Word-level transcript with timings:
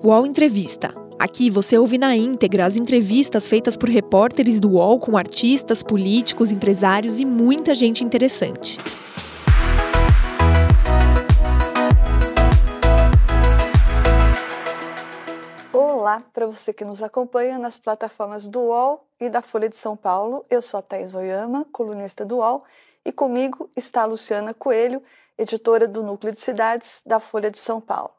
UOL 0.00 0.24
Entrevista. 0.24 0.94
Aqui 1.18 1.50
você 1.50 1.76
ouve 1.76 1.98
na 1.98 2.14
íntegra 2.14 2.64
as 2.64 2.76
entrevistas 2.76 3.48
feitas 3.48 3.76
por 3.76 3.88
repórteres 3.88 4.60
do 4.60 4.74
UOL 4.74 5.00
com 5.00 5.16
artistas, 5.16 5.82
políticos, 5.82 6.52
empresários 6.52 7.18
e 7.18 7.24
muita 7.24 7.74
gente 7.74 8.04
interessante. 8.04 8.78
Olá 15.72 16.22
para 16.32 16.46
você 16.46 16.72
que 16.72 16.84
nos 16.84 17.02
acompanha 17.02 17.58
nas 17.58 17.76
plataformas 17.76 18.46
do 18.46 18.60
UOL 18.60 19.04
e 19.20 19.28
da 19.28 19.42
Folha 19.42 19.68
de 19.68 19.76
São 19.76 19.96
Paulo. 19.96 20.46
Eu 20.48 20.62
sou 20.62 20.78
a 20.78 20.82
Thais 20.82 21.12
Oyama, 21.12 21.66
colunista 21.72 22.24
do 22.24 22.36
UOL, 22.36 22.62
e 23.04 23.10
comigo 23.10 23.68
está 23.76 24.02
a 24.02 24.06
Luciana 24.06 24.54
Coelho, 24.54 25.00
editora 25.36 25.88
do 25.88 26.04
Núcleo 26.04 26.32
de 26.32 26.40
Cidades 26.40 27.02
da 27.04 27.18
Folha 27.18 27.50
de 27.50 27.58
São 27.58 27.80
Paulo. 27.80 28.17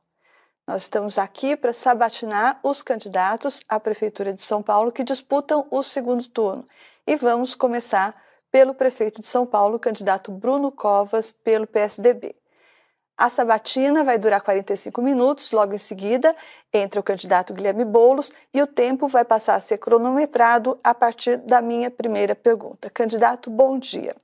Nós 0.70 0.84
estamos 0.84 1.18
aqui 1.18 1.56
para 1.56 1.74
sabatinar 1.74 2.60
os 2.62 2.84
candidatos 2.84 3.60
à 3.68 3.80
Prefeitura 3.80 4.32
de 4.32 4.44
São 4.44 4.62
Paulo 4.62 4.92
que 4.92 5.04
disputam 5.04 5.66
o 5.72 5.82
segundo 5.82 6.28
turno. 6.28 6.64
E 7.08 7.16
vamos 7.16 7.56
começar 7.56 8.16
pelo 8.52 8.76
prefeito 8.76 9.20
de 9.20 9.26
São 9.26 9.48
Paulo, 9.48 9.78
o 9.78 9.80
candidato 9.80 10.32
Bruno 10.32 10.72
Covas, 10.72 11.32
pelo 11.32 11.66
PSDB. 11.66 12.36
A 13.18 13.32
sabatina 13.32 14.04
vai 14.04 14.20
durar 14.20 14.42
45 14.42 15.02
minutos, 15.02 15.52
logo 15.52 15.74
em 15.74 15.80
seguida 15.80 16.36
entra 16.72 17.00
o 17.00 17.04
candidato 17.04 17.52
Guilherme 17.52 17.84
Boulos 17.84 18.32
e 18.54 18.62
o 18.62 18.68
tempo 18.68 19.08
vai 19.08 19.26
passar 19.26 19.56
a 19.56 19.60
ser 19.60 19.80
cronometrado 19.80 20.80
a 20.84 20.94
partir 20.94 21.38
da 21.38 21.64
minha 21.64 21.90
primeira 21.90 22.36
pergunta. 22.36 22.92
Candidato, 22.92 23.50
bom 23.50 23.80
dia. 23.80 24.16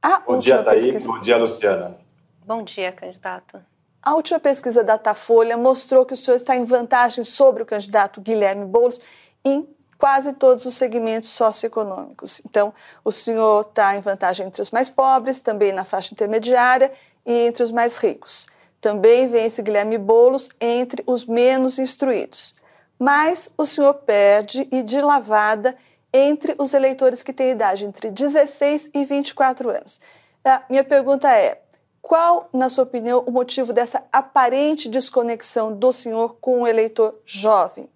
A 0.00 0.20
bom 0.20 0.38
dia, 0.38 0.62
Thaís. 0.62 0.86
Pesquisa... 0.86 1.08
Bom 1.12 1.18
dia, 1.18 1.36
Luciana. 1.36 1.98
Bom 2.42 2.62
dia, 2.62 2.90
candidato. 2.90 3.71
A 4.02 4.14
última 4.14 4.40
pesquisa 4.40 4.82
da 4.82 4.96
Datafolha 4.96 5.56
mostrou 5.56 6.04
que 6.04 6.12
o 6.12 6.16
senhor 6.16 6.36
está 6.36 6.56
em 6.56 6.64
vantagem 6.64 7.22
sobre 7.22 7.62
o 7.62 7.66
candidato 7.66 8.20
Guilherme 8.20 8.64
Boulos 8.64 9.00
em 9.44 9.68
quase 9.96 10.32
todos 10.32 10.66
os 10.66 10.74
segmentos 10.74 11.30
socioeconômicos. 11.30 12.40
Então, 12.44 12.74
o 13.04 13.12
senhor 13.12 13.60
está 13.60 13.94
em 13.94 14.00
vantagem 14.00 14.48
entre 14.48 14.60
os 14.60 14.72
mais 14.72 14.90
pobres, 14.90 15.40
também 15.40 15.72
na 15.72 15.84
faixa 15.84 16.12
intermediária 16.12 16.90
e 17.24 17.32
entre 17.46 17.62
os 17.62 17.70
mais 17.70 17.96
ricos. 17.96 18.48
Também 18.80 19.28
vence 19.28 19.62
Guilherme 19.62 19.96
Boulos 19.98 20.48
entre 20.60 21.04
os 21.06 21.24
menos 21.24 21.78
instruídos. 21.78 22.56
Mas 22.98 23.50
o 23.56 23.64
senhor 23.64 23.94
perde 23.94 24.66
e 24.72 24.82
de 24.82 25.00
lavada 25.00 25.76
entre 26.12 26.56
os 26.58 26.74
eleitores 26.74 27.22
que 27.22 27.32
têm 27.32 27.52
idade 27.52 27.84
entre 27.84 28.10
16 28.10 28.90
e 28.92 29.04
24 29.04 29.70
anos. 29.70 30.00
A 30.44 30.62
minha 30.68 30.82
pergunta 30.82 31.32
é: 31.32 31.61
qual, 32.02 32.50
na 32.52 32.68
sua 32.68 32.82
opinião, 32.82 33.22
o 33.24 33.30
motivo 33.30 33.72
dessa 33.72 34.04
aparente 34.12 34.88
desconexão 34.88 35.72
do 35.72 35.92
senhor 35.92 36.36
com 36.40 36.62
o 36.62 36.66
eleitor 36.66 37.14
jovem? 37.24 37.88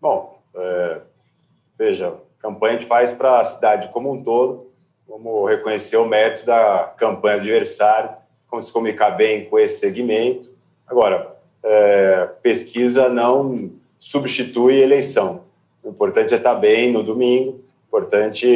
Bom, 0.00 0.40
é, 0.54 1.02
veja, 1.78 2.14
campanha 2.38 2.72
a 2.72 2.80
gente 2.80 2.88
faz 2.88 3.12
para 3.12 3.38
a 3.38 3.44
cidade 3.44 3.90
como 3.90 4.10
um 4.10 4.24
todo. 4.24 4.72
Vamos 5.06 5.50
reconhecer 5.50 5.98
o 5.98 6.06
mérito 6.06 6.46
da 6.46 6.92
campanha 6.96 7.36
do 7.36 7.42
adversário, 7.42 8.10
como 8.48 8.62
se 8.62 8.72
comunicar 8.72 9.10
bem 9.10 9.44
com 9.44 9.58
esse 9.58 9.78
segmento. 9.78 10.50
Agora, 10.86 11.36
é, 11.62 12.26
pesquisa 12.42 13.08
não 13.08 13.70
substitui 13.98 14.80
eleição. 14.80 15.44
O 15.84 15.90
importante 15.90 16.32
é 16.32 16.38
estar 16.38 16.54
bem 16.54 16.90
no 16.90 17.02
domingo, 17.02 17.60
o 17.84 17.86
importante 17.86 18.48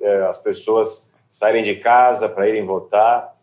é 0.00 0.22
as 0.28 0.38
pessoas 0.38 1.10
saírem 1.28 1.64
de 1.64 1.74
casa 1.74 2.28
para 2.28 2.48
irem 2.48 2.64
votar 2.64 3.33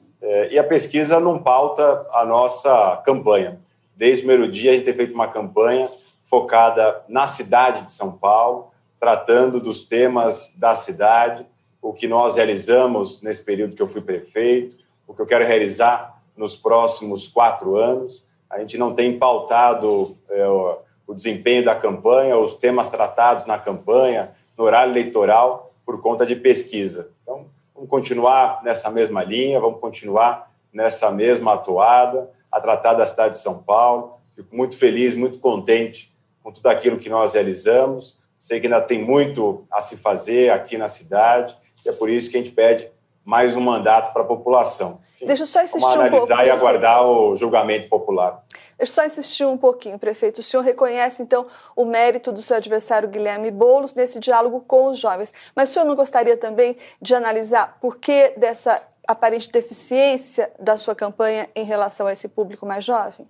e 0.52 0.60
a 0.60 0.64
pesquisa 0.64 1.20
não 1.20 1.42
pauta 1.42 2.06
a 2.12 2.24
nossa 2.26 3.02
campanha. 3.06 3.60
Desde 3.96 4.24
o 4.24 4.28
primeiro 4.28 4.52
dia, 4.52 4.72
a 4.72 4.76
gente 4.76 4.86
tem 4.86 4.94
feito 4.94 5.14
uma 5.14 5.28
campanha 5.28 5.90
focada 6.24 7.04
na 7.08 7.28
cidade 7.28 7.84
de 7.84 7.92
São 7.92 8.12
Paulo, 8.12 8.72
tratando 9.00 9.60
dos 9.60 9.84
temas 9.84 10.54
da 10.56 10.74
cidade, 10.76 11.46
o 11.82 11.92
que 11.92 12.08
nós 12.08 12.36
realizamos 12.36 13.22
nesse 13.22 13.44
período 13.44 13.76
que 13.76 13.82
eu 13.82 13.88
fui 13.88 14.02
prefeito, 14.02 14.78
o 15.08 15.14
que 15.14 15.22
eu 15.22 15.26
quero 15.26 15.46
realizar 15.46 16.22
nos 16.38 16.56
próximos 16.56 17.28
quatro 17.28 17.76
anos. 17.76 18.24
A 18.50 18.60
gente 18.60 18.78
não 18.78 18.94
tem 18.94 19.18
pautado 19.18 20.16
é, 20.30 20.48
o 20.48 21.14
desempenho 21.14 21.66
da 21.66 21.76
campanha, 21.76 22.38
os 22.38 22.54
temas 22.54 22.90
tratados 22.90 23.46
na 23.46 23.58
campanha, 23.58 24.32
no 24.58 24.64
horário 24.64 24.94
eleitoral, 24.94 25.74
por 25.86 26.02
conta 26.02 26.26
de 26.26 26.36
pesquisa. 26.36 27.10
Então, 27.24 27.48
Vamos 27.82 27.90
continuar 27.90 28.62
nessa 28.64 28.92
mesma 28.92 29.24
linha, 29.24 29.60
vamos 29.60 29.80
continuar 29.80 30.52
nessa 30.72 31.10
mesma 31.10 31.56
atuada, 31.56 32.30
a 32.52 32.62
tratar 32.62 32.94
da 32.94 33.08
cidade 33.08 33.34
de 33.34 33.42
São 33.42 33.64
Paulo. 33.64 34.20
Fico 34.36 34.56
muito 34.56 34.78
feliz, 34.78 35.16
muito 35.16 35.40
contente 35.40 36.14
com 36.44 36.52
tudo 36.52 36.68
aquilo 36.68 37.00
que 37.00 37.10
nós 37.10 37.34
realizamos. 37.34 38.20
Sei 38.38 38.60
que 38.60 38.68
ainda 38.68 38.82
tem 38.82 39.04
muito 39.04 39.66
a 39.72 39.82
se 39.82 39.98
fazer 39.98 40.52
aqui 40.52 40.78
na 40.78 40.88
cidade, 40.88 41.58
e 41.84 41.90
é 41.90 41.92
por 41.92 42.08
isso 42.08 42.30
que 42.30 42.38
a 42.38 42.40
gente 42.40 42.54
pede 42.54 42.88
mais 43.32 43.56
um 43.56 43.62
mandato 43.62 44.12
para 44.12 44.24
a 44.24 44.26
população. 44.26 45.00
Enfim, 45.16 45.26
Deixa 45.26 45.44
eu 45.44 45.48
só 45.48 45.64
insistir 45.64 45.98
um 45.98 46.10
pouco. 46.10 46.34
Analisar 46.34 46.48
e 46.48 46.52
aguardar 46.52 47.06
o 47.06 47.34
julgamento 47.34 47.88
popular. 47.88 48.44
Deixa 48.78 48.82
eu 48.82 48.88
só 48.88 49.06
insistir 49.06 49.46
um 49.46 49.56
pouquinho, 49.56 49.98
prefeito. 49.98 50.40
O 50.40 50.44
senhor 50.44 50.62
reconhece, 50.62 51.24
então, 51.24 51.48
o 51.74 51.86
mérito 51.86 52.34
do 52.34 52.42
seu 52.42 52.58
adversário 52.58 53.08
Guilherme 53.08 53.50
Boulos 53.50 53.96
nesse 53.96 54.20
diálogo 54.20 54.60
com 54.68 54.88
os 54.88 55.00
jovens. 55.00 55.32
Mas 55.56 55.70
o 55.70 55.74
senhor 55.74 55.86
não 55.86 55.96
gostaria 55.96 56.36
também 56.36 56.76
de 57.02 57.16
analisar 57.16 57.78
por 57.80 58.00
que 58.00 58.34
dessa 58.36 58.84
aparente 59.08 59.50
deficiência 59.50 60.52
da 60.60 60.76
sua 60.76 60.94
campanha 60.94 61.48
em 61.56 61.64
relação 61.64 62.08
a 62.08 62.12
esse 62.12 62.28
público 62.28 62.66
mais 62.66 62.84
jovem? 62.84 63.26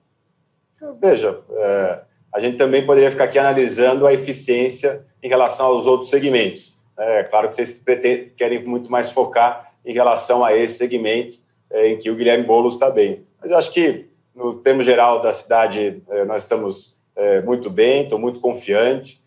Veja, 0.99 1.41
é, 1.51 1.99
a 2.33 2.39
gente 2.39 2.57
também 2.57 2.83
poderia 2.83 3.11
ficar 3.11 3.25
aqui 3.25 3.37
analisando 3.37 4.07
a 4.07 4.13
eficiência 4.13 5.05
em 5.21 5.29
relação 5.29 5.67
aos 5.67 5.85
outros 5.85 6.09
segmentos. 6.09 6.75
É 6.97 7.21
claro 7.23 7.49
que 7.49 7.55
vocês 7.55 7.83
querem 8.35 8.65
muito 8.65 8.91
mais 8.91 9.11
focar 9.11 9.70
em 9.85 9.93
relação 9.93 10.43
a 10.43 10.55
esse 10.55 10.75
segmento 10.75 11.37
é, 11.71 11.89
em 11.89 11.97
que 11.97 12.09
o 12.09 12.15
Guilherme 12.15 12.45
Boulos 12.45 12.73
está 12.73 12.89
bem. 12.89 13.25
Mas 13.39 13.49
eu 13.49 13.57
acho 13.57 13.71
que, 13.71 14.09
no 14.35 14.55
termo 14.55 14.83
geral 14.83 15.21
da 15.21 15.31
cidade, 15.31 16.01
é, 16.09 16.25
nós 16.25 16.43
estamos 16.43 16.95
é, 17.15 17.41
muito 17.41 17.69
bem, 17.69 18.03
estou 18.03 18.19
muito 18.19 18.39
confiante, 18.39 19.21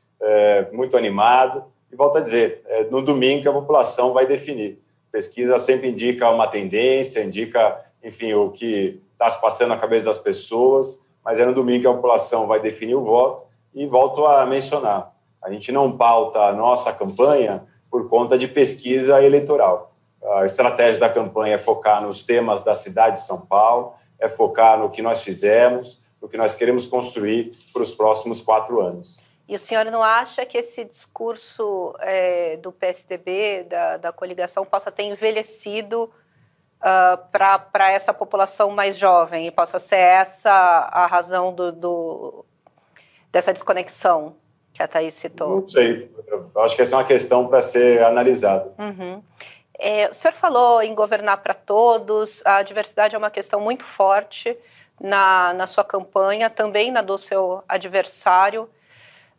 muito 0.72 0.96
animado. 0.96 1.64
E 1.92 1.96
volto 1.96 2.16
a 2.16 2.20
dizer, 2.20 2.62
no 2.90 3.02
domingo 3.02 3.42
que 3.42 3.48
a 3.48 3.52
população 3.52 4.14
vai 4.14 4.26
definir. 4.26 4.78
pesquisa 5.12 5.58
sempre 5.58 5.90
indica 5.90 6.30
uma 6.30 6.46
tendência, 6.46 7.22
indica, 7.22 7.78
enfim, 8.02 8.32
o 8.32 8.50
que 8.50 9.02
está 9.12 9.28
se 9.28 9.38
passando 9.38 9.68
na 9.68 9.76
cabeça 9.76 10.06
das 10.06 10.16
pessoas, 10.16 11.04
mas 11.22 11.38
é 11.38 11.44
no 11.44 11.52
domingo 11.52 11.82
que 11.82 11.86
a 11.86 11.92
população 11.92 12.46
vai 12.46 12.58
definir 12.58 12.94
o 12.94 13.04
voto. 13.04 13.46
E 13.74 13.84
volto 13.84 14.24
a 14.24 14.46
mencionar, 14.46 15.14
a 15.42 15.50
gente 15.52 15.70
não 15.70 15.94
pauta 15.94 16.38
a 16.40 16.52
nossa 16.54 16.90
campanha 16.90 17.62
por 17.90 18.08
conta 18.08 18.38
de 18.38 18.48
pesquisa 18.48 19.22
eleitoral 19.22 19.93
a 20.32 20.44
estratégia 20.44 21.00
da 21.00 21.08
campanha 21.08 21.56
é 21.56 21.58
focar 21.58 22.02
nos 22.02 22.22
temas 22.22 22.60
da 22.62 22.74
cidade 22.74 23.16
de 23.16 23.26
São 23.26 23.40
Paulo, 23.40 23.94
é 24.18 24.28
focar 24.28 24.78
no 24.78 24.90
que 24.90 25.02
nós 25.02 25.22
fizemos, 25.22 26.00
no 26.20 26.28
que 26.28 26.36
nós 26.36 26.54
queremos 26.54 26.86
construir 26.86 27.52
para 27.72 27.82
os 27.82 27.94
próximos 27.94 28.40
quatro 28.40 28.80
anos. 28.80 29.18
E 29.46 29.54
o 29.54 29.58
senhor 29.58 29.84
não 29.86 30.02
acha 30.02 30.46
que 30.46 30.56
esse 30.56 30.84
discurso 30.84 31.94
é, 32.00 32.56
do 32.56 32.72
PSDB, 32.72 33.64
da, 33.64 33.98
da, 33.98 34.12
coligação, 34.12 34.64
possa 34.64 34.90
ter 34.90 35.02
envelhecido 35.02 36.04
uh, 36.04 37.18
para 37.30 37.90
essa 37.90 38.14
população 38.14 38.70
mais 38.70 38.96
jovem 38.96 39.46
e 39.46 39.50
possa 39.50 39.78
ser 39.78 39.96
essa 39.96 40.50
a 40.50 41.06
razão 41.06 41.54
do, 41.54 41.70
do, 41.70 42.44
dessa 43.30 43.52
desconexão 43.52 44.34
que 44.72 44.82
a 44.82 44.88
Thaís 44.88 45.12
citou? 45.12 45.60
Não 45.60 45.68
sei. 45.68 46.10
Eu 46.26 46.62
acho 46.62 46.74
que 46.74 46.80
essa 46.80 46.94
é 46.94 46.98
uma 46.98 47.04
questão 47.04 47.46
para 47.46 47.60
ser 47.60 48.02
analisada. 48.02 48.72
Uhum. 48.78 49.22
É, 49.78 50.08
o 50.08 50.14
senhor 50.14 50.34
falou 50.34 50.82
em 50.82 50.94
governar 50.94 51.38
para 51.38 51.54
todos, 51.54 52.44
a 52.44 52.62
diversidade 52.62 53.14
é 53.14 53.18
uma 53.18 53.30
questão 53.30 53.60
muito 53.60 53.84
forte 53.84 54.56
na, 55.00 55.52
na 55.54 55.66
sua 55.66 55.84
campanha, 55.84 56.48
também 56.48 56.92
na 56.92 57.02
do 57.02 57.18
seu 57.18 57.62
adversário. 57.68 58.70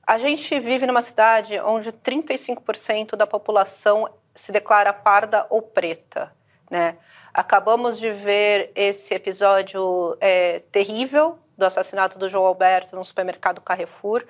A 0.06 0.18
gente 0.18 0.60
vive 0.60 0.86
numa 0.86 1.02
cidade 1.02 1.60
onde 1.60 1.92
35% 1.92 3.16
da 3.16 3.26
população 3.26 4.08
se 4.36 4.52
declara 4.52 4.92
parda 4.94 5.48
ou 5.50 5.62
preta, 5.62 6.32
né? 6.70 6.98
Acabamos 7.34 8.00
de 8.00 8.12
ver 8.12 8.72
esse 8.76 9.14
episódio 9.14 10.16
é, 10.22 10.60
terrível 10.72 11.38
do 11.58 11.66
assassinato 11.66 12.18
do 12.18 12.30
João 12.30 12.46
Alberto 12.46 12.96
no 12.96 13.04
supermercado 13.04 13.60
Carrefour, 13.62 14.24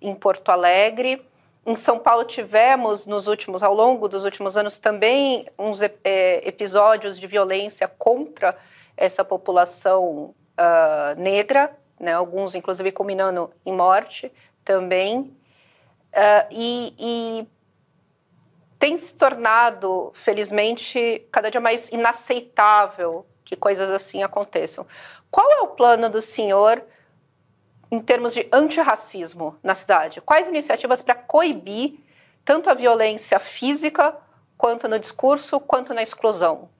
em 0.00 0.14
Porto 0.14 0.50
Alegre. 0.50 1.24
Em 1.64 1.76
São 1.76 1.98
Paulo 1.98 2.24
tivemos 2.24 3.06
nos 3.06 3.28
últimos, 3.28 3.62
ao 3.62 3.72
longo 3.72 4.08
dos 4.08 4.24
últimos 4.24 4.56
anos, 4.56 4.78
também 4.78 5.46
uns 5.56 5.80
é, 5.80 6.46
episódios 6.46 7.18
de 7.18 7.26
violência 7.28 7.86
contra 7.86 8.56
essa 8.96 9.24
população 9.24 10.34
uh, 10.58 11.20
negra, 11.20 11.76
né, 12.00 12.12
alguns 12.12 12.56
inclusive 12.56 12.90
culminando 12.90 13.48
em 13.64 13.72
morte 13.72 14.32
também, 14.64 15.20
uh, 15.20 16.48
e, 16.50 16.94
e 16.98 17.48
tem 18.76 18.96
se 18.96 19.14
tornado, 19.14 20.10
felizmente, 20.12 21.24
cada 21.30 21.48
dia 21.48 21.60
mais 21.60 21.90
inaceitável 21.90 23.24
que 23.44 23.54
coisas 23.54 23.88
assim 23.92 24.24
aconteçam. 24.24 24.84
Qual 25.30 25.48
é 25.48 25.60
o 25.60 25.68
plano 25.68 26.10
do 26.10 26.20
senhor 26.20 26.82
em 27.92 28.00
termos 28.00 28.32
de 28.32 28.48
antirracismo 28.50 29.58
na 29.62 29.74
cidade? 29.74 30.22
Quais 30.22 30.48
iniciativas 30.48 31.02
para 31.02 31.14
coibir 31.14 31.98
tanto 32.42 32.70
a 32.70 32.74
violência 32.74 33.38
física, 33.38 34.16
quanto 34.56 34.88
no 34.88 34.98
discurso, 34.98 35.60
quanto 35.60 35.92
na 35.92 36.02
exclusão? 36.02 36.70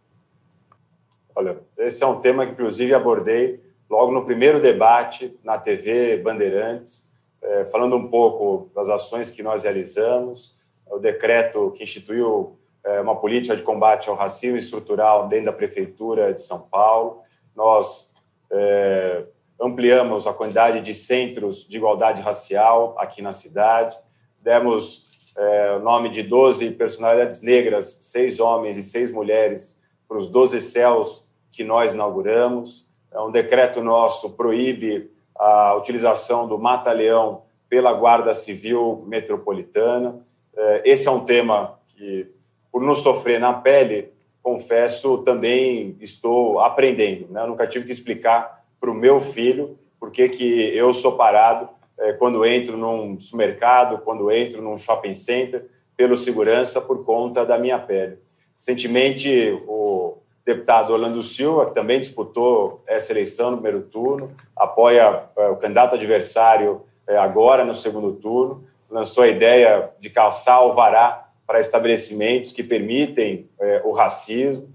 Olha, 1.34 1.58
esse 1.76 2.02
é 2.02 2.06
um 2.06 2.18
tema 2.18 2.46
que, 2.46 2.52
inclusive, 2.52 2.94
abordei 2.94 3.62
logo 3.90 4.10
no 4.10 4.24
primeiro 4.24 4.58
debate 4.58 5.38
na 5.44 5.58
TV 5.58 6.16
Bandeirantes, 6.16 7.12
é, 7.42 7.66
falando 7.66 7.94
um 7.94 8.08
pouco 8.08 8.70
das 8.74 8.88
ações 8.88 9.30
que 9.30 9.42
nós 9.42 9.64
realizamos, 9.64 10.56
o 10.90 10.98
decreto 10.98 11.72
que 11.72 11.84
instituiu 11.84 12.58
é, 12.84 13.00
uma 13.00 13.16
política 13.16 13.54
de 13.54 13.62
combate 13.62 14.08
ao 14.08 14.16
racismo 14.16 14.56
estrutural 14.56 15.28
dentro 15.28 15.46
da 15.46 15.52
Prefeitura 15.52 16.32
de 16.32 16.40
São 16.40 16.60
Paulo. 16.60 17.22
Nós 17.54 18.14
é, 18.50 19.24
ampliamos 19.62 20.26
a 20.26 20.32
quantidade 20.32 20.80
de 20.80 20.92
centros 20.92 21.66
de 21.66 21.76
igualdade 21.76 22.20
racial 22.20 22.96
aqui 22.98 23.22
na 23.22 23.30
cidade, 23.30 23.96
demos 24.40 25.06
é, 25.36 25.76
o 25.76 25.80
nome 25.80 26.08
de 26.08 26.22
12 26.22 26.72
personalidades 26.72 27.40
negras, 27.40 27.98
seis 28.00 28.40
homens 28.40 28.76
e 28.76 28.82
seis 28.82 29.12
mulheres, 29.12 29.80
para 30.08 30.18
os 30.18 30.28
12 30.28 30.60
céus 30.60 31.24
que 31.52 31.62
nós 31.62 31.94
inauguramos. 31.94 32.88
É 33.12 33.20
um 33.20 33.30
decreto 33.30 33.82
nosso 33.82 34.30
proíbe 34.30 35.10
a 35.34 35.74
utilização 35.76 36.48
do 36.48 36.58
mata-leão 36.58 37.42
pela 37.68 37.92
Guarda 37.92 38.34
Civil 38.34 39.04
Metropolitana. 39.06 40.26
É, 40.56 40.82
esse 40.84 41.06
é 41.06 41.10
um 41.10 41.24
tema 41.24 41.78
que, 41.88 42.26
por 42.70 42.82
não 42.82 42.94
sofrer 42.94 43.38
na 43.38 43.52
pele, 43.52 44.12
confesso, 44.42 45.18
também 45.18 45.96
estou 46.00 46.58
aprendendo. 46.60 47.28
Né? 47.30 47.42
Eu 47.42 47.46
nunca 47.46 47.66
tive 47.66 47.86
que 47.86 47.92
explicar 47.92 48.61
para 48.82 48.90
o 48.90 48.94
meu 48.94 49.20
filho 49.20 49.78
por 50.00 50.10
que, 50.10 50.28
que 50.28 50.76
eu 50.76 50.92
sou 50.92 51.12
parado 51.12 51.68
é, 51.96 52.12
quando 52.14 52.44
entro 52.44 52.76
num 52.76 53.20
supermercado, 53.20 53.98
quando 53.98 54.28
entro 54.32 54.60
num 54.60 54.76
shopping 54.76 55.14
center, 55.14 55.66
pelo 55.96 56.16
segurança, 56.16 56.80
por 56.80 57.04
conta 57.04 57.46
da 57.46 57.56
minha 57.56 57.78
pele. 57.78 58.18
Recentemente, 58.58 59.56
o 59.68 60.18
deputado 60.44 60.92
Orlando 60.92 61.22
Silva, 61.22 61.66
que 61.66 61.74
também 61.74 62.00
disputou 62.00 62.82
essa 62.84 63.12
eleição 63.12 63.52
no 63.52 63.58
primeiro 63.58 63.82
turno, 63.82 64.32
apoia 64.56 65.26
é, 65.36 65.46
o 65.46 65.56
candidato 65.56 65.94
adversário 65.94 66.82
é, 67.06 67.16
agora 67.16 67.64
no 67.64 67.74
segundo 67.74 68.14
turno, 68.14 68.64
lançou 68.90 69.22
a 69.22 69.28
ideia 69.28 69.90
de 70.00 70.10
calçar 70.10 70.56
alvará 70.56 71.28
para 71.46 71.60
estabelecimentos 71.60 72.52
que 72.52 72.64
permitem 72.64 73.48
é, 73.60 73.80
o 73.84 73.92
racismo. 73.92 74.72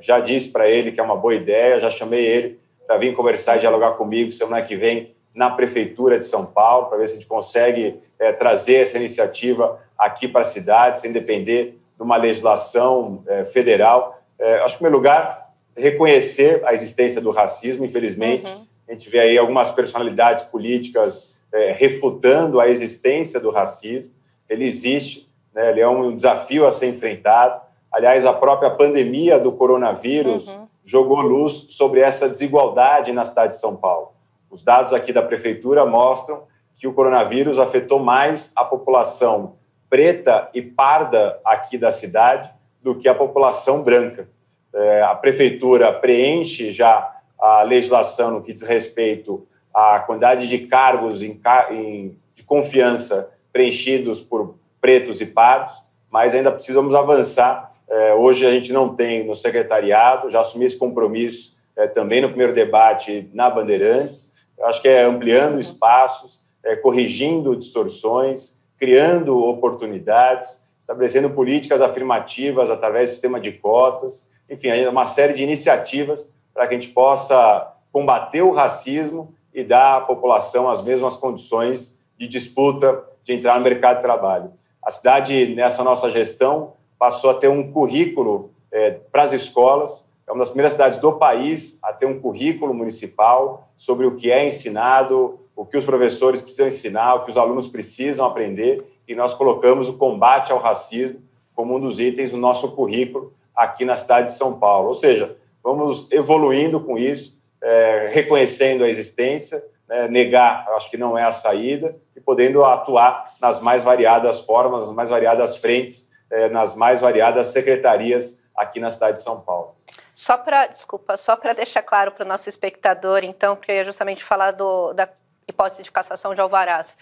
Já 0.00 0.20
disse 0.20 0.48
para 0.48 0.68
ele 0.68 0.92
que 0.92 1.00
é 1.00 1.02
uma 1.02 1.16
boa 1.16 1.34
ideia, 1.34 1.80
já 1.80 1.90
chamei 1.90 2.24
ele 2.24 2.60
para 2.90 2.98
vir 2.98 3.14
conversar 3.14 3.56
e 3.56 3.60
dialogar 3.60 3.92
comigo 3.92 4.32
semana 4.32 4.66
que 4.66 4.74
vem 4.74 5.14
na 5.32 5.48
Prefeitura 5.48 6.18
de 6.18 6.24
São 6.24 6.44
Paulo, 6.44 6.86
para 6.86 6.98
ver 6.98 7.06
se 7.06 7.12
a 7.12 7.16
gente 7.18 7.28
consegue 7.28 8.00
é, 8.18 8.32
trazer 8.32 8.78
essa 8.78 8.98
iniciativa 8.98 9.80
aqui 9.96 10.26
para 10.26 10.40
a 10.40 10.44
cidade, 10.44 10.98
sem 10.98 11.12
depender 11.12 11.78
de 11.96 12.02
uma 12.02 12.16
legislação 12.16 13.22
é, 13.28 13.44
federal. 13.44 14.20
É, 14.36 14.56
acho 14.62 14.74
que, 14.76 14.82
em 14.82 14.90
primeiro 14.90 14.96
lugar, 14.96 15.54
reconhecer 15.76 16.64
a 16.64 16.74
existência 16.74 17.20
do 17.20 17.30
racismo, 17.30 17.84
infelizmente. 17.84 18.50
Uhum. 18.50 18.66
A 18.88 18.92
gente 18.92 19.08
vê 19.08 19.20
aí 19.20 19.38
algumas 19.38 19.70
personalidades 19.70 20.42
políticas 20.42 21.38
é, 21.52 21.70
refutando 21.70 22.58
a 22.58 22.68
existência 22.68 23.38
do 23.38 23.50
racismo. 23.50 24.12
Ele 24.48 24.66
existe, 24.66 25.32
né, 25.54 25.70
ele 25.70 25.80
é 25.80 25.86
um 25.86 26.16
desafio 26.16 26.66
a 26.66 26.72
ser 26.72 26.88
enfrentado. 26.88 27.60
Aliás, 27.92 28.26
a 28.26 28.32
própria 28.32 28.70
pandemia 28.70 29.38
do 29.38 29.52
coronavírus 29.52 30.48
uhum 30.48 30.69
jogou 30.90 31.20
luz 31.20 31.66
sobre 31.70 32.00
essa 32.00 32.28
desigualdade 32.28 33.12
na 33.12 33.22
cidade 33.24 33.52
de 33.52 33.60
São 33.60 33.76
Paulo. 33.76 34.12
Os 34.50 34.60
dados 34.60 34.92
aqui 34.92 35.12
da 35.12 35.22
prefeitura 35.22 35.86
mostram 35.86 36.42
que 36.76 36.88
o 36.88 36.92
coronavírus 36.92 37.60
afetou 37.60 38.00
mais 38.00 38.52
a 38.56 38.64
população 38.64 39.54
preta 39.88 40.50
e 40.52 40.60
parda 40.60 41.38
aqui 41.44 41.78
da 41.78 41.92
cidade 41.92 42.50
do 42.82 42.96
que 42.96 43.08
a 43.08 43.14
população 43.14 43.84
branca. 43.84 44.28
É, 44.74 45.02
a 45.02 45.14
prefeitura 45.14 45.92
preenche 45.92 46.72
já 46.72 47.16
a 47.38 47.62
legislação 47.62 48.32
no 48.32 48.42
que 48.42 48.52
diz 48.52 48.62
respeito 48.62 49.46
à 49.72 50.00
quantidade 50.00 50.48
de 50.48 50.58
cargos 50.66 51.22
em, 51.22 51.40
em, 51.70 52.18
de 52.34 52.42
confiança 52.42 53.32
preenchidos 53.52 54.20
por 54.20 54.56
pretos 54.80 55.20
e 55.20 55.26
pardos, 55.26 55.84
mas 56.10 56.34
ainda 56.34 56.50
precisamos 56.50 56.96
avançar 56.96 57.69
é, 57.90 58.14
hoje 58.14 58.46
a 58.46 58.50
gente 58.52 58.72
não 58.72 58.94
tem 58.94 59.26
no 59.26 59.34
secretariado, 59.34 60.30
já 60.30 60.40
assumi 60.40 60.64
esse 60.64 60.78
compromisso 60.78 61.56
é, 61.76 61.88
também 61.88 62.20
no 62.20 62.28
primeiro 62.28 62.54
debate 62.54 63.28
na 63.34 63.50
Bandeirantes. 63.50 64.32
Eu 64.56 64.66
acho 64.66 64.80
que 64.80 64.88
é 64.88 65.02
ampliando 65.02 65.58
espaços, 65.58 66.40
é, 66.64 66.76
corrigindo 66.76 67.56
distorções, 67.56 68.60
criando 68.78 69.36
oportunidades, 69.38 70.68
estabelecendo 70.78 71.30
políticas 71.30 71.82
afirmativas 71.82 72.70
através 72.70 73.10
do 73.10 73.12
sistema 73.12 73.40
de 73.40 73.52
cotas, 73.52 74.28
enfim, 74.48 74.70
uma 74.86 75.04
série 75.04 75.32
de 75.32 75.42
iniciativas 75.42 76.32
para 76.54 76.66
que 76.68 76.74
a 76.74 76.78
gente 76.78 76.92
possa 76.92 77.74
combater 77.92 78.42
o 78.42 78.52
racismo 78.52 79.34
e 79.52 79.64
dar 79.64 79.96
à 79.96 80.00
população 80.00 80.70
as 80.70 80.80
mesmas 80.80 81.16
condições 81.16 82.00
de 82.16 82.28
disputa 82.28 83.04
de 83.24 83.32
entrar 83.32 83.58
no 83.58 83.64
mercado 83.64 83.96
de 83.96 84.02
trabalho. 84.02 84.52
A 84.82 84.90
cidade, 84.90 85.54
nessa 85.54 85.82
nossa 85.82 86.10
gestão, 86.10 86.74
passou 87.00 87.30
a 87.30 87.34
ter 87.34 87.48
um 87.48 87.72
currículo 87.72 88.52
é, 88.70 88.90
para 88.90 89.22
as 89.22 89.32
escolas. 89.32 90.12
É 90.28 90.32
uma 90.32 90.40
das 90.40 90.50
primeiras 90.50 90.74
cidades 90.74 90.98
do 90.98 91.14
país 91.14 91.78
a 91.82 91.94
ter 91.94 92.04
um 92.04 92.20
currículo 92.20 92.74
municipal 92.74 93.70
sobre 93.74 94.06
o 94.06 94.16
que 94.16 94.30
é 94.30 94.46
ensinado, 94.46 95.40
o 95.56 95.64
que 95.64 95.78
os 95.78 95.84
professores 95.84 96.42
precisam 96.42 96.68
ensinar, 96.68 97.14
o 97.14 97.24
que 97.24 97.30
os 97.30 97.38
alunos 97.38 97.66
precisam 97.66 98.26
aprender. 98.26 98.84
E 99.08 99.14
nós 99.14 99.32
colocamos 99.32 99.88
o 99.88 99.96
combate 99.96 100.52
ao 100.52 100.58
racismo 100.58 101.22
como 101.54 101.74
um 101.74 101.80
dos 101.80 101.98
itens 101.98 102.32
do 102.32 102.36
nosso 102.36 102.70
currículo 102.72 103.32
aqui 103.56 103.86
na 103.86 103.96
cidade 103.96 104.26
de 104.26 104.34
São 104.34 104.58
Paulo. 104.58 104.88
Ou 104.88 104.94
seja, 104.94 105.34
vamos 105.64 106.06
evoluindo 106.12 106.80
com 106.80 106.98
isso, 106.98 107.40
é, 107.62 108.10
reconhecendo 108.12 108.84
a 108.84 108.88
existência, 108.88 109.64
né, 109.88 110.06
negar, 110.06 110.68
acho 110.76 110.90
que 110.90 110.98
não 110.98 111.16
é 111.16 111.24
a 111.24 111.32
saída, 111.32 111.96
e 112.14 112.20
podendo 112.20 112.62
atuar 112.62 113.32
nas 113.40 113.58
mais 113.60 113.82
variadas 113.82 114.42
formas, 114.42 114.86
nas 114.86 114.94
mais 114.94 115.08
variadas 115.08 115.56
frentes 115.56 116.09
é, 116.30 116.48
nas 116.48 116.74
mais 116.74 117.00
variadas 117.00 117.46
secretarias 117.46 118.42
aqui 118.56 118.78
na 118.78 118.90
cidade 118.90 119.18
de 119.18 119.22
São 119.22 119.40
Paulo. 119.40 119.74
Só 120.14 120.36
para, 120.36 120.66
desculpa, 120.66 121.16
só 121.16 121.34
para 121.34 121.54
deixar 121.54 121.82
claro 121.82 122.12
para 122.12 122.24
o 122.24 122.28
nosso 122.28 122.48
espectador, 122.48 123.24
então, 123.24 123.56
porque 123.56 123.72
eu 123.72 123.76
ia 123.76 123.84
justamente 123.84 124.22
falar 124.22 124.50
do, 124.50 124.92
da 124.92 125.08
hipótese 125.48 125.82
de 125.82 125.90
cassação 125.90 126.34
de 126.34 126.40
alvarás. 126.40 126.96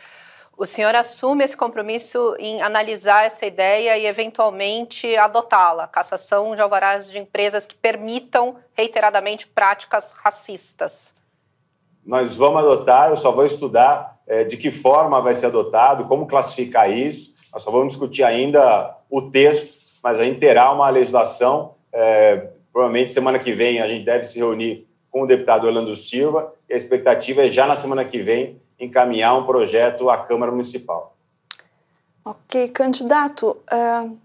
O 0.57 0.67
senhor 0.67 0.95
assume 0.97 1.45
esse 1.45 1.57
compromisso 1.57 2.35
em 2.39 2.61
analisar 2.63 3.25
essa 3.25 3.47
ideia 3.47 3.97
e, 3.97 4.07
eventualmente, 4.07 5.17
adotá-la, 5.17 5.87
cassação 5.87 6.55
de 6.57 6.61
alvarás 6.61 7.09
de 7.09 7.17
empresas 7.17 7.65
que 7.65 7.77
permitam 7.77 8.57
reiteradamente 8.73 9.47
práticas 9.47 10.15
racistas? 10.15 11.15
Nós 12.05 12.37
vamos 12.37 12.61
adotar, 12.61 13.11
eu 13.11 13.17
só 13.17 13.31
vou 13.31 13.47
estudar 13.47 14.19
é, 14.27 14.43
de 14.43 14.57
que 14.57 14.73
forma 14.73 15.21
vai 15.21 15.33
ser 15.33 15.47
adotado, 15.47 16.07
como 16.07 16.27
classificar 16.27 16.91
isso. 16.91 17.38
Nós 17.53 17.63
só 17.63 17.71
vamos 17.71 17.89
discutir 17.89 18.23
ainda 18.23 18.97
o 19.11 19.23
texto, 19.23 19.75
mas 20.03 20.21
a 20.21 20.25
gente 20.25 20.39
terá 20.39 20.71
uma 20.73 20.89
legislação. 20.91 21.75
É, 21.93 22.49
provavelmente 22.73 23.11
semana 23.11 23.39
que 23.39 23.53
vem 23.53 23.81
a 23.81 23.87
gente 23.87 24.05
deve 24.05 24.25
se 24.25 24.39
reunir 24.39 24.87
com 25.11 25.23
o 25.23 25.27
deputado 25.27 25.67
Orlando 25.67 25.95
Silva 25.97 26.53
e 26.69 26.75
a 26.75 26.77
expectativa 26.77 27.43
é 27.43 27.49
já 27.49 27.67
na 27.67 27.75
semana 27.75 28.05
que 28.05 28.23
vem 28.23 28.61
encaminhar 28.79 29.37
um 29.37 29.45
projeto 29.45 30.09
à 30.11 30.19
Câmara 30.19 30.53
Municipal. 30.53 31.17
Ok, 32.25 32.69
candidato, 32.69 33.57
uh, 33.73 34.17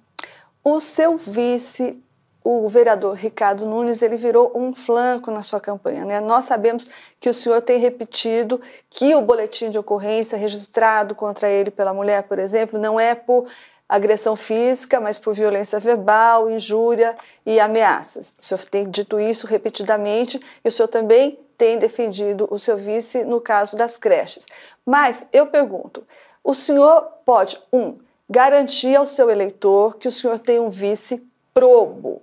o 0.63 0.79
seu 0.79 1.17
vice 1.17 2.03
o 2.43 2.67
vereador 2.67 3.15
Ricardo 3.15 3.65
Nunes 3.65 4.01
ele 4.01 4.17
virou 4.17 4.51
um 4.53 4.75
flanco 4.75 5.31
na 5.31 5.41
sua 5.41 5.59
campanha. 5.59 6.03
Né? 6.03 6.19
Nós 6.19 6.45
sabemos 6.45 6.87
que 7.19 7.29
o 7.29 7.33
senhor 7.33 7.61
tem 7.61 7.79
repetido 7.79 8.59
que 8.89 9.15
o 9.15 9.21
boletim 9.21 9.69
de 9.69 9.79
ocorrência 9.79 10.37
registrado 10.37 11.15
contra 11.15 11.49
ele 11.49 11.71
pela 11.71 11.93
mulher, 11.93 12.23
por 12.23 12.39
exemplo, 12.39 12.77
não 12.77 12.99
é 12.99 13.15
por 13.15 13.47
agressão 13.87 14.35
física, 14.35 14.99
mas 14.99 15.19
por 15.19 15.33
violência 15.33 15.79
verbal, 15.79 16.49
injúria 16.49 17.15
e 17.45 17.59
ameaças. 17.59 18.33
O 18.39 18.43
senhor 18.43 18.63
tem 18.65 18.89
dito 18.89 19.19
isso 19.19 19.47
repetidamente 19.47 20.39
e 20.63 20.67
o 20.67 20.71
senhor 20.71 20.87
também 20.87 21.39
tem 21.57 21.77
defendido 21.77 22.47
o 22.49 22.57
seu 22.57 22.75
vice 22.75 23.23
no 23.23 23.39
caso 23.39 23.77
das 23.77 23.95
creches. 23.95 24.47
Mas 24.85 25.25
eu 25.31 25.47
pergunto: 25.47 26.05
o 26.43 26.53
senhor 26.53 27.03
pode, 27.23 27.61
um, 27.71 27.97
garantir 28.29 28.95
ao 28.95 29.05
seu 29.05 29.29
eleitor 29.29 29.97
que 29.97 30.07
o 30.07 30.11
senhor 30.11 30.39
tem 30.39 30.59
um 30.59 30.69
vice 30.69 31.25
probo, 31.53 32.21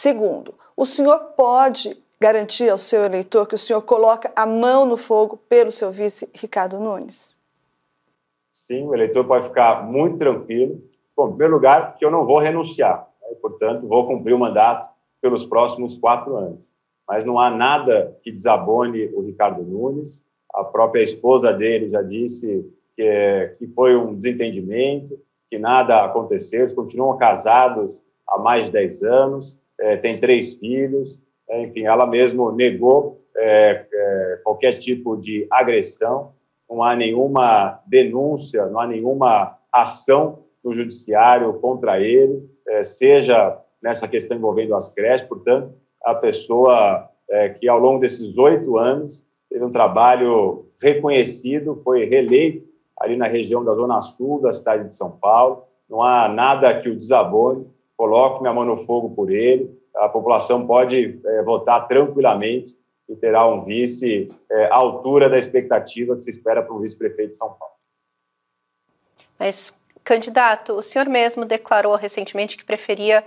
Segundo, 0.00 0.54
o 0.74 0.86
senhor 0.86 1.18
pode 1.36 1.94
garantir 2.18 2.70
ao 2.70 2.78
seu 2.78 3.04
eleitor 3.04 3.46
que 3.46 3.54
o 3.54 3.58
senhor 3.58 3.82
coloca 3.82 4.32
a 4.34 4.46
mão 4.46 4.86
no 4.86 4.96
fogo 4.96 5.36
pelo 5.36 5.70
seu 5.70 5.90
vice 5.90 6.26
Ricardo 6.34 6.80
Nunes? 6.80 7.36
Sim, 8.50 8.86
o 8.86 8.94
eleitor 8.94 9.26
pode 9.26 9.48
ficar 9.48 9.86
muito 9.86 10.16
tranquilo. 10.16 10.82
Bom, 11.14 11.26
em 11.26 11.30
primeiro 11.32 11.52
lugar, 11.52 11.98
que 11.98 12.04
eu 12.06 12.10
não 12.10 12.24
vou 12.24 12.38
renunciar, 12.38 13.06
né? 13.20 13.36
portanto, 13.42 13.86
vou 13.86 14.06
cumprir 14.06 14.32
o 14.32 14.38
mandato 14.38 14.88
pelos 15.20 15.44
próximos 15.44 15.98
quatro 15.98 16.34
anos. 16.34 16.66
Mas 17.06 17.26
não 17.26 17.38
há 17.38 17.50
nada 17.50 18.18
que 18.22 18.32
desabone 18.32 19.04
o 19.12 19.20
Ricardo 19.20 19.62
Nunes. 19.62 20.24
A 20.54 20.64
própria 20.64 21.02
esposa 21.02 21.52
dele 21.52 21.90
já 21.90 22.00
disse 22.00 22.66
que, 22.96 23.02
é, 23.02 23.48
que 23.58 23.66
foi 23.66 23.94
um 23.94 24.14
desentendimento, 24.14 25.20
que 25.50 25.58
nada 25.58 26.02
aconteceu, 26.06 26.60
eles 26.60 26.72
continuam 26.72 27.18
casados 27.18 28.02
há 28.26 28.38
mais 28.38 28.68
de 28.68 28.72
10 28.72 29.02
anos, 29.02 29.59
é, 29.80 29.96
tem 29.96 30.18
três 30.18 30.54
filhos, 30.56 31.20
é, 31.48 31.62
enfim, 31.62 31.84
ela 31.84 32.06
mesmo 32.06 32.52
negou 32.52 33.24
é, 33.36 33.86
é, 33.92 34.40
qualquer 34.44 34.78
tipo 34.78 35.16
de 35.16 35.46
agressão, 35.50 36.32
não 36.68 36.82
há 36.82 36.94
nenhuma 36.94 37.80
denúncia, 37.86 38.66
não 38.66 38.78
há 38.78 38.86
nenhuma 38.86 39.58
ação 39.72 40.44
no 40.62 40.72
judiciário 40.72 41.54
contra 41.54 42.00
ele, 42.00 42.48
é, 42.68 42.82
seja 42.82 43.58
nessa 43.82 44.06
questão 44.06 44.36
envolvendo 44.36 44.74
as 44.74 44.92
creches, 44.92 45.26
portanto, 45.26 45.74
a 46.04 46.14
pessoa 46.14 47.08
é, 47.28 47.48
que 47.48 47.68
ao 47.68 47.78
longo 47.78 48.00
desses 48.00 48.36
oito 48.36 48.76
anos 48.76 49.24
teve 49.48 49.64
um 49.64 49.72
trabalho 49.72 50.66
reconhecido, 50.80 51.80
foi 51.82 52.04
reeleito 52.04 52.68
ali 52.98 53.16
na 53.16 53.26
região 53.26 53.64
da 53.64 53.74
Zona 53.74 54.02
Sul 54.02 54.40
da 54.40 54.52
cidade 54.52 54.88
de 54.88 54.94
São 54.94 55.10
Paulo. 55.10 55.64
Não 55.88 56.02
há 56.02 56.28
nada 56.28 56.78
que 56.78 56.88
o 56.88 56.96
desabone. 56.96 57.66
Coloco 58.00 58.40
minha 58.40 58.54
mão 58.54 58.64
no 58.64 58.78
fogo 58.78 59.10
por 59.10 59.30
ele. 59.30 59.78
A 59.94 60.08
população 60.08 60.66
pode 60.66 61.20
é, 61.22 61.42
votar 61.42 61.86
tranquilamente 61.86 62.74
e 63.06 63.14
terá 63.14 63.46
um 63.46 63.62
vice 63.62 64.30
é, 64.50 64.68
à 64.68 64.76
altura 64.76 65.28
da 65.28 65.36
expectativa 65.36 66.16
que 66.16 66.22
se 66.22 66.30
espera 66.30 66.62
para 66.62 66.72
um 66.72 66.80
vice-prefeito 66.80 67.32
de 67.32 67.36
São 67.36 67.52
Paulo. 67.52 67.74
Mas, 69.38 69.78
candidato, 70.02 70.72
o 70.76 70.82
senhor 70.82 71.10
mesmo 71.10 71.44
declarou 71.44 71.94
recentemente 71.94 72.56
que 72.56 72.64
preferia 72.64 73.22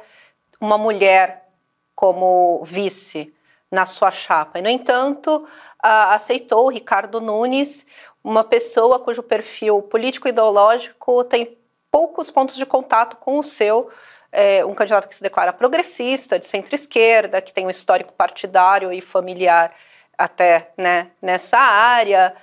uma 0.60 0.76
mulher 0.76 1.48
como 1.94 2.64
vice 2.64 3.32
na 3.70 3.86
sua 3.86 4.10
chapa. 4.10 4.58
E, 4.58 4.64
no 4.64 4.70
entanto, 4.70 5.48
aceitou 5.78 6.66
o 6.66 6.72
Ricardo 6.72 7.22
Nunes, 7.22 7.86
uma 8.24 8.44
pessoa 8.44 8.98
cujo 8.98 9.22
perfil 9.22 9.84
político-ideológico 9.84 11.24
tem 11.26 11.60
poucos 11.92 12.32
pontos 12.32 12.56
de 12.56 12.66
contato 12.66 13.18
com 13.18 13.38
o 13.38 13.44
seu, 13.44 13.92
é, 14.34 14.66
um 14.66 14.74
candidato 14.74 15.08
que 15.08 15.16
se 15.16 15.22
declara 15.22 15.54
progressista, 15.54 16.40
de 16.40 16.48
centro-esquerda, 16.48 17.40
que 17.42 17.54
tem 17.54 17.66
um 17.66 17.70
histórico 17.70 18.12
partidário 18.12 18.92
e 18.92 19.00
familiar 19.00 19.74
até 20.18 20.72
né, 20.76 21.12
nessa 21.22 21.58
área. 21.58 22.36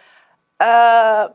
Uh, 0.62 1.35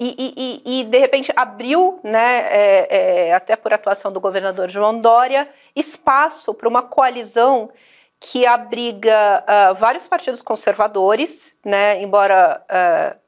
e, 0.00 0.62
e, 0.64 0.80
e, 0.80 0.84
de 0.84 0.98
repente 0.98 1.32
abriu, 1.34 1.98
né, 2.04 2.46
é, 2.50 3.28
é, 3.28 3.34
até 3.34 3.56
por 3.56 3.72
atuação 3.72 4.12
do 4.12 4.20
governador 4.20 4.68
João 4.68 5.00
Dória, 5.00 5.48
espaço 5.74 6.54
para 6.54 6.68
uma 6.68 6.82
coalizão 6.82 7.70
que 8.20 8.46
abriga 8.46 9.44
uh, 9.44 9.74
vários 9.74 10.06
partidos 10.06 10.42
conservadores, 10.42 11.56
né, 11.64 12.00
embora 12.00 12.62
uh, 12.64 13.18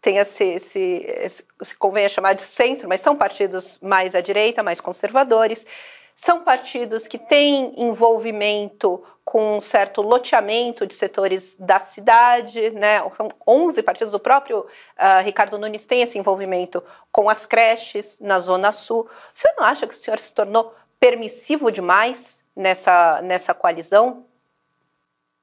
tenha 0.00 0.24
se, 0.24 0.58
se, 0.58 1.44
convenha 1.78 2.08
chamar 2.08 2.34
de 2.34 2.42
centro, 2.42 2.88
mas 2.88 3.00
são 3.00 3.14
partidos 3.14 3.78
mais 3.82 4.14
à 4.14 4.20
direita, 4.20 4.62
mais 4.62 4.80
conservadores, 4.80 5.66
são 6.14 6.42
partidos 6.42 7.06
que 7.06 7.18
têm 7.18 7.72
envolvimento 7.76 9.02
com 9.24 9.56
um 9.56 9.60
certo 9.60 10.02
loteamento 10.02 10.86
de 10.86 10.92
setores 10.92 11.56
da 11.56 11.78
cidade, 11.78 12.70
né? 12.70 12.98
São 13.16 13.30
11 13.46 13.82
partidos, 13.82 14.12
o 14.12 14.18
próprio 14.18 14.60
uh, 14.60 15.22
Ricardo 15.24 15.58
Nunes 15.58 15.86
tem 15.86 16.02
esse 16.02 16.18
envolvimento 16.18 16.82
com 17.12 17.30
as 17.30 17.46
creches 17.46 18.18
na 18.20 18.38
Zona 18.38 18.72
Sul. 18.72 19.02
O 19.02 19.38
senhor 19.38 19.54
não 19.56 19.64
acha 19.64 19.86
que 19.86 19.94
o 19.94 19.96
senhor 19.96 20.18
se 20.18 20.34
tornou 20.34 20.74
permissivo 20.98 21.70
demais 21.70 22.44
nessa, 22.54 23.22
nessa 23.22 23.54
coalizão? 23.54 24.26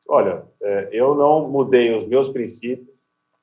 Olha, 0.07 0.45
é, 0.61 0.89
eu 0.91 1.15
não 1.15 1.49
mudei 1.49 1.95
os 1.95 2.05
meus 2.05 2.29
princípios, 2.29 2.96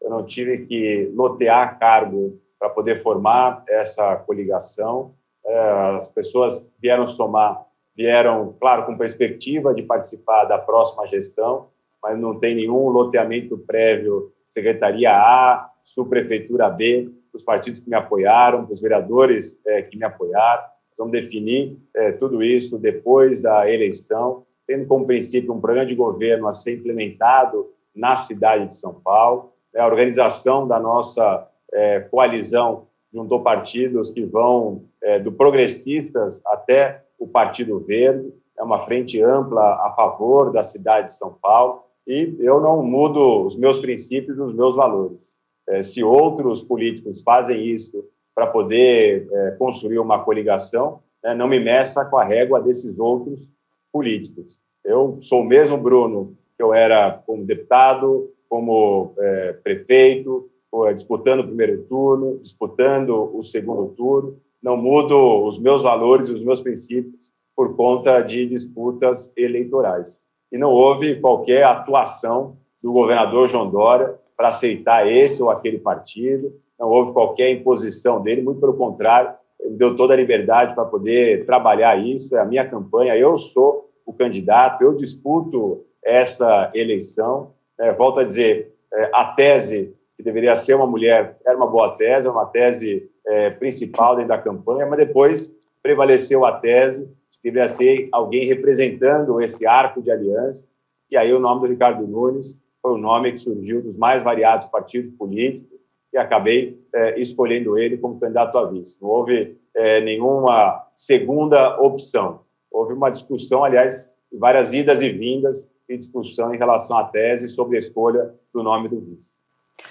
eu 0.05 0.11
não 0.11 0.23
tive 0.23 0.67
que 0.67 1.11
lotear 1.15 1.79
cargo 1.79 2.39
para 2.59 2.69
poder 2.69 2.97
formar 2.97 3.65
essa 3.67 4.15
coligação. 4.17 5.15
É, 5.45 5.59
as 5.97 6.09
pessoas 6.09 6.71
vieram 6.81 7.07
somar, 7.07 7.65
vieram, 7.97 8.55
claro, 8.61 8.85
com 8.85 8.99
perspectiva 8.99 9.75
de 9.75 9.83
participar 9.83 10.45
da 10.45 10.59
próxima 10.59 11.07
gestão, 11.07 11.69
mas 12.03 12.19
não 12.19 12.39
tem 12.39 12.55
nenhum 12.55 12.89
loteamento 12.89 13.57
prévio, 13.57 14.31
Secretaria 14.47 15.11
A, 15.11 15.71
Subprefeitura 15.83 16.69
B, 16.69 17.11
os 17.33 17.43
partidos 17.43 17.81
que 17.81 17.89
me 17.89 17.97
apoiaram, 17.97 18.67
os 18.71 18.83
vereadores 18.83 19.59
é, 19.67 19.83
que 19.83 19.97
me 19.97 20.05
apoiaram. 20.05 20.65
Vamos 20.99 21.13
definir 21.13 21.79
é, 21.95 22.13
tudo 22.13 22.43
isso 22.43 22.79
depois 22.79 23.41
da 23.41 23.69
eleição, 23.71 24.45
tendo 24.67 24.87
como 24.87 25.07
princípio 25.07 25.53
um 25.53 25.61
programa 25.61 25.87
de 25.87 25.95
governo 25.95 26.47
a 26.47 26.53
ser 26.53 26.77
implementado 26.77 27.71
na 27.95 28.17
cidade 28.17 28.69
de 28.69 28.77
São 28.77 28.95
Paulo. 28.95 29.54
É, 29.75 29.81
a 29.81 29.87
organização 29.87 30.67
da 30.67 30.79
nossa 30.79 31.49
é, 31.73 32.01
coalizão 32.01 32.87
juntou 33.13 33.43
partidos 33.43 34.11
que 34.11 34.25
vão 34.25 34.85
é, 35.03 35.19
do 35.19 35.33
progressistas 35.33 36.41
até 36.47 37.05
o 37.19 37.29
Partido 37.29 37.79
Verde, 37.81 38.33
é 38.57 38.63
uma 38.63 38.81
frente 38.81 39.21
ampla 39.21 39.87
a 39.87 39.93
favor 39.93 40.53
da 40.53 40.63
cidade 40.63 41.09
de 41.09 41.15
São 41.15 41.37
Paulo, 41.41 41.83
e 42.07 42.37
eu 42.39 42.61
não 42.61 42.83
mudo 42.83 43.45
os 43.45 43.57
meus 43.57 43.79
princípios, 43.79 44.39
os 44.39 44.53
meus 44.53 44.77
valores. 44.77 45.35
É, 45.69 45.81
se 45.81 46.05
outros 46.05 46.61
políticos 46.61 47.23
fazem 47.23 47.65
isso 47.67 48.05
para 48.35 48.47
poder 48.47 49.29
é, 49.33 49.51
construir 49.53 49.99
uma 49.99 50.23
coligação, 50.23 51.01
né, 51.23 51.35
não 51.35 51.49
me 51.49 51.59
meça 51.59 52.05
com 52.05 52.19
a 52.19 52.25
régua 52.25 52.61
desses 52.61 52.99
outros 52.99 53.49
políticos. 53.93 54.59
Eu 54.85 55.19
sou 55.23 55.41
o 55.41 55.45
mesmo 55.45 55.79
Bruno 55.79 56.37
que 56.57 56.63
eu 56.63 56.75
era 56.75 57.23
como 57.27 57.45
deputado, 57.45 58.31
como 58.49 59.15
é, 59.19 59.53
prefeito, 59.55 60.51
disputando 60.95 61.41
o 61.41 61.47
primeiro 61.47 61.83
turno, 61.85 62.39
disputando 62.39 63.31
o 63.33 63.43
segundo 63.43 63.95
turno. 63.95 64.37
Não 64.63 64.77
mudo 64.77 65.45
os 65.45 65.59
meus 65.59 65.83
valores 65.83 66.31
os 66.31 66.43
meus 66.43 66.61
princípios 66.61 67.31
por 67.55 67.77
conta 67.77 68.21
de 68.21 68.47
disputas 68.47 69.33
eleitorais. 69.37 70.23
E 70.51 70.59
não 70.59 70.71
houve 70.71 71.21
qualquer 71.21 71.65
atuação 71.65 72.57
do 72.83 72.93
governador 72.93 73.47
João 73.47 73.71
Dória 73.71 74.15
para 74.37 74.49
aceitar 74.49 75.11
esse 75.11 75.43
ou 75.43 75.51
aquele 75.51 75.79
partido, 75.79 76.53
não 76.79 76.89
houve 76.89 77.13
qualquer 77.13 77.51
imposição 77.51 78.21
dele, 78.21 78.43
muito 78.43 78.61
pelo 78.61 78.75
contrário, 78.75 79.33
ele 79.61 79.77
deu 79.77 79.97
toda 79.97 80.13
a 80.13 80.17
liberdade 80.17 80.75
para 80.75 80.85
poder 80.85 81.47
trabalhar 81.47 81.97
isso, 81.97 82.37
é 82.37 82.41
a 82.41 82.45
minha 82.45 82.69
campanha, 82.69 83.17
eu 83.17 83.37
sou 83.37 83.91
o 84.05 84.13
candidato, 84.13 84.83
eu 84.83 84.95
disputo 84.95 85.85
essa 86.05 86.71
eleição. 86.75 87.53
É, 87.79 87.93
volto 87.93 88.21
a 88.21 88.25
dizer, 88.25 88.73
é, 88.93 89.11
a 89.13 89.25
tese 89.33 89.95
que 90.17 90.23
deveria 90.23 90.55
ser 90.55 90.75
uma 90.75 90.87
mulher 90.87 91.37
era 91.45 91.57
uma 91.57 91.67
boa 91.67 91.97
tese, 91.97 92.29
uma 92.29 92.47
tese 92.47 93.11
é, 93.27 93.51
principal 93.51 94.15
dentro 94.15 94.29
da 94.29 94.39
campanha, 94.39 94.87
mas 94.87 94.99
depois 94.99 95.57
prevaleceu 95.83 96.45
a 96.45 96.53
tese 96.53 97.05
que 97.43 97.51
deveria 97.51 97.69
ser 97.69 98.09
alguém 98.13 98.47
representando 98.47 99.41
esse 99.41 99.67
arco 99.67 100.01
de 100.01 100.11
aliança, 100.11 100.67
e 101.11 101.17
aí 101.17 101.33
o 101.33 101.39
nome 101.39 101.63
do 101.63 101.67
Ricardo 101.67 102.07
Nunes 102.07 102.59
foi 102.81 102.93
o 102.93 102.99
nome 102.99 103.33
que 103.33 103.39
surgiu 103.39 103.83
dos 103.83 103.97
mais 103.97 104.23
variados 104.23 104.67
partidos 104.67 105.11
políticos, 105.11 105.75
e 106.15 106.17
acabei 106.17 106.81
é, 106.95 107.21
escolhendo 107.21 107.77
ele 107.77 107.99
como 107.99 108.21
candidato 108.21 108.57
a 108.57 108.71
vice. 108.71 108.97
Não 109.03 109.09
houve 109.09 109.59
é, 109.75 110.01
nenhuma 110.01 110.87
segunda 110.95 111.77
opção. 111.81 112.43
Houve 112.71 112.93
uma 112.93 113.11
discussão, 113.11 113.65
aliás, 113.65 114.15
várias 114.33 114.73
idas 114.73 115.03
e 115.03 115.11
vindas 115.11 115.69
e 115.89 115.97
discussão 115.97 116.55
em 116.55 116.59
relação 116.59 116.99
à 116.99 117.05
tese 117.05 117.49
sobre 117.49 117.77
a 117.77 117.79
escolha 117.79 118.35
do 118.53 118.63
nome 118.63 118.89
do 118.89 119.01
vice. 119.01 119.35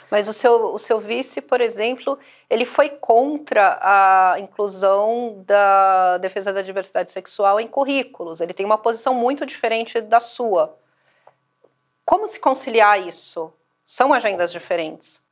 Mas 0.10 0.28
o 0.28 0.34
seu, 0.34 0.74
o 0.74 0.80
seu 0.80 1.00
vice, 1.00 1.42
por 1.42 1.60
exemplo, 1.60 2.18
ele 2.50 2.66
foi 2.66 2.90
contra 2.90 3.80
a 3.82 4.40
inclusão 4.40 5.44
da 5.46 6.18
defesa 6.18 6.54
da 6.54 6.62
diversidade 6.62 7.12
sexual 7.12 7.60
em 7.60 7.68
currículos. 7.68 8.42
Ele 8.42 8.54
tem 8.54 8.66
uma 8.66 8.78
posição 8.78 9.14
muito 9.14 9.46
diferente 9.46 10.00
da 10.00 10.20
sua. 10.20 10.76
Como 12.06 12.28
se 12.28 12.40
conciliar 12.40 13.06
isso? 13.06 13.52
São 13.86 14.14
agendas 14.14 14.52
diferentes 14.52 15.24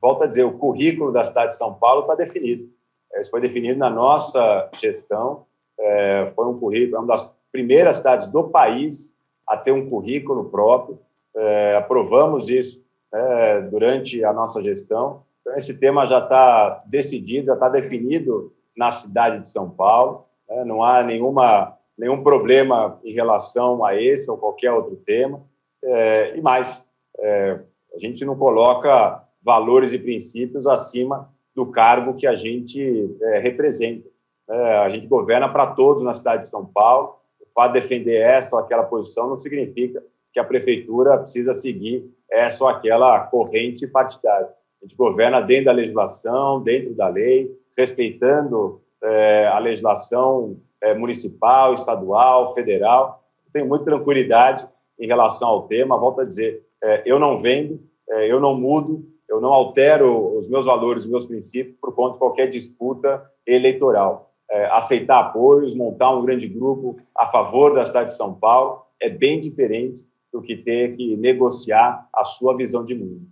volto 0.00 0.24
a 0.24 0.26
dizer, 0.26 0.44
o 0.44 0.56
currículo 0.56 1.12
da 1.12 1.24
cidade 1.24 1.52
de 1.52 1.58
São 1.58 1.74
Paulo 1.74 2.02
está 2.02 2.14
definido. 2.14 2.68
Isso 3.16 3.30
foi 3.30 3.40
definido 3.40 3.78
na 3.78 3.90
nossa 3.90 4.70
gestão. 4.80 5.44
É, 5.78 6.32
foi 6.34 6.46
um 6.46 6.58
currículo, 6.58 6.96
é 6.96 6.98
uma 7.00 7.08
das 7.08 7.34
primeiras 7.52 7.96
cidades 7.96 8.26
do 8.28 8.44
país 8.48 9.12
a 9.50 9.56
ter 9.56 9.72
um 9.72 9.90
currículo 9.90 10.48
próprio. 10.48 10.98
É, 11.34 11.76
aprovamos 11.76 12.48
isso 12.48 12.80
é, 13.12 13.60
durante 13.62 14.24
a 14.24 14.32
nossa 14.32 14.62
gestão. 14.62 15.24
Então, 15.40 15.56
esse 15.56 15.76
tema 15.78 16.06
já 16.06 16.20
está 16.20 16.84
decidido, 16.86 17.46
já 17.46 17.54
está 17.54 17.68
definido 17.68 18.52
na 18.76 18.92
cidade 18.92 19.40
de 19.40 19.48
São 19.48 19.68
Paulo. 19.68 20.26
Né? 20.48 20.64
Não 20.64 20.84
há 20.84 21.02
nenhuma, 21.02 21.76
nenhum 21.98 22.22
problema 22.22 23.00
em 23.02 23.12
relação 23.12 23.84
a 23.84 24.00
esse 24.00 24.30
ou 24.30 24.38
qualquer 24.38 24.72
outro 24.72 24.94
tema. 24.96 25.42
É, 25.82 26.36
e 26.36 26.40
mais, 26.40 26.88
é, 27.18 27.58
a 27.92 27.98
gente 27.98 28.24
não 28.24 28.36
coloca 28.36 29.24
valores 29.42 29.92
e 29.92 29.98
princípios 29.98 30.64
acima 30.64 31.28
do 31.54 31.66
cargo 31.66 32.14
que 32.14 32.26
a 32.26 32.36
gente 32.36 33.16
é, 33.20 33.38
representa. 33.40 34.08
É, 34.48 34.78
a 34.78 34.90
gente 34.90 35.08
governa 35.08 35.48
para 35.48 35.66
todos 35.68 36.02
na 36.02 36.14
cidade 36.14 36.42
de 36.42 36.48
São 36.48 36.64
Paulo. 36.64 37.19
De 37.68 37.80
defender 37.80 38.16
esta 38.16 38.56
ou 38.56 38.62
aquela 38.62 38.84
posição 38.84 39.28
não 39.28 39.36
significa 39.36 40.02
que 40.32 40.38
a 40.38 40.44
prefeitura 40.44 41.18
precisa 41.18 41.52
seguir 41.54 42.08
essa 42.30 42.64
ou 42.64 42.70
aquela 42.70 43.20
corrente 43.26 43.86
partidária. 43.86 44.48
A 44.80 44.84
gente 44.84 44.96
governa 44.96 45.40
dentro 45.40 45.66
da 45.66 45.72
legislação, 45.72 46.62
dentro 46.62 46.94
da 46.94 47.08
lei, 47.08 47.50
respeitando 47.76 48.80
é, 49.02 49.46
a 49.48 49.58
legislação 49.58 50.56
é, 50.80 50.94
municipal, 50.94 51.74
estadual, 51.74 52.54
federal. 52.54 53.22
Tenho 53.52 53.66
muita 53.66 53.84
tranquilidade 53.84 54.66
em 54.98 55.06
relação 55.06 55.48
ao 55.48 55.66
tema. 55.66 55.98
Volto 55.98 56.20
a 56.20 56.24
dizer, 56.24 56.64
é, 56.82 57.02
eu 57.04 57.18
não 57.18 57.38
vendo, 57.38 57.80
é, 58.08 58.30
eu 58.30 58.40
não 58.40 58.54
mudo, 58.54 59.04
eu 59.28 59.40
não 59.40 59.52
altero 59.52 60.36
os 60.36 60.48
meus 60.48 60.64
valores, 60.64 61.04
os 61.04 61.10
meus 61.10 61.24
princípios 61.24 61.76
por 61.80 61.94
conta 61.94 62.14
de 62.14 62.18
qualquer 62.18 62.48
disputa 62.48 63.22
eleitoral. 63.46 64.29
É, 64.50 64.66
aceitar 64.72 65.20
apoios, 65.20 65.74
montar 65.74 66.10
um 66.10 66.24
grande 66.24 66.48
grupo 66.48 66.96
a 67.16 67.28
favor 67.28 67.72
da 67.72 67.84
cidade 67.84 68.10
de 68.10 68.16
São 68.16 68.34
Paulo 68.34 68.82
é 69.00 69.08
bem 69.08 69.40
diferente 69.40 70.04
do 70.32 70.42
que 70.42 70.56
ter 70.56 70.96
que 70.96 71.16
negociar 71.16 72.08
a 72.12 72.24
sua 72.24 72.56
visão 72.56 72.84
de 72.84 72.94
mundo. 72.94 73.30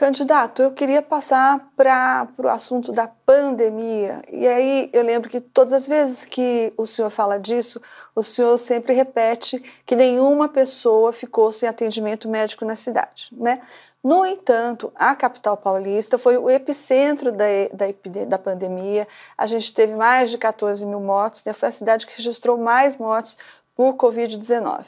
Candidato, 0.00 0.62
eu 0.62 0.72
queria 0.72 1.02
passar 1.02 1.72
para 1.76 2.26
o 2.38 2.48
assunto 2.48 2.90
da 2.90 3.06
pandemia. 3.06 4.22
E 4.32 4.46
aí 4.46 4.88
eu 4.94 5.02
lembro 5.02 5.28
que 5.28 5.42
todas 5.42 5.74
as 5.74 5.86
vezes 5.86 6.24
que 6.24 6.72
o 6.78 6.86
senhor 6.86 7.10
fala 7.10 7.38
disso, 7.38 7.82
o 8.16 8.22
senhor 8.22 8.56
sempre 8.56 8.94
repete 8.94 9.58
que 9.84 9.94
nenhuma 9.94 10.48
pessoa 10.48 11.12
ficou 11.12 11.52
sem 11.52 11.68
atendimento 11.68 12.30
médico 12.30 12.64
na 12.64 12.76
cidade, 12.76 13.28
né? 13.32 13.60
No 14.02 14.24
entanto, 14.24 14.90
a 14.94 15.14
capital 15.14 15.58
paulista 15.58 16.16
foi 16.16 16.38
o 16.38 16.48
epicentro 16.48 17.30
da, 17.30 17.44
da, 17.72 18.24
da 18.26 18.38
pandemia. 18.38 19.06
A 19.36 19.46
gente 19.46 19.74
teve 19.74 19.94
mais 19.94 20.30
de 20.30 20.38
14 20.38 20.86
mil 20.86 21.00
mortes, 21.00 21.44
né? 21.44 21.52
foi 21.52 21.68
a 21.68 21.72
cidade 21.72 22.06
que 22.06 22.16
registrou 22.16 22.56
mais 22.56 22.96
mortes 22.96 23.36
por 23.74 23.94
Covid-19. 23.96 24.86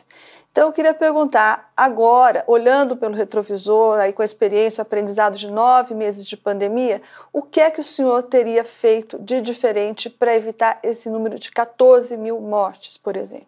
Então, 0.50 0.68
eu 0.68 0.72
queria 0.72 0.92
perguntar 0.92 1.72
agora, 1.76 2.44
olhando 2.46 2.94
pelo 2.96 3.14
retrovisor, 3.14 3.98
aí 3.98 4.12
com 4.12 4.20
a 4.20 4.24
experiência, 4.24 4.82
aprendizado 4.82 5.36
de 5.36 5.50
nove 5.50 5.94
meses 5.94 6.26
de 6.26 6.36
pandemia, 6.36 7.00
o 7.32 7.42
que 7.42 7.60
é 7.60 7.70
que 7.70 7.80
o 7.80 7.84
senhor 7.84 8.22
teria 8.24 8.62
feito 8.64 9.18
de 9.18 9.40
diferente 9.40 10.10
para 10.10 10.36
evitar 10.36 10.78
esse 10.82 11.08
número 11.08 11.38
de 11.38 11.50
14 11.50 12.16
mil 12.18 12.38
mortes, 12.40 12.98
por 12.98 13.16
exemplo? 13.16 13.46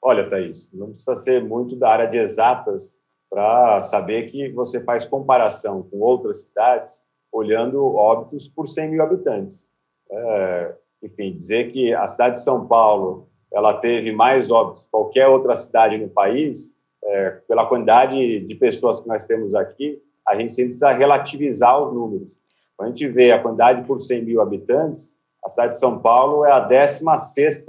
Olha, 0.00 0.28
Thaís, 0.28 0.70
não 0.72 0.92
precisa 0.92 1.14
ser 1.14 1.44
muito 1.44 1.76
da 1.76 1.90
área 1.90 2.06
de 2.08 2.16
exatas 2.16 2.96
para 3.32 3.80
saber 3.80 4.30
que 4.30 4.50
você 4.50 4.84
faz 4.84 5.06
comparação 5.06 5.82
com 5.84 6.00
outras 6.00 6.42
cidades 6.42 7.00
olhando 7.32 7.82
óbitos 7.82 8.46
por 8.46 8.68
100 8.68 8.90
mil 8.90 9.02
habitantes. 9.02 9.66
É, 10.10 10.74
enfim, 11.02 11.34
dizer 11.34 11.72
que 11.72 11.94
a 11.94 12.06
cidade 12.06 12.34
de 12.34 12.44
São 12.44 12.66
Paulo 12.66 13.26
ela 13.50 13.72
teve 13.78 14.12
mais 14.12 14.50
óbitos 14.50 14.84
que 14.84 14.90
qualquer 14.90 15.28
outra 15.28 15.54
cidade 15.54 15.96
no 15.96 16.10
país, 16.10 16.74
é, 17.02 17.30
pela 17.48 17.64
quantidade 17.64 18.40
de 18.40 18.54
pessoas 18.56 19.00
que 19.00 19.08
nós 19.08 19.24
temos 19.24 19.54
aqui, 19.54 19.98
a 20.28 20.36
gente 20.36 20.52
sempre 20.52 20.72
precisa 20.72 20.92
relativizar 20.92 21.82
os 21.82 21.94
números. 21.94 22.36
Quando 22.76 22.88
a 22.88 22.90
gente 22.90 23.08
vê 23.08 23.32
a 23.32 23.42
quantidade 23.42 23.86
por 23.86 23.98
100 23.98 24.24
mil 24.26 24.42
habitantes, 24.42 25.16
a 25.42 25.48
cidade 25.48 25.72
de 25.72 25.78
São 25.78 25.98
Paulo 25.98 26.44
é 26.44 26.52
a 26.52 26.60
16 26.60 27.66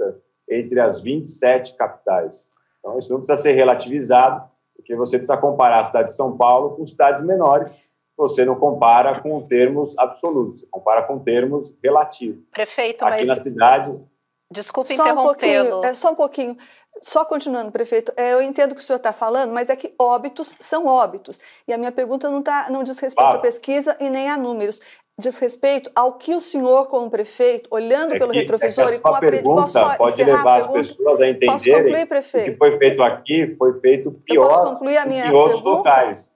entre 0.50 0.78
as 0.78 1.00
27 1.00 1.74
capitais. 1.74 2.50
Então, 2.80 2.98
isso 2.98 3.10
não 3.10 3.20
precisa 3.20 3.40
ser 3.40 3.52
relativizado, 3.52 4.46
porque 4.74 4.94
você 4.96 5.18
precisa 5.18 5.36
comparar 5.36 5.80
a 5.80 5.84
cidade 5.84 6.08
de 6.08 6.16
São 6.16 6.36
Paulo 6.36 6.76
com 6.76 6.86
cidades 6.86 7.22
menores, 7.22 7.86
você 8.16 8.44
não 8.44 8.54
compara 8.54 9.20
com 9.20 9.40
termos 9.42 9.96
absolutos, 9.98 10.60
você 10.60 10.66
compara 10.70 11.02
com 11.02 11.18
termos 11.18 11.74
relativos. 11.82 12.44
Prefeito, 12.50 13.04
Aqui 13.04 13.26
mas... 13.26 13.28
na 13.28 13.34
cidade, 13.36 14.04
Desculpe 14.50 14.92
interrompê-lo. 14.92 15.80
Um 15.80 15.84
é, 15.84 15.94
só 15.94 16.12
um 16.12 16.14
pouquinho. 16.14 16.56
Só 17.04 17.22
continuando, 17.22 17.70
prefeito, 17.70 18.14
é, 18.16 18.32
eu 18.32 18.40
entendo 18.40 18.72
o 18.72 18.74
que 18.74 18.80
o 18.80 18.82
senhor 18.82 18.96
está 18.96 19.12
falando, 19.12 19.52
mas 19.52 19.68
é 19.68 19.76
que 19.76 19.94
óbitos 19.98 20.56
são 20.58 20.86
óbitos. 20.86 21.38
E 21.68 21.72
a 21.74 21.76
minha 21.76 21.92
pergunta 21.92 22.30
não, 22.30 22.42
tá, 22.42 22.68
não 22.70 22.82
diz 22.82 22.98
respeito 22.98 23.36
à 23.36 23.38
pesquisa 23.38 23.94
e 24.00 24.08
nem 24.08 24.30
a 24.30 24.38
números. 24.38 24.80
Diz 25.18 25.38
respeito 25.38 25.90
ao 25.94 26.14
que 26.14 26.34
o 26.34 26.40
senhor, 26.40 26.86
como 26.86 27.10
prefeito, 27.10 27.68
olhando 27.70 28.14
é 28.14 28.18
pelo 28.18 28.32
que, 28.32 28.38
retrovisor 28.38 28.88
é 28.88 28.94
e 28.94 28.98
com 29.00 29.14
a 29.14 29.20
pergunta 29.20 29.96
pode 29.98 30.24
levar 30.24 30.56
as 30.56 30.66
pessoas 30.66 31.20
a 31.20 31.28
entenderem 31.28 31.84
concluir, 31.84 32.06
que 32.06 32.38
o 32.38 32.44
que 32.44 32.56
foi 32.56 32.78
feito 32.78 33.02
aqui 33.02 33.54
foi 33.58 33.80
feito 33.80 34.10
pior 34.24 34.48
posso 34.48 34.62
concluir 34.70 34.96
a 34.96 35.04
minha 35.04 35.26
em 35.26 35.32
outros 35.34 35.60
pergunta? 35.60 35.76
locais. 35.76 36.34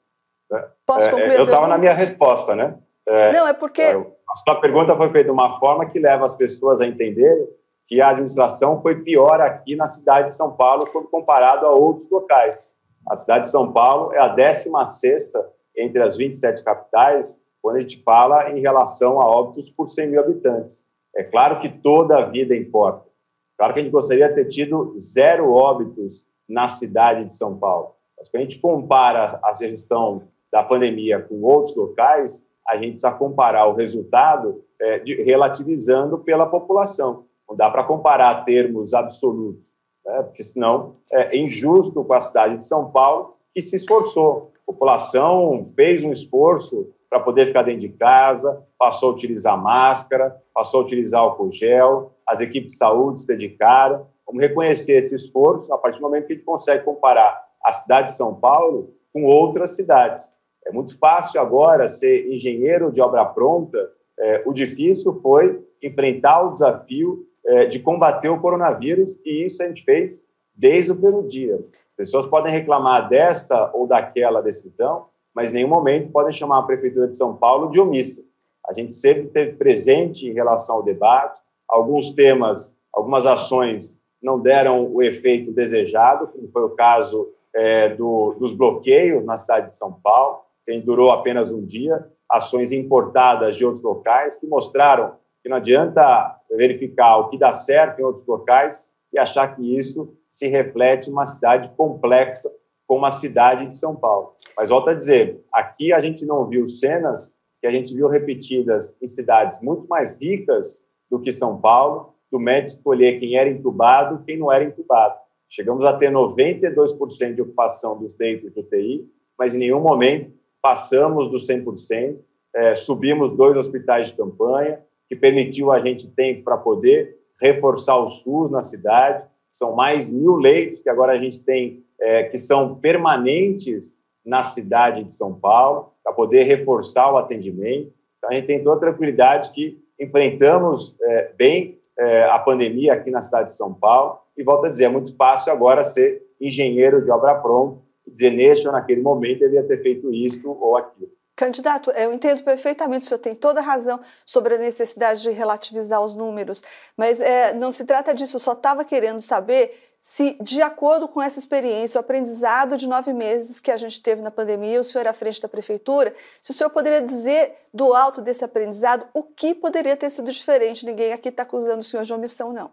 Posso 0.87 1.09
é, 1.09 1.11
concluir 1.11 1.39
eu 1.39 1.45
estava 1.47 1.67
na 1.67 1.79
minha 1.79 1.95
resposta, 1.95 2.55
né? 2.55 2.77
É, 3.09 3.33
não, 3.33 3.49
é 3.49 3.55
porque... 3.55 3.83
a 3.83 4.37
sua 4.45 4.61
pergunta 4.61 4.95
foi 4.95 5.09
feita 5.09 5.25
de 5.25 5.33
uma 5.33 5.59
forma 5.59 5.87
que 5.87 5.99
leva 5.99 6.27
as 6.27 6.35
pessoas 6.35 6.83
a 6.83 6.87
entenderem 6.87 7.49
que 7.89 8.03
a 8.03 8.11
administração 8.11 8.83
foi 8.83 9.03
pior 9.03 9.41
aqui 9.41 9.75
na 9.75 9.87
cidade 9.87 10.27
de 10.27 10.35
São 10.35 10.53
Paulo 10.53 10.87
quando 10.93 11.09
comparado 11.09 11.67
a 11.67 11.73
outros 11.73 12.09
locais. 12.11 12.75
A 13.09 13.17
cidade 13.17 13.45
de 13.45 13.51
São 13.51 13.73
Paulo 13.73 14.13
é 14.13 14.21
a 14.21 14.29
16 14.29 15.33
entre 15.75 16.03
as 16.03 16.17
27 16.17 16.63
capitais 16.63 17.41
quando 17.63 17.77
a 17.77 17.81
gente 17.81 18.03
fala 18.03 18.51
em 18.51 18.61
relação 18.61 19.21
a 19.21 19.27
óbitos 19.27 19.71
por 19.71 19.89
100 19.89 20.11
mil 20.11 20.21
habitantes. 20.21 20.85
É 21.17 21.25
claro 21.25 21.61
que 21.61 21.69
toda 21.69 22.19
a 22.19 22.27
vida 22.27 22.55
importa. 22.55 23.09
Claro 23.57 23.73
que 23.73 23.81
a 23.81 23.83
gente 23.83 23.93
gostaria 23.93 24.29
de 24.29 24.35
ter 24.35 24.45
tido 24.45 24.95
zero 24.99 25.51
óbitos 25.51 26.25
na 26.49 26.69
cidade 26.69 27.25
de 27.25 27.33
São 27.33 27.59
Paulo. 27.59 27.95
Mas 28.17 28.29
quando 28.29 28.43
a 28.43 28.45
gente 28.45 28.61
compara 28.61 29.41
a 29.43 29.53
gestão 29.55 30.29
da 30.53 30.63
pandemia 30.63 31.21
com 31.21 31.41
outros 31.43 31.75
locais, 31.75 32.45
a 32.69 32.77
gente 32.77 32.93
precisa 32.93 33.13
comparar 33.13 33.67
o 33.67 33.75
resultado 33.75 34.63
é, 34.81 34.99
de, 34.99 35.23
relativizando 35.23 36.19
pela 36.19 36.47
população. 36.47 37.25
Não 37.49 37.57
dá 37.57 37.71
para 37.71 37.85
comparar 37.85 38.45
termos 38.45 38.93
absolutos, 38.93 39.73
né? 40.05 40.23
porque 40.23 40.43
senão 40.43 40.93
é 41.11 41.37
injusto 41.37 42.05
com 42.05 42.15
a 42.15 42.21
cidade 42.21 42.57
de 42.57 42.65
São 42.65 42.91
Paulo, 42.91 43.37
que 43.55 43.63
se 43.63 43.77
esforçou. 43.77 44.53
A 44.63 44.73
população 44.73 45.65
fez 45.75 46.05
um 46.05 46.13
esforço 46.13 46.93
para 47.09 47.21
poder 47.21 47.47
ficar 47.47 47.63
dentro 47.63 47.81
de 47.81 47.89
casa, 47.89 48.63
passou 48.79 49.11
a 49.11 49.15
utilizar 49.15 49.61
máscara, 49.61 50.37
passou 50.53 50.81
a 50.81 50.85
utilizar 50.85 51.23
álcool 51.23 51.51
gel, 51.51 52.13
as 52.27 52.41
equipes 52.41 52.73
de 52.73 52.77
saúde 52.77 53.21
se 53.21 53.27
dedicaram. 53.27 54.07
Vamos 54.27 54.43
reconhecer 54.43 54.99
esse 54.99 55.15
esforço 55.15 55.73
a 55.73 55.79
partir 55.79 55.99
do 55.99 56.03
momento 56.03 56.27
que 56.27 56.35
a 56.35 56.37
gente 56.37 56.45
consegue 56.45 56.85
comparar 56.85 57.43
a 57.65 57.73
cidade 57.73 58.09
de 58.09 58.17
São 58.17 58.35
Paulo 58.35 58.95
com 59.11 59.25
outras 59.25 59.71
cidades. 59.71 60.29
É 60.67 60.71
muito 60.71 60.99
fácil 60.99 61.41
agora 61.41 61.87
ser 61.87 62.31
engenheiro 62.31 62.93
de 62.93 63.01
obra 63.01 63.25
pronta, 63.25 63.79
é, 64.19 64.43
o 64.45 64.53
difícil 64.53 65.21
foi 65.23 65.65
enfrentar 65.83 66.43
o 66.43 66.53
desafio 66.53 67.21
é, 67.21 67.27
de 67.71 67.79
combater 67.79 68.29
o 68.29 68.41
coronavírus, 68.41 69.17
e 69.25 69.45
isso 69.45 69.63
a 69.63 69.67
gente 69.67 69.85
fez 69.85 70.25
desde 70.55 70.93
o 70.93 70.97
primeiro 70.97 71.27
dia. 71.27 71.55
As 71.55 71.97
pessoas 71.97 72.27
podem 72.27 72.53
reclamar 72.53 73.09
desta 73.09 73.71
ou 73.73 73.87
daquela 73.87 74.43
decisão, 74.43 75.07
mas 75.35 75.53
em 75.53 75.57
nenhum 75.57 75.69
momento 75.69 76.11
podem 76.11 76.33
chamar 76.33 76.59
a 76.59 76.63
Prefeitura 76.63 77.09
de 77.09 77.17
São 77.17 77.37
Paulo 77.37 77.71
de 77.71 77.81
omissa. 77.81 78.25
A 78.69 78.73
gente 78.73 78.95
sempre 78.95 79.25
esteve 79.25 79.53
presente 79.53 80.29
em 80.29 80.33
relação 80.33 80.77
ao 80.77 80.83
debate, 80.83 81.41
alguns 81.69 82.11
temas, 82.11 82.75
algumas 82.93 83.25
ações 83.25 83.99
não 84.23 84.39
deram 84.39 84.93
o 84.93 85.03
efeito 85.03 85.53
desejado, 85.53 86.27
como 86.29 86.49
foi 86.49 86.63
o 86.63 86.71
caso 86.71 87.29
é, 87.55 87.89
do, 87.91 88.35
dos 88.35 88.53
bloqueios 88.53 89.25
na 89.25 89.37
cidade 89.37 89.69
de 89.69 89.75
São 89.75 89.93
Paulo, 89.93 90.41
que 90.67 90.79
durou 90.81 91.11
apenas 91.11 91.51
um 91.51 91.65
dia, 91.65 92.07
ações 92.29 92.73
importadas 92.73 93.57
de 93.57 93.65
outros 93.65 93.83
locais 93.83 94.37
que 94.37 94.47
mostraram 94.47 95.13
que 95.49 95.51
não 95.51 95.57
adianta 95.57 96.37
verificar 96.51 97.17
o 97.17 97.31
que 97.31 97.39
dá 97.39 97.53
certo 97.53 97.99
em 97.99 98.05
outros 98.05 98.27
locais 98.27 98.91
e 99.11 99.19
achar 99.19 99.57
que 99.57 99.79
isso 99.79 100.15
se 100.29 100.47
reflete 100.47 101.09
em 101.09 101.13
uma 101.13 101.25
cidade 101.25 101.71
complexa 101.75 102.51
como 102.87 103.07
a 103.07 103.11
cidade 103.11 103.67
de 103.67 103.77
São 103.77 103.97
Paulo. 103.97 104.35
Mas 104.55 104.69
volto 104.69 104.91
a 104.91 104.95
dizer, 104.95 105.43
aqui 105.51 105.91
a 105.91 106.01
gente 106.01 106.27
não 106.27 106.47
viu 106.47 106.67
cenas 106.67 107.35
que 107.63 107.67
a 107.67 107.71
gente 107.71 107.95
viu 107.95 108.09
repetidas 108.09 108.95
em 109.01 109.09
cidades 109.09 109.59
muito 109.63 109.89
mais 109.89 110.21
ricas 110.21 110.83
do 111.11 111.19
que 111.19 111.33
São 111.33 111.59
Paulo, 111.59 112.15
do 112.31 112.39
médico 112.39 112.77
escolher 112.77 113.19
quem 113.19 113.37
era 113.37 113.49
entubado, 113.49 114.23
quem 114.27 114.37
não 114.37 114.53
era 114.53 114.65
entubado. 114.65 115.15
Chegamos 115.49 115.83
a 115.87 115.95
ter 115.95 116.13
92% 116.13 117.35
de 117.35 117.41
ocupação 117.41 117.99
dos 117.99 118.15
leitos 118.19 118.53
de 118.53 118.61
UTI, 118.61 119.11
mas 119.39 119.55
em 119.55 119.59
nenhum 119.59 119.81
momento 119.81 120.31
passamos 120.61 121.31
dos 121.31 121.47
100%, 121.47 122.19
é, 122.55 122.75
subimos 122.75 123.33
dois 123.33 123.57
hospitais 123.57 124.09
de 124.09 124.15
campanha, 124.15 124.83
que 125.09 125.17
permitiu 125.17 125.73
a 125.73 125.81
gente 125.81 126.09
tempo 126.09 126.45
para 126.45 126.57
poder 126.57 127.17
reforçar 127.41 127.97
o 127.97 128.11
SUS 128.11 128.51
na 128.51 128.63
cidade. 128.63 129.25
São 129.51 129.75
mais 129.75 130.11
mil 130.11 130.37
leitos 130.37 130.81
que 130.83 130.91
agora 130.91 131.13
a 131.13 131.19
gente 131.19 131.43
tem, 131.43 131.83
é, 132.01 132.25
que 132.25 132.37
são 132.37 132.75
permanentes 132.77 133.97
na 134.25 134.43
cidade 134.43 135.05
de 135.05 135.13
São 135.13 135.33
Paulo, 135.33 135.93
para 136.05 136.13
poder 136.13 136.43
reforçar 136.43 137.11
o 137.13 137.17
atendimento. 137.17 137.93
Então, 138.19 138.31
a 138.31 138.35
gente 138.35 138.47
tem 138.47 138.63
toda 138.63 138.81
tranquilidade 138.81 139.51
que 139.53 139.79
enfrentamos 139.99 140.95
é, 141.01 141.33
bem 141.37 141.79
é, 141.99 142.25
a 142.25 142.39
pandemia 142.39 142.93
aqui 142.93 143.11
na 143.11 143.23
cidade 143.23 143.51
de 143.51 143.57
São 143.57 143.73
Paulo. 143.73 144.19
E 144.37 144.43
volto 144.43 144.67
a 144.67 144.69
dizer, 144.69 144.85
é 144.85 144.89
muito 144.89 145.17
fácil 145.17 145.53
agora 145.53 145.83
ser 145.83 146.23
engenheiro 146.41 147.03
de 147.03 147.11
obra 147.11 147.35
pronta 147.35 147.89
dizer, 148.11 148.31
neste 148.31 148.67
ou 148.67 148.73
naquele 148.73 149.03
momento, 149.03 149.43
ele 149.43 149.55
ia 149.55 149.63
ter 149.63 149.83
feito 149.83 150.13
isso 150.13 150.49
ou 150.51 150.77
aquilo. 150.77 151.11
Candidato, 151.39 151.93
eu 151.93 152.13
entendo 152.13 152.43
perfeitamente, 152.43 153.05
o 153.05 153.09
senhor 153.11 153.21
tem 153.21 153.33
toda 153.33 153.61
a 153.61 153.63
razão 153.63 154.01
sobre 154.27 154.57
a 154.57 154.59
necessidade 154.59 155.23
de 155.23 155.31
relativizar 155.31 156.01
os 156.01 156.13
números, 156.13 156.65
mas 156.97 157.21
é, 157.21 157.55
não 157.55 157.71
se 157.71 157.85
trata 157.85 158.13
disso, 158.13 158.35
eu 158.35 158.41
só 158.41 158.55
estava 158.55 158.85
querendo 158.85 159.21
saber 159.21 159.73
se, 160.01 160.37
de 160.43 160.61
acordo 160.61 161.07
com 161.07 161.23
essa 161.23 161.39
experiência, 161.39 161.97
o 161.97 162.01
aprendizado 162.01 162.77
de 162.77 162.89
nove 162.89 163.13
meses 163.13 163.61
que 163.61 163.71
a 163.71 163.77
gente 163.77 164.03
teve 164.03 164.21
na 164.21 164.33
pandemia, 164.33 164.81
o 164.81 164.85
senhor 164.85 165.07
à 165.07 165.13
frente 165.13 165.41
da 165.41 165.49
prefeitura, 165.49 166.13
se 166.43 166.51
o 166.51 166.55
senhor 166.55 166.71
poderia 166.71 167.01
dizer 167.01 167.55
do 167.73 167.95
alto 167.95 168.21
desse 168.21 168.45
aprendizado 168.45 169.07
o 169.15 169.23
que 169.23 169.55
poderia 169.55 169.97
ter 169.97 170.11
sido 170.11 170.33
diferente. 170.33 170.85
Ninguém 170.85 171.13
aqui 171.13 171.29
está 171.29 171.45
acusando 171.45 171.79
o 171.79 171.85
senhor 171.85 172.03
de 172.03 172.13
omissão, 172.13 172.53
não. 172.53 172.73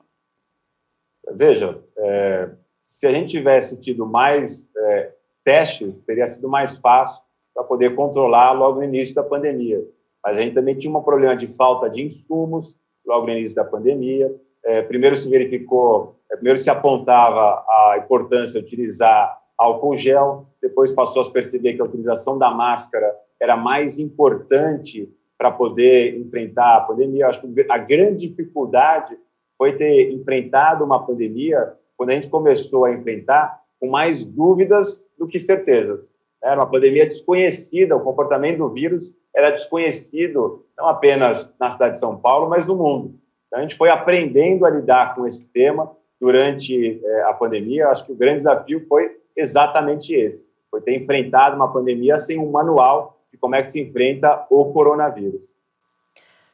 Veja, 1.30 1.84
é, 1.96 2.50
se 2.84 3.06
a 3.06 3.12
gente 3.12 3.30
tivesse 3.30 3.80
tido 3.80 4.08
mais 4.08 4.68
é, 4.76 5.14
testes, 5.44 6.02
teria 6.02 6.26
sido 6.28 6.50
mais 6.50 6.78
fácil 6.78 7.25
para 7.56 7.64
poder 7.64 7.96
controlar 7.96 8.52
logo 8.52 8.80
no 8.80 8.84
início 8.84 9.16
da 9.16 9.24
pandemia. 9.24 9.82
Mas 10.22 10.38
a 10.38 10.42
gente 10.42 10.54
também 10.54 10.76
tinha 10.76 10.96
um 10.96 11.02
problema 11.02 11.38
de 11.38 11.48
falta 11.48 11.90
de 11.90 12.04
insumos 12.04 12.78
logo 13.06 13.26
no 13.26 13.32
início 13.32 13.56
da 13.56 13.64
pandemia. 13.64 14.30
É, 14.64 14.82
primeiro 14.82 15.16
se 15.16 15.30
verificou, 15.30 16.20
é, 16.30 16.36
primeiro 16.36 16.60
se 16.60 16.70
apontava 16.70 17.64
a 17.68 17.98
importância 18.04 18.60
de 18.60 18.66
utilizar 18.66 19.40
álcool 19.58 19.96
gel, 19.96 20.48
depois 20.62 20.92
passou 20.92 21.22
a 21.22 21.32
perceber 21.32 21.76
que 21.76 21.82
a 21.82 21.86
utilização 21.86 22.38
da 22.38 22.52
máscara 22.52 23.16
era 23.40 23.56
mais 23.56 23.98
importante 24.00 25.10
para 25.38 25.52
poder 25.52 26.18
enfrentar 26.18 26.78
a 26.78 26.82
pandemia. 26.82 27.28
acho 27.28 27.42
que 27.42 27.66
a 27.70 27.78
grande 27.78 28.28
dificuldade 28.28 29.16
foi 29.58 29.78
ter 29.78 30.12
enfrentado 30.12 30.84
uma 30.84 31.06
pandemia 31.06 31.74
quando 31.96 32.10
a 32.10 32.14
gente 32.14 32.28
começou 32.30 32.86
a 32.86 32.94
enfrentar 32.94 33.62
com 33.80 33.88
mais 33.88 34.26
dúvidas 34.26 35.06
do 35.18 35.28
que 35.28 35.40
certezas. 35.40 36.15
Era 36.46 36.62
uma 36.62 36.70
pandemia 36.70 37.08
desconhecida, 37.08 37.96
o 37.96 38.02
comportamento 38.02 38.60
do 38.60 38.70
vírus 38.70 39.12
era 39.36 39.50
desconhecido, 39.50 40.64
não 40.78 40.88
apenas 40.88 41.58
na 41.60 41.72
cidade 41.72 41.94
de 41.94 42.00
São 42.00 42.16
Paulo, 42.16 42.48
mas 42.48 42.66
no 42.68 42.76
mundo. 42.76 43.20
Então, 43.48 43.60
a 43.60 43.62
gente 43.64 43.76
foi 43.76 43.90
aprendendo 43.90 44.64
a 44.64 44.70
lidar 44.70 45.16
com 45.16 45.26
esse 45.28 45.46
tema 45.48 45.92
durante 46.22 47.04
é, 47.04 47.22
a 47.24 47.34
pandemia. 47.34 47.88
Acho 47.88 48.06
que 48.06 48.12
o 48.12 48.16
grande 48.16 48.38
desafio 48.38 48.86
foi 48.88 49.18
exatamente 49.36 50.14
esse: 50.14 50.48
foi 50.70 50.82
ter 50.82 50.96
enfrentado 50.96 51.56
uma 51.56 51.74
pandemia 51.74 52.18
sem 52.18 52.38
um 52.38 52.52
manual 52.52 53.20
de 53.32 53.38
como 53.40 53.56
é 53.56 53.62
que 53.62 53.68
se 53.68 53.82
enfrenta 53.82 54.46
o 54.50 54.72
coronavírus. 54.72 55.42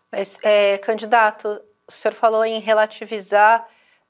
Mas, 0.10 0.38
é, 0.41 0.77
candidato, 0.77 1.62
o 1.88 1.91
senhor 1.91 2.15
falou 2.15 2.45
em 2.45 2.60
relativizar 2.62 3.67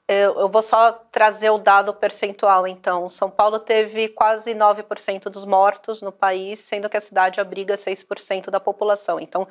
eu, 0.08 0.38
eu 0.40 0.48
vou 0.48 0.62
só 0.62 0.92
trazer 1.10 1.50
o 1.50 1.58
dado 1.58 1.94
percentual, 1.94 2.66
então. 2.66 3.08
São 3.08 3.30
Paulo 3.30 3.58
teve 3.60 4.08
quase 4.08 4.54
9% 4.54 5.24
dos 5.24 5.44
mortos 5.44 6.02
no 6.02 6.12
país, 6.12 6.58
sendo 6.58 6.88
que 6.88 6.96
a 6.96 7.00
cidade 7.00 7.40
abriga 7.40 7.76
6% 7.76 8.50
da 8.50 8.60
população. 8.60 9.20
Então, 9.20 9.46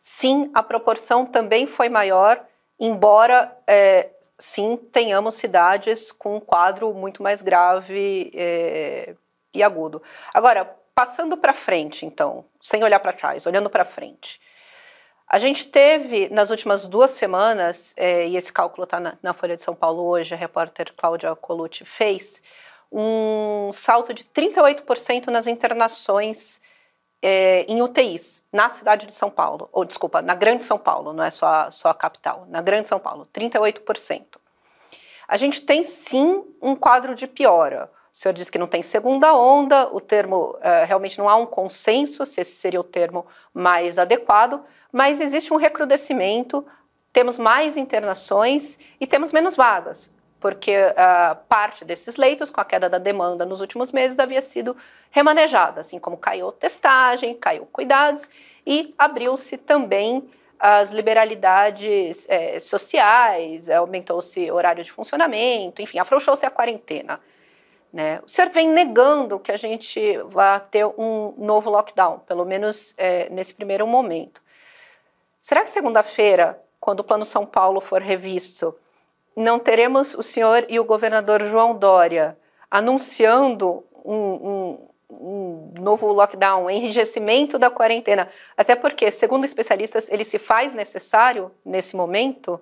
sim, 0.00 0.50
a 0.54 0.62
proporção 0.62 1.26
também 1.26 1.66
foi 1.66 1.88
maior, 1.88 2.44
embora 2.78 3.56
é, 3.66 4.10
sim 4.38 4.76
tenhamos 4.76 5.34
cidades 5.34 6.12
com 6.12 6.36
um 6.36 6.40
quadro 6.40 6.92
muito 6.94 7.22
mais 7.22 7.42
grave 7.42 8.32
é, 8.34 9.14
e 9.54 9.62
agudo. 9.62 10.02
Agora, 10.32 10.64
passando 10.94 11.36
para 11.36 11.52
frente, 11.52 12.06
então, 12.06 12.44
sem 12.62 12.82
olhar 12.82 13.00
para 13.00 13.12
trás, 13.12 13.46
olhando 13.46 13.68
para 13.68 13.84
frente. 13.84 14.40
A 15.28 15.40
gente 15.40 15.66
teve 15.66 16.28
nas 16.28 16.50
últimas 16.50 16.86
duas 16.86 17.10
semanas, 17.10 17.92
é, 17.96 18.28
e 18.28 18.36
esse 18.36 18.52
cálculo 18.52 18.84
está 18.84 19.00
na, 19.00 19.18
na, 19.20 19.34
Folha 19.34 19.56
de 19.56 19.62
São 19.62 19.74
Paulo 19.74 20.04
hoje, 20.04 20.32
a 20.32 20.36
repórter 20.36 20.92
Cláudia 20.96 21.34
Colucci 21.34 21.84
fez, 21.84 22.40
um 22.92 23.70
salto 23.72 24.14
de 24.14 24.24
38% 24.24 25.26
nas 25.26 25.48
internações 25.48 26.60
é, 27.20 27.64
em 27.66 27.82
UTIs 27.82 28.44
na 28.52 28.68
cidade 28.68 29.04
de 29.06 29.12
São 29.12 29.28
Paulo, 29.28 29.68
ou 29.72 29.84
desculpa, 29.84 30.22
na 30.22 30.34
Grande 30.34 30.62
São 30.62 30.78
Paulo, 30.78 31.12
não 31.12 31.24
é 31.24 31.30
só 31.30 31.70
só 31.72 31.88
a 31.88 31.94
capital, 31.94 32.46
na 32.48 32.62
Grande 32.62 32.86
São 32.86 33.00
Paulo, 33.00 33.28
38%. 33.34 34.22
A 35.26 35.36
gente 35.36 35.60
tem 35.62 35.82
sim 35.82 36.44
um 36.62 36.76
quadro 36.76 37.16
de 37.16 37.26
piora. 37.26 37.90
O 38.14 38.16
senhor 38.16 38.32
disse 38.32 38.50
que 38.50 38.58
não 38.58 38.68
tem 38.68 38.82
segunda 38.82 39.36
onda, 39.36 39.88
o 39.92 40.00
termo 40.00 40.56
é, 40.62 40.84
realmente 40.84 41.18
não 41.18 41.28
há 41.28 41.36
um 41.36 41.44
consenso 41.44 42.24
se 42.24 42.40
esse 42.40 42.54
seria 42.56 42.80
o 42.80 42.84
termo 42.84 43.26
mais 43.52 43.98
adequado, 43.98 44.64
mas 44.96 45.20
existe 45.20 45.52
um 45.52 45.58
recrudescimento, 45.58 46.66
temos 47.12 47.38
mais 47.38 47.76
internações 47.76 48.78
e 48.98 49.06
temos 49.06 49.30
menos 49.30 49.54
vagas, 49.54 50.10
porque 50.40 50.74
uh, 50.74 51.36
parte 51.50 51.84
desses 51.84 52.16
leitos, 52.16 52.50
com 52.50 52.62
a 52.62 52.64
queda 52.64 52.88
da 52.88 52.96
demanda 52.96 53.44
nos 53.44 53.60
últimos 53.60 53.92
meses, 53.92 54.18
havia 54.18 54.40
sido 54.40 54.74
remanejada, 55.10 55.82
assim 55.82 55.98
como 55.98 56.16
caiu 56.16 56.50
testagem, 56.50 57.34
caiu 57.34 57.68
cuidados 57.70 58.26
e 58.66 58.94
abriu-se 58.96 59.58
também 59.58 60.26
as 60.58 60.92
liberalidades 60.92 62.26
é, 62.30 62.58
sociais, 62.58 63.68
aumentou-se 63.68 64.50
horário 64.50 64.82
de 64.82 64.90
funcionamento, 64.90 65.82
enfim, 65.82 65.98
afrouxou-se 65.98 66.46
a 66.46 66.50
quarentena. 66.50 67.20
Né? 67.92 68.18
O 68.24 68.28
senhor 68.30 68.50
vem 68.50 68.70
negando 68.70 69.38
que 69.38 69.52
a 69.52 69.58
gente 69.58 70.16
vá 70.30 70.58
ter 70.58 70.86
um 70.86 71.34
novo 71.36 71.68
lockdown, 71.68 72.20
pelo 72.20 72.46
menos 72.46 72.94
é, 72.96 73.28
nesse 73.28 73.52
primeiro 73.52 73.86
momento. 73.86 74.45
Será 75.46 75.62
que 75.62 75.70
segunda-feira, 75.70 76.60
quando 76.80 76.98
o 76.98 77.04
Plano 77.04 77.24
São 77.24 77.46
Paulo 77.46 77.80
for 77.80 78.02
revisto, 78.02 78.74
não 79.36 79.60
teremos 79.60 80.12
o 80.12 80.20
senhor 80.20 80.66
e 80.68 80.80
o 80.80 80.84
governador 80.84 81.40
João 81.40 81.78
Dória 81.78 82.36
anunciando 82.68 83.84
um, 84.04 84.16
um, 84.16 84.88
um 85.08 85.72
novo 85.80 86.12
lockdown, 86.12 86.64
um 86.64 86.70
enrijecimento 86.70 87.60
da 87.60 87.70
quarentena? 87.70 88.26
Até 88.56 88.74
porque, 88.74 89.08
segundo 89.12 89.44
especialistas, 89.44 90.10
ele 90.10 90.24
se 90.24 90.36
faz 90.36 90.74
necessário 90.74 91.52
nesse 91.64 91.94
momento? 91.94 92.60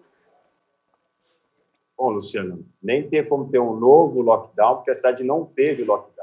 Bom, 1.96 2.10
Luciano, 2.10 2.66
nem 2.82 3.08
tem 3.08 3.26
como 3.26 3.48
ter 3.48 3.60
um 3.60 3.74
novo 3.74 4.20
lockdown, 4.20 4.76
porque 4.76 4.90
a 4.90 4.94
cidade 4.94 5.24
não 5.24 5.46
teve 5.46 5.84
lockdown. 5.84 6.13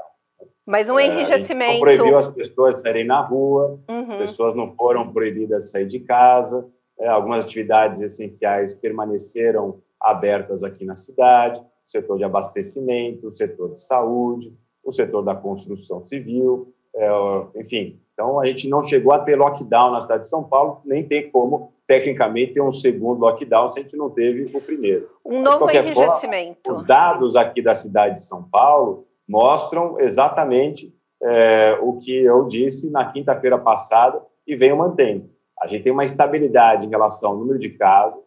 Mas 0.66 0.88
um 0.88 0.98
é, 0.98 1.06
enrijecimento. 1.06 1.80
proibiu 1.80 2.16
as 2.16 2.28
pessoas 2.28 2.80
saírem 2.80 3.06
na 3.06 3.20
rua, 3.20 3.80
uhum. 3.88 4.04
as 4.04 4.14
pessoas 4.14 4.54
não 4.54 4.74
foram 4.76 5.12
proibidas 5.12 5.64
de 5.64 5.70
sair 5.70 5.86
de 5.86 6.00
casa, 6.00 6.68
é, 6.98 7.08
algumas 7.08 7.44
atividades 7.44 8.00
essenciais 8.00 8.72
permaneceram 8.72 9.80
abertas 10.00 10.62
aqui 10.62 10.84
na 10.84 10.94
cidade, 10.94 11.60
o 11.60 11.90
setor 11.90 12.16
de 12.16 12.24
abastecimento, 12.24 13.26
o 13.26 13.30
setor 13.30 13.74
de 13.74 13.80
saúde, 13.82 14.52
o 14.84 14.92
setor 14.92 15.22
da 15.22 15.34
construção 15.34 16.06
civil, 16.06 16.72
é, 16.94 17.10
enfim. 17.56 18.00
Então, 18.12 18.38
a 18.38 18.46
gente 18.46 18.68
não 18.68 18.82
chegou 18.82 19.12
a 19.12 19.18
ter 19.18 19.36
lockdown 19.36 19.90
na 19.90 20.00
cidade 20.00 20.22
de 20.22 20.28
São 20.28 20.44
Paulo, 20.44 20.80
nem 20.84 21.02
tem 21.02 21.30
como, 21.30 21.72
tecnicamente, 21.86 22.52
ter 22.52 22.60
um 22.60 22.70
segundo 22.70 23.20
lockdown 23.20 23.68
se 23.68 23.80
a 23.80 23.82
gente 23.82 23.96
não 23.96 24.10
teve 24.10 24.54
o 24.54 24.60
primeiro. 24.60 25.08
Um 25.24 25.42
novo 25.42 25.68
enrijecimento. 25.70 26.60
Forma, 26.64 26.80
os 26.80 26.86
dados 26.86 27.36
aqui 27.36 27.62
da 27.62 27.74
cidade 27.74 28.16
de 28.16 28.22
São 28.22 28.42
Paulo 28.42 29.06
mostram 29.32 29.98
exatamente 29.98 30.94
é, 31.22 31.78
o 31.80 31.94
que 31.94 32.14
eu 32.14 32.46
disse 32.46 32.90
na 32.90 33.10
quinta-feira 33.10 33.58
passada 33.58 34.20
e 34.46 34.54
venho 34.54 34.76
mantendo. 34.76 35.30
A 35.58 35.66
gente 35.66 35.84
tem 35.84 35.92
uma 35.92 36.04
estabilidade 36.04 36.84
em 36.84 36.90
relação 36.90 37.30
ao 37.30 37.38
número 37.38 37.58
de 37.58 37.70
casos, 37.70 38.20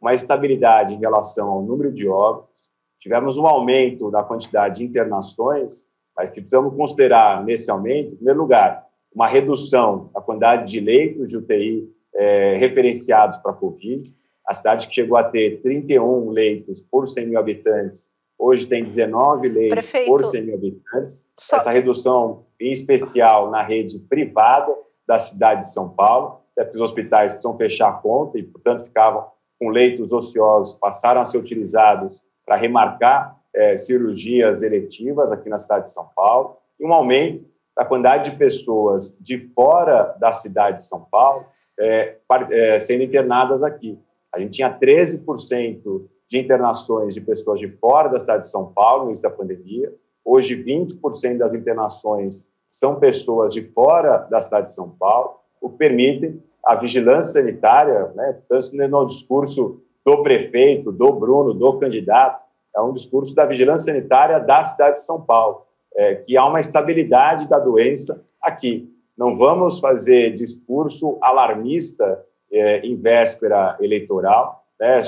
uma 0.00 0.14
estabilidade 0.14 0.94
em 0.94 0.98
relação 0.98 1.48
ao 1.48 1.62
número 1.62 1.92
de 1.92 2.08
óbitos, 2.08 2.54
tivemos 2.98 3.36
um 3.36 3.46
aumento 3.46 4.10
da 4.10 4.22
quantidade 4.22 4.78
de 4.78 4.84
internações, 4.84 5.84
mas 6.16 6.30
precisamos 6.30 6.74
considerar 6.74 7.44
nesse 7.44 7.70
aumento, 7.70 8.12
em 8.12 8.16
primeiro 8.16 8.40
lugar, 8.40 8.86
uma 9.14 9.26
redução 9.26 10.10
da 10.14 10.22
quantidade 10.22 10.70
de 10.70 10.80
leitos 10.80 11.30
de 11.30 11.36
UTI 11.36 11.86
é, 12.14 12.56
referenciados 12.56 13.36
para 13.38 13.52
a 13.52 13.54
Covid. 13.54 14.14
A 14.48 14.54
cidade 14.54 14.88
que 14.88 14.94
chegou 14.94 15.18
a 15.18 15.24
ter 15.24 15.60
31 15.60 16.30
leitos 16.30 16.80
por 16.80 17.08
100 17.08 17.26
mil 17.26 17.38
habitantes 17.38 18.08
Hoje 18.38 18.66
tem 18.66 18.84
19 18.84 19.48
leitos 19.48 19.78
Prefeito, 19.78 20.06
por 20.06 20.24
100 20.24 20.42
mil 20.42 20.54
habitantes. 20.54 21.24
Só... 21.38 21.56
Essa 21.56 21.70
redução, 21.70 22.44
em 22.60 22.70
especial 22.70 23.50
na 23.50 23.62
rede 23.62 23.98
privada 23.98 24.74
da 25.06 25.18
cidade 25.18 25.60
de 25.60 25.72
São 25.72 25.88
Paulo, 25.88 26.40
é 26.58 26.64
que 26.64 26.74
os 26.74 26.80
hospitais 26.80 27.32
precisam 27.32 27.56
fechar 27.56 27.88
a 27.88 27.92
conta 27.92 28.38
e, 28.38 28.42
portanto, 28.42 28.84
ficavam 28.84 29.26
com 29.58 29.68
leitos 29.68 30.12
ociosos, 30.12 30.74
passaram 30.78 31.20
a 31.20 31.24
ser 31.24 31.38
utilizados 31.38 32.22
para 32.44 32.56
remarcar 32.56 33.36
é, 33.54 33.74
cirurgias 33.74 34.62
eletivas 34.62 35.32
aqui 35.32 35.48
na 35.48 35.58
cidade 35.58 35.84
de 35.84 35.92
São 35.92 36.08
Paulo, 36.14 36.58
e 36.78 36.84
um 36.84 36.92
aumento 36.92 37.46
da 37.76 37.84
quantidade 37.84 38.30
de 38.30 38.36
pessoas 38.36 39.18
de 39.20 39.38
fora 39.54 40.14
da 40.18 40.30
cidade 40.30 40.76
de 40.76 40.86
São 40.86 41.06
Paulo 41.10 41.46
é, 41.78 42.16
é, 42.50 42.78
sendo 42.78 43.02
internadas 43.02 43.62
aqui. 43.62 43.98
A 44.32 44.38
gente 44.38 44.52
tinha 44.52 44.78
13% 44.78 46.06
de 46.28 46.38
internações 46.38 47.14
de 47.14 47.20
pessoas 47.20 47.60
de 47.60 47.68
fora 47.68 48.08
da 48.08 48.18
cidade 48.18 48.42
de 48.42 48.50
São 48.50 48.72
Paulo 48.72 49.04
no 49.04 49.08
início 49.08 49.22
da 49.22 49.30
pandemia. 49.30 49.92
Hoje, 50.24 50.62
20% 50.62 51.38
das 51.38 51.54
internações 51.54 52.46
são 52.68 52.96
pessoas 52.96 53.52
de 53.52 53.62
fora 53.62 54.18
da 54.18 54.40
cidade 54.40 54.66
de 54.66 54.74
São 54.74 54.90
Paulo, 54.90 55.36
o 55.60 55.70
que 55.70 55.78
permite 55.78 56.40
a 56.64 56.74
vigilância 56.74 57.40
sanitária, 57.40 58.12
né, 58.14 58.38
tanto 58.48 58.76
no 58.76 59.06
discurso 59.06 59.80
do 60.04 60.22
prefeito, 60.22 60.90
do 60.90 61.12
Bruno, 61.12 61.54
do 61.54 61.78
candidato, 61.78 62.44
é 62.76 62.80
um 62.80 62.92
discurso 62.92 63.34
da 63.34 63.46
vigilância 63.46 63.92
sanitária 63.92 64.38
da 64.38 64.62
cidade 64.62 64.96
de 64.96 65.02
São 65.02 65.22
Paulo, 65.22 65.62
é, 65.94 66.16
que 66.16 66.36
há 66.36 66.44
uma 66.44 66.60
estabilidade 66.60 67.48
da 67.48 67.58
doença 67.58 68.22
aqui. 68.42 68.92
não 69.16 69.34
vamos 69.34 69.80
fazer 69.80 70.34
discurso 70.34 71.16
alarmista 71.22 72.22
é, 72.52 72.80
em 72.80 72.94
véspera 72.96 73.76
eleitoral, 73.80 74.65
né, 74.80 75.00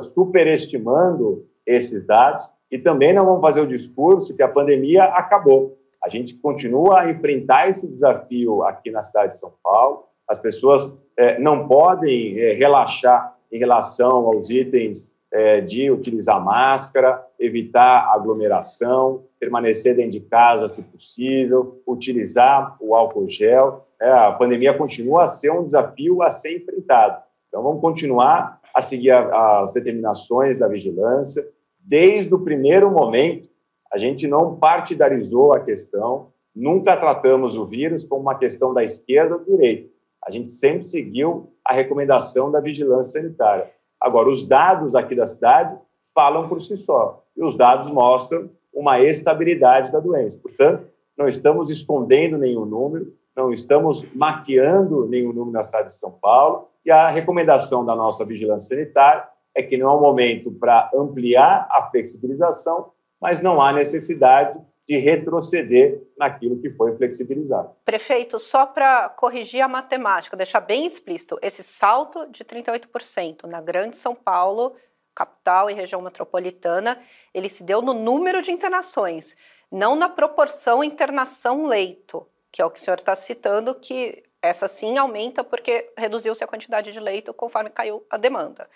superestimando 0.00 1.46
esses 1.66 2.06
dados, 2.06 2.48
e 2.70 2.78
também 2.78 3.12
não 3.12 3.24
vamos 3.24 3.40
fazer 3.40 3.60
o 3.60 3.66
discurso 3.66 4.36
que 4.36 4.42
a 4.42 4.48
pandemia 4.48 5.04
acabou. 5.04 5.78
A 6.02 6.08
gente 6.08 6.34
continua 6.34 7.00
a 7.00 7.10
enfrentar 7.10 7.68
esse 7.68 7.86
desafio 7.88 8.62
aqui 8.62 8.90
na 8.90 9.02
cidade 9.02 9.32
de 9.32 9.38
São 9.38 9.52
Paulo. 9.62 10.04
As 10.28 10.38
pessoas 10.38 11.02
é, 11.16 11.38
não 11.40 11.66
podem 11.66 12.38
é, 12.38 12.52
relaxar 12.52 13.34
em 13.50 13.58
relação 13.58 14.26
aos 14.26 14.50
itens 14.50 15.12
é, 15.30 15.60
de 15.60 15.90
utilizar 15.90 16.42
máscara, 16.42 17.22
evitar 17.38 18.10
aglomeração, 18.12 19.24
permanecer 19.38 19.96
dentro 19.96 20.12
de 20.12 20.20
casa 20.20 20.68
se 20.68 20.82
possível, 20.82 21.82
utilizar 21.86 22.76
o 22.80 22.94
álcool 22.94 23.28
gel. 23.28 23.86
É, 24.00 24.10
a 24.10 24.32
pandemia 24.32 24.74
continua 24.74 25.24
a 25.24 25.26
ser 25.26 25.50
um 25.50 25.64
desafio 25.64 26.22
a 26.22 26.30
ser 26.30 26.56
enfrentado. 26.56 27.22
Então, 27.48 27.62
vamos 27.62 27.80
continuar 27.80 28.60
a 28.74 28.80
seguir 28.80 29.10
a, 29.10 29.60
as 29.60 29.72
determinações 29.72 30.58
da 30.58 30.68
vigilância. 30.68 31.46
Desde 31.78 32.32
o 32.34 32.38
primeiro 32.38 32.90
momento, 32.90 33.48
a 33.92 33.98
gente 33.98 34.28
não 34.28 34.56
partidarizou 34.56 35.52
a 35.52 35.60
questão, 35.60 36.32
nunca 36.54 36.96
tratamos 36.96 37.56
o 37.56 37.64
vírus 37.64 38.04
como 38.04 38.22
uma 38.22 38.38
questão 38.38 38.74
da 38.74 38.84
esquerda 38.84 39.36
ou 39.36 39.40
do 39.40 39.50
direito. 39.50 39.90
A 40.24 40.30
gente 40.30 40.50
sempre 40.50 40.84
seguiu 40.84 41.52
a 41.64 41.72
recomendação 41.72 42.50
da 42.50 42.60
vigilância 42.60 43.20
sanitária. 43.20 43.70
Agora, 44.00 44.28
os 44.28 44.46
dados 44.46 44.94
aqui 44.94 45.14
da 45.14 45.26
cidade 45.26 45.76
falam 46.14 46.48
por 46.48 46.60
si 46.60 46.76
só, 46.76 47.24
e 47.36 47.42
os 47.42 47.56
dados 47.56 47.90
mostram 47.90 48.50
uma 48.72 49.00
estabilidade 49.00 49.90
da 49.90 50.00
doença. 50.00 50.38
Portanto, 50.38 50.86
não 51.16 51.26
estamos 51.28 51.70
escondendo 51.70 52.38
nenhum 52.38 52.64
número, 52.64 53.12
não 53.38 53.52
estamos 53.52 54.04
maquiando 54.14 55.06
nenhum 55.06 55.32
número 55.32 55.52
na 55.52 55.62
cidade 55.62 55.86
de 55.86 55.94
São 55.94 56.10
Paulo, 56.10 56.68
e 56.84 56.90
a 56.90 57.08
recomendação 57.08 57.84
da 57.84 57.94
nossa 57.94 58.24
vigilância 58.24 58.76
sanitária 58.76 59.28
é 59.54 59.62
que 59.62 59.76
não 59.76 59.90
é 59.90 59.94
o 59.94 60.00
momento 60.00 60.50
para 60.50 60.90
ampliar 60.92 61.68
a 61.70 61.88
flexibilização, 61.90 62.90
mas 63.20 63.40
não 63.40 63.62
há 63.62 63.72
necessidade 63.72 64.58
de 64.88 64.96
retroceder 64.96 66.02
naquilo 66.18 66.58
que 66.58 66.70
foi 66.70 66.96
flexibilizado. 66.96 67.70
Prefeito, 67.84 68.40
só 68.40 68.66
para 68.66 69.08
corrigir 69.10 69.60
a 69.60 69.68
matemática, 69.68 70.36
deixar 70.36 70.60
bem 70.60 70.86
explícito, 70.86 71.38
esse 71.42 71.62
salto 71.62 72.26
de 72.30 72.44
38% 72.44 73.44
na 73.44 73.60
Grande 73.60 73.96
São 73.96 74.14
Paulo, 74.14 74.74
capital 75.14 75.70
e 75.70 75.74
região 75.74 76.00
metropolitana, 76.00 76.98
ele 77.34 77.48
se 77.48 77.62
deu 77.62 77.82
no 77.82 77.92
número 77.92 78.40
de 78.40 78.50
internações, 78.50 79.36
não 79.70 79.94
na 79.94 80.08
proporção 80.08 80.82
internação-leito, 80.82 82.26
que 82.50 82.62
é 82.62 82.64
o 82.64 82.70
que 82.70 82.78
o 82.78 82.82
senhor 82.82 82.98
está 82.98 83.14
citando, 83.14 83.74
que 83.74 84.22
essa 84.40 84.68
sim 84.68 84.96
aumenta 84.96 85.42
porque 85.42 85.90
reduziu-se 85.96 86.42
a 86.42 86.46
quantidade 86.46 86.92
de 86.92 87.00
leito 87.00 87.34
conforme 87.34 87.70
caiu 87.70 88.04
a 88.08 88.16
demanda. 88.16 88.68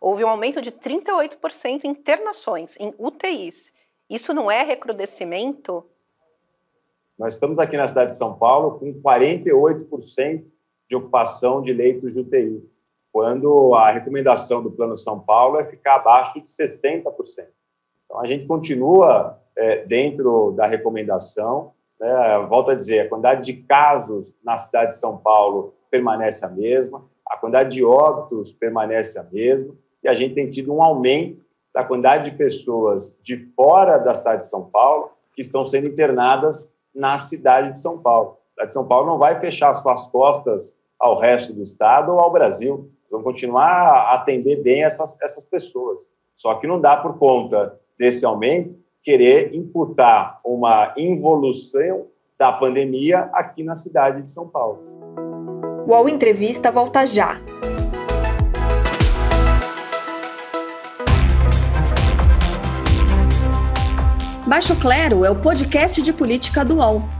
Houve 0.00 0.24
um 0.24 0.28
aumento 0.28 0.62
de 0.62 0.72
38% 0.72 1.84
em 1.84 1.88
internações, 1.88 2.76
em 2.80 2.94
UTIs. 2.98 3.72
Isso 4.08 4.32
não 4.32 4.50
é 4.50 4.62
recrudescimento? 4.62 5.84
Nós 7.18 7.34
estamos 7.34 7.58
aqui 7.58 7.76
na 7.76 7.86
cidade 7.86 8.12
de 8.12 8.16
São 8.16 8.34
Paulo 8.36 8.78
com 8.78 8.94
48% 8.94 10.42
de 10.88 10.96
ocupação 10.96 11.62
de 11.62 11.72
leitos 11.72 12.14
de 12.14 12.20
UTI, 12.20 12.68
quando 13.12 13.74
a 13.74 13.90
recomendação 13.90 14.62
do 14.62 14.70
Plano 14.72 14.96
São 14.96 15.20
Paulo 15.20 15.60
é 15.60 15.64
ficar 15.64 15.96
abaixo 15.96 16.40
de 16.40 16.48
60%. 16.48 17.04
Então, 18.06 18.20
a 18.20 18.26
gente 18.26 18.46
continua 18.46 19.38
é, 19.54 19.84
dentro 19.84 20.52
da 20.52 20.66
recomendação. 20.66 21.74
Né? 22.00 22.46
Volto 22.48 22.70
a 22.70 22.74
dizer, 22.74 23.00
a 23.00 23.08
quantidade 23.08 23.44
de 23.44 23.62
casos 23.62 24.34
na 24.42 24.56
cidade 24.56 24.92
de 24.92 24.96
São 24.96 25.18
Paulo 25.18 25.74
permanece 25.90 26.44
a 26.44 26.48
mesma, 26.48 27.04
a 27.28 27.36
quantidade 27.36 27.70
de 27.70 27.84
óbitos 27.84 28.52
permanece 28.52 29.18
a 29.18 29.22
mesma, 29.24 29.74
e 30.02 30.08
a 30.08 30.14
gente 30.14 30.34
tem 30.34 30.50
tido 30.50 30.72
um 30.72 30.82
aumento 30.82 31.44
da 31.74 31.84
quantidade 31.84 32.30
de 32.30 32.36
pessoas 32.36 33.16
de 33.22 33.36
fora 33.54 33.98
da 33.98 34.14
cidade 34.14 34.42
de 34.42 34.48
São 34.48 34.64
Paulo 34.70 35.10
que 35.34 35.42
estão 35.42 35.66
sendo 35.66 35.88
internadas 35.88 36.74
na 36.94 37.18
cidade 37.18 37.72
de 37.72 37.78
São 37.78 37.98
Paulo. 37.98 38.38
A 38.38 38.50
cidade 38.50 38.68
de 38.68 38.74
São 38.74 38.88
Paulo 38.88 39.06
não 39.06 39.18
vai 39.18 39.38
fechar 39.38 39.72
suas 39.74 40.08
costas 40.08 40.76
ao 40.98 41.18
resto 41.18 41.52
do 41.52 41.62
estado 41.62 42.12
ou 42.12 42.18
ao 42.18 42.32
Brasil. 42.32 42.90
Vão 43.10 43.22
continuar 43.22 43.66
a 43.66 44.14
atender 44.14 44.62
bem 44.62 44.82
essas, 44.84 45.16
essas 45.22 45.44
pessoas. 45.44 46.08
Só 46.36 46.54
que 46.54 46.66
não 46.66 46.80
dá 46.80 46.96
por 46.96 47.18
conta 47.18 47.78
desse 47.98 48.24
aumento 48.24 48.74
querer 49.02 49.54
imputar 49.54 50.40
uma 50.44 50.94
involução 50.96 52.06
da 52.38 52.52
pandemia 52.52 53.30
aqui 53.32 53.62
na 53.62 53.74
cidade 53.74 54.22
de 54.22 54.30
São 54.30 54.48
Paulo. 54.48 54.78
O 55.86 55.90
UOL 55.90 56.08
Entrevista 56.08 56.70
volta 56.70 57.04
já. 57.06 57.40
Baixo 64.46 64.74
Clero 64.80 65.24
é 65.24 65.30
o 65.30 65.40
podcast 65.40 66.02
de 66.02 66.12
política 66.12 66.64
do 66.64 66.78
UOL. 66.78 67.19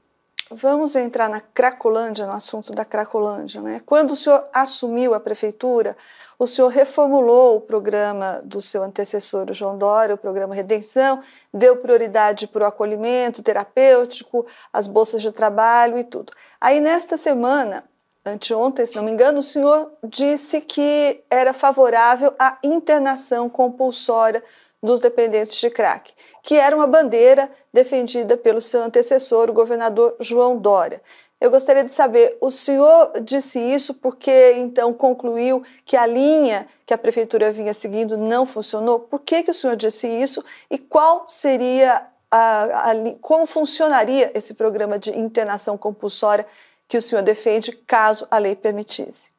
Vamos 0.53 0.97
entrar 0.97 1.29
na 1.29 1.39
Cracolândia, 1.39 2.25
no 2.25 2.33
assunto 2.33 2.73
da 2.73 2.83
Cracolândia. 2.83 3.61
Né? 3.61 3.81
Quando 3.85 4.11
o 4.11 4.15
senhor 4.17 4.43
assumiu 4.51 5.13
a 5.13 5.19
prefeitura, 5.19 5.95
o 6.37 6.45
senhor 6.45 6.67
reformulou 6.67 7.55
o 7.55 7.61
programa 7.61 8.41
do 8.43 8.61
seu 8.61 8.83
antecessor, 8.83 9.49
o 9.49 9.53
João 9.53 9.77
Dória, 9.77 10.15
o 10.15 10.17
programa 10.17 10.53
Redenção, 10.53 11.21
deu 11.53 11.77
prioridade 11.77 12.47
para 12.47 12.65
o 12.65 12.67
acolhimento 12.67 13.41
terapêutico, 13.41 14.45
as 14.73 14.87
bolsas 14.87 15.21
de 15.21 15.31
trabalho 15.31 15.97
e 15.97 16.03
tudo. 16.03 16.33
Aí, 16.59 16.81
nesta 16.81 17.15
semana, 17.15 17.85
anteontem, 18.25 18.85
se 18.85 18.97
não 18.97 19.03
me 19.03 19.11
engano, 19.11 19.39
o 19.39 19.43
senhor 19.43 19.93
disse 20.03 20.59
que 20.59 21.23
era 21.29 21.53
favorável 21.53 22.33
à 22.37 22.57
internação 22.61 23.49
compulsória 23.49 24.43
dos 24.81 24.99
dependentes 24.99 25.59
de 25.59 25.69
crack, 25.69 26.13
que 26.41 26.55
era 26.55 26.75
uma 26.75 26.87
bandeira 26.87 27.49
defendida 27.71 28.35
pelo 28.35 28.59
seu 28.59 28.81
antecessor, 28.81 29.49
o 29.49 29.53
governador 29.53 30.15
João 30.19 30.57
Dória. 30.57 31.01
Eu 31.39 31.49
gostaria 31.49 31.83
de 31.83 31.93
saber, 31.93 32.37
o 32.39 32.51
senhor 32.51 33.19
disse 33.21 33.59
isso 33.59 33.95
porque 33.95 34.53
então 34.53 34.93
concluiu 34.93 35.63
que 35.85 35.97
a 35.97 36.05
linha 36.05 36.67
que 36.85 36.93
a 36.93 36.97
prefeitura 36.97 37.51
vinha 37.51 37.73
seguindo 37.73 38.17
não 38.17 38.45
funcionou? 38.45 38.99
Por 38.99 39.19
que, 39.19 39.43
que 39.43 39.51
o 39.51 39.53
senhor 39.53 39.75
disse 39.75 40.07
isso 40.07 40.43
e 40.69 40.77
qual 40.77 41.25
seria 41.27 42.07
a, 42.29 42.91
a, 42.91 42.93
como 43.19 43.45
funcionaria 43.45 44.31
esse 44.35 44.53
programa 44.53 44.99
de 44.99 45.17
internação 45.17 45.77
compulsória 45.77 46.45
que 46.87 46.97
o 46.97 47.01
senhor 47.01 47.23
defende 47.23 47.71
caso 47.71 48.27
a 48.29 48.37
lei 48.37 48.55
permitisse? 48.55 49.31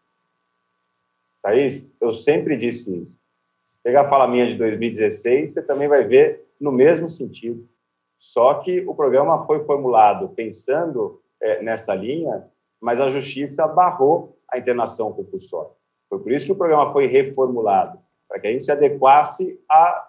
Thaís, 1.40 1.90
eu 2.00 2.12
sempre 2.12 2.56
disse 2.56 2.90
isso 2.96 3.21
pegar 3.82 4.02
a 4.02 4.08
fala 4.08 4.28
minha 4.28 4.46
de 4.46 4.56
2016, 4.56 5.52
você 5.52 5.62
também 5.62 5.88
vai 5.88 6.04
ver 6.04 6.46
no 6.60 6.70
mesmo 6.70 7.08
sentido. 7.08 7.68
Só 8.18 8.54
que 8.54 8.80
o 8.86 8.94
programa 8.94 9.44
foi 9.46 9.60
formulado 9.60 10.28
pensando 10.30 11.20
é, 11.40 11.62
nessa 11.62 11.94
linha, 11.94 12.46
mas 12.80 13.00
a 13.00 13.08
justiça 13.08 13.66
barrou 13.66 14.38
a 14.48 14.58
internação 14.58 15.12
compulsória. 15.12 15.72
Foi 16.08 16.20
por 16.20 16.30
isso 16.30 16.46
que 16.46 16.52
o 16.52 16.56
programa 16.56 16.92
foi 16.92 17.06
reformulado, 17.06 17.98
para 18.28 18.38
que 18.38 18.46
a 18.46 18.52
gente 18.52 18.64
se 18.64 18.70
adequasse 18.70 19.58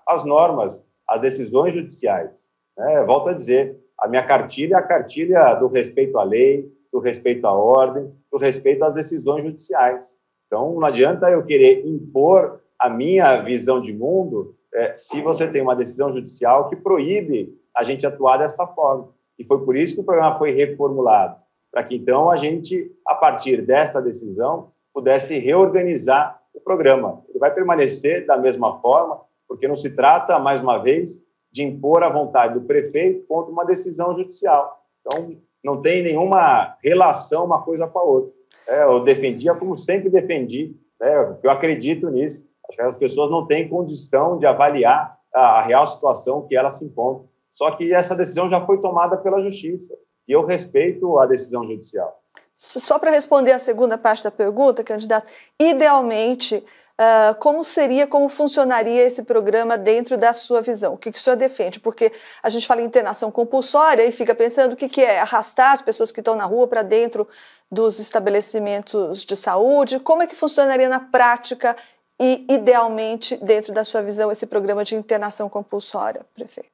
às 0.05 0.23
normas, 0.23 0.87
às 1.07 1.21
decisões 1.21 1.73
judiciais. 1.73 2.49
Né? 2.77 3.03
Volto 3.03 3.29
a 3.29 3.33
dizer, 3.33 3.79
a 3.97 4.07
minha 4.07 4.25
cartilha 4.25 4.75
é 4.75 4.77
a 4.77 4.83
cartilha 4.83 5.55
do 5.55 5.67
respeito 5.67 6.17
à 6.17 6.23
lei, 6.23 6.71
do 6.91 6.99
respeito 6.99 7.47
à 7.47 7.53
ordem, 7.53 8.13
do 8.31 8.37
respeito 8.37 8.83
às 8.83 8.95
decisões 8.95 9.43
judiciais. 9.43 10.15
Então, 10.45 10.75
não 10.75 10.85
adianta 10.85 11.31
eu 11.31 11.43
querer 11.43 11.87
impor 11.87 12.61
a 12.83 12.89
minha 12.89 13.37
visão 13.37 13.81
de 13.81 13.93
mundo 13.93 14.57
é, 14.73 14.93
se 14.97 15.21
você 15.21 15.47
tem 15.47 15.61
uma 15.61 15.73
decisão 15.73 16.11
judicial 16.11 16.67
que 16.67 16.75
proíbe 16.75 17.57
a 17.73 17.81
gente 17.81 18.05
atuar 18.05 18.35
desta 18.35 18.67
forma. 18.67 19.07
E 19.39 19.47
foi 19.47 19.63
por 19.63 19.77
isso 19.77 19.95
que 19.95 20.01
o 20.01 20.03
programa 20.03 20.35
foi 20.35 20.51
reformulado, 20.51 21.37
para 21.71 21.81
que 21.85 21.95
então 21.95 22.29
a 22.29 22.35
gente, 22.35 22.91
a 23.07 23.15
partir 23.15 23.61
desta 23.61 24.01
decisão, 24.01 24.73
pudesse 24.93 25.39
reorganizar 25.39 26.41
o 26.53 26.59
programa. 26.59 27.23
Ele 27.29 27.39
vai 27.39 27.53
permanecer 27.53 28.25
da 28.25 28.35
mesma 28.35 28.77
forma, 28.81 29.21
porque 29.47 29.65
não 29.65 29.77
se 29.77 29.95
trata, 29.95 30.37
mais 30.37 30.59
uma 30.59 30.77
vez, 30.77 31.23
de 31.53 31.63
impor 31.63 32.03
a 32.03 32.09
vontade 32.09 32.55
do 32.55 32.65
prefeito 32.65 33.25
contra 33.27 33.49
uma 33.49 33.63
decisão 33.63 34.13
judicial. 34.13 34.83
Então, 34.99 35.37
não 35.63 35.81
tem 35.81 36.03
nenhuma 36.03 36.75
relação 36.83 37.45
uma 37.45 37.61
coisa 37.61 37.87
com 37.87 37.99
a 37.99 38.03
outra. 38.03 38.33
É, 38.67 38.83
eu 38.83 39.05
defendia 39.05 39.55
como 39.55 39.77
sempre 39.77 40.09
defendi, 40.09 40.75
né, 40.99 41.37
eu 41.41 41.49
acredito 41.49 42.09
nisso. 42.09 42.45
As 42.79 42.95
pessoas 42.95 43.29
não 43.29 43.45
têm 43.45 43.69
condição 43.69 44.37
de 44.37 44.45
avaliar 44.45 45.17
a, 45.33 45.59
a 45.59 45.61
real 45.61 45.85
situação 45.85 46.47
que 46.47 46.55
elas 46.55 46.77
se 46.79 46.85
encontram. 46.85 47.27
Só 47.51 47.71
que 47.71 47.93
essa 47.93 48.15
decisão 48.15 48.49
já 48.49 48.65
foi 48.65 48.81
tomada 48.81 49.17
pela 49.17 49.41
justiça 49.41 49.93
e 50.27 50.31
eu 50.31 50.45
respeito 50.45 51.19
a 51.19 51.25
decisão 51.25 51.65
judicial. 51.67 52.19
Só 52.55 52.97
para 52.97 53.11
responder 53.11 53.51
a 53.51 53.59
segunda 53.59 53.97
parte 53.97 54.23
da 54.23 54.31
pergunta, 54.31 54.83
candidato, 54.83 55.29
idealmente 55.59 56.63
Uh, 56.93 57.33
como 57.39 57.63
seria, 57.63 58.05
como 58.05 58.29
funcionaria 58.29 59.01
esse 59.01 59.23
programa 59.23 59.75
dentro 59.79 60.15
da 60.15 60.31
sua 60.31 60.61
visão? 60.61 60.93
O 60.93 60.97
que, 60.97 61.11
que 61.11 61.17
o 61.17 61.21
senhor 61.21 61.35
defende? 61.35 61.79
Porque 61.79 62.11
a 62.41 62.51
gente 62.51 62.67
fala 62.67 62.81
em 62.81 62.85
internação 62.85 63.31
compulsória 63.31 64.05
e 64.05 64.11
fica 64.11 64.35
pensando 64.35 64.73
o 64.73 64.75
que, 64.75 64.87
que 64.87 65.01
é 65.01 65.19
arrastar 65.19 65.71
as 65.71 65.81
pessoas 65.81 66.11
que 66.11 66.21
estão 66.21 66.35
na 66.35 66.45
rua 66.45 66.67
para 66.67 66.83
dentro 66.83 67.27
dos 67.71 67.97
estabelecimentos 67.97 69.25
de 69.25 69.35
saúde. 69.35 69.99
Como 69.99 70.21
é 70.21 70.27
que 70.27 70.35
funcionaria 70.35 70.87
na 70.87 70.99
prática 70.99 71.75
e, 72.23 72.45
idealmente, 72.49 73.35
dentro 73.43 73.73
da 73.73 73.83
sua 73.83 74.01
visão, 74.01 74.31
esse 74.31 74.47
programa 74.47 74.83
de 74.83 74.95
internação 74.95 75.49
compulsória, 75.49 76.25
prefeito? 76.33 76.69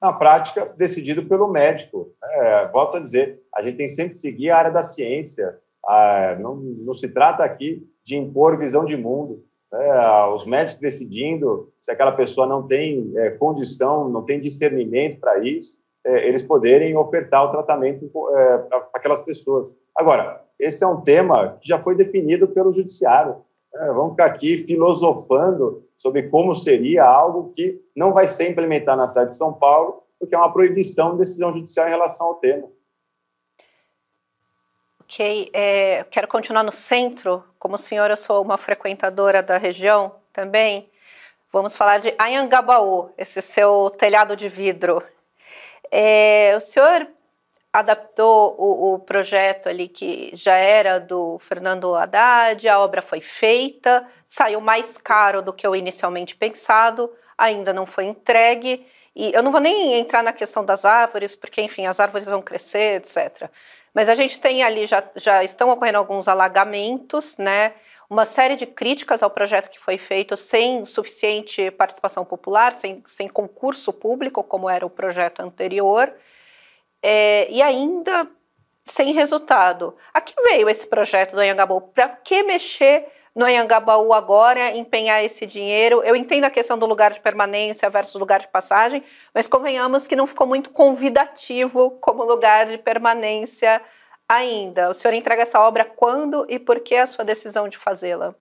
Na 0.00 0.12
prática, 0.12 0.66
decidido 0.76 1.26
pelo 1.26 1.48
médico. 1.48 2.14
É, 2.22 2.68
volto 2.68 2.98
a 2.98 3.00
dizer, 3.00 3.42
a 3.54 3.62
gente 3.62 3.76
tem 3.76 3.88
sempre 3.88 4.14
que 4.14 4.20
seguir 4.20 4.50
a 4.50 4.58
área 4.58 4.70
da 4.70 4.82
ciência. 4.82 5.58
Não, 6.40 6.56
não 6.56 6.94
se 6.94 7.08
trata 7.08 7.44
aqui 7.44 7.86
de 8.02 8.16
impor 8.16 8.58
visão 8.58 8.84
de 8.84 8.96
mundo 8.96 9.44
é, 9.74 10.26
os 10.32 10.46
médicos 10.46 10.80
decidindo 10.80 11.72
se 11.80 11.90
aquela 11.90 12.12
pessoa 12.12 12.46
não 12.46 12.66
tem 12.66 13.12
é, 13.16 13.30
condição, 13.30 14.08
não 14.08 14.22
tem 14.22 14.38
discernimento 14.38 15.18
para 15.18 15.38
isso, 15.40 15.76
é, 16.06 16.28
eles 16.28 16.42
poderem 16.42 16.96
ofertar 16.96 17.44
o 17.44 17.50
tratamento 17.50 18.08
é, 18.36 18.58
para 18.58 18.88
aquelas 18.94 19.20
pessoas. 19.20 19.76
Agora, 19.96 20.42
esse 20.60 20.84
é 20.84 20.86
um 20.86 21.00
tema 21.00 21.58
que 21.60 21.68
já 21.68 21.80
foi 21.80 21.96
definido 21.96 22.46
pelo 22.48 22.70
judiciário. 22.70 23.36
É, 23.76 23.86
vamos 23.88 24.12
ficar 24.12 24.26
aqui 24.26 24.58
filosofando 24.58 25.84
sobre 25.96 26.24
como 26.28 26.54
seria 26.54 27.04
algo 27.04 27.52
que 27.54 27.82
não 27.94 28.12
vai 28.12 28.26
ser 28.26 28.50
implementado 28.50 28.98
na 28.98 29.06
cidade 29.06 29.30
de 29.30 29.36
São 29.36 29.52
Paulo, 29.52 30.02
porque 30.18 30.34
é 30.34 30.38
uma 30.38 30.52
proibição 30.52 31.12
de 31.12 31.18
decisão 31.18 31.52
judicial 31.52 31.86
em 31.86 31.90
relação 31.90 32.28
ao 32.28 32.34
tema. 32.36 32.68
Ok, 35.02 35.50
é, 35.52 36.04
quero 36.04 36.26
continuar 36.28 36.62
no 36.62 36.72
centro. 36.72 37.44
Como 37.58 37.76
senhora, 37.76 38.16
sou 38.16 38.42
uma 38.42 38.56
frequentadora 38.56 39.42
da 39.42 39.58
região 39.58 40.14
também. 40.32 40.88
Vamos 41.52 41.76
falar 41.76 41.98
de 41.98 42.14
Anhangabaú, 42.18 43.10
esse 43.16 43.40
seu 43.42 43.90
telhado 43.90 44.34
de 44.34 44.48
vidro. 44.48 45.02
É, 45.90 46.54
o 46.56 46.60
senhor 46.60 47.06
adaptou 47.74 48.54
o, 48.56 48.94
o, 48.94 48.98
projeto 49.00 49.68
ali 49.68 49.88
que 49.88 50.30
já 50.32 50.54
era 50.54 51.00
do 51.00 51.40
Fernando 51.40 51.92
Haddad, 51.92 52.68
a 52.68 52.78
obra 52.78 53.02
foi 53.02 53.20
feita, 53.20 54.06
saiu 54.24 54.60
mais 54.60 54.96
caro 54.96 55.42
do 55.42 55.52
que 55.52 55.66
o 55.66 55.74
inicialmente 55.74 56.36
pensado, 56.36 57.12
ainda 57.36 57.72
não 57.72 57.84
foi 57.84 58.04
entregue. 58.04 58.86
E 59.12 59.32
eu 59.34 59.42
não 59.42 59.50
vou 59.50 59.60
nem 59.60 59.94
entrar 59.98 60.22
na 60.22 60.32
questão 60.32 60.64
das 60.64 60.84
árvores, 60.84 61.34
porque, 61.34 61.60
enfim, 61.60 61.84
as 61.84 61.98
árvores 61.98 62.28
vão 62.28 62.40
crescer, 62.40 63.00
etc. 63.00 63.50
Mas 63.92 64.08
a 64.08 64.14
gente 64.14 64.38
tem 64.38 64.62
ali, 64.62 64.86
já, 64.86 65.02
já 65.16 65.42
estão 65.42 65.68
ocorrendo 65.68 65.98
alguns 65.98 66.28
alagamentos, 66.28 67.36
né? 67.38 67.72
Uma 68.08 68.24
série 68.24 68.54
de 68.54 68.66
críticas 68.66 69.20
ao 69.20 69.30
projeto 69.30 69.68
que 69.68 69.80
foi 69.80 69.98
feito 69.98 70.36
sem 70.36 70.86
suficiente 70.86 71.72
participação 71.72 72.24
popular, 72.24 72.72
sem, 72.72 73.02
sem 73.04 73.26
concurso 73.26 73.92
público, 73.92 74.44
como 74.44 74.70
era 74.70 74.86
o 74.86 74.90
projeto 74.90 75.40
anterior, 75.40 76.12
é, 77.06 77.50
e 77.50 77.60
ainda 77.60 78.26
sem 78.82 79.12
resultado. 79.12 79.94
A 80.12 80.22
que 80.22 80.34
veio 80.42 80.70
esse 80.70 80.86
projeto 80.86 81.32
do 81.32 81.40
Anhangabaú? 81.40 81.82
Para 81.82 82.08
que 82.08 82.42
mexer 82.42 83.06
no 83.34 83.44
Anhangabaú 83.44 84.14
agora, 84.14 84.74
empenhar 84.74 85.22
esse 85.22 85.44
dinheiro? 85.44 86.02
Eu 86.02 86.16
entendo 86.16 86.44
a 86.44 86.50
questão 86.50 86.78
do 86.78 86.86
lugar 86.86 87.12
de 87.12 87.20
permanência 87.20 87.90
versus 87.90 88.18
lugar 88.18 88.40
de 88.40 88.48
passagem, 88.48 89.02
mas 89.34 89.46
convenhamos 89.46 90.06
que 90.06 90.16
não 90.16 90.26
ficou 90.26 90.46
muito 90.46 90.70
convidativo 90.70 91.90
como 92.00 92.24
lugar 92.24 92.66
de 92.66 92.78
permanência 92.78 93.82
ainda. 94.26 94.88
O 94.88 94.94
senhor 94.94 95.12
entrega 95.12 95.42
essa 95.42 95.60
obra 95.60 95.84
quando 95.84 96.46
e 96.48 96.58
por 96.58 96.80
que 96.80 96.96
a 96.96 97.06
sua 97.06 97.24
decisão 97.24 97.68
de 97.68 97.76
fazê-la? 97.76 98.34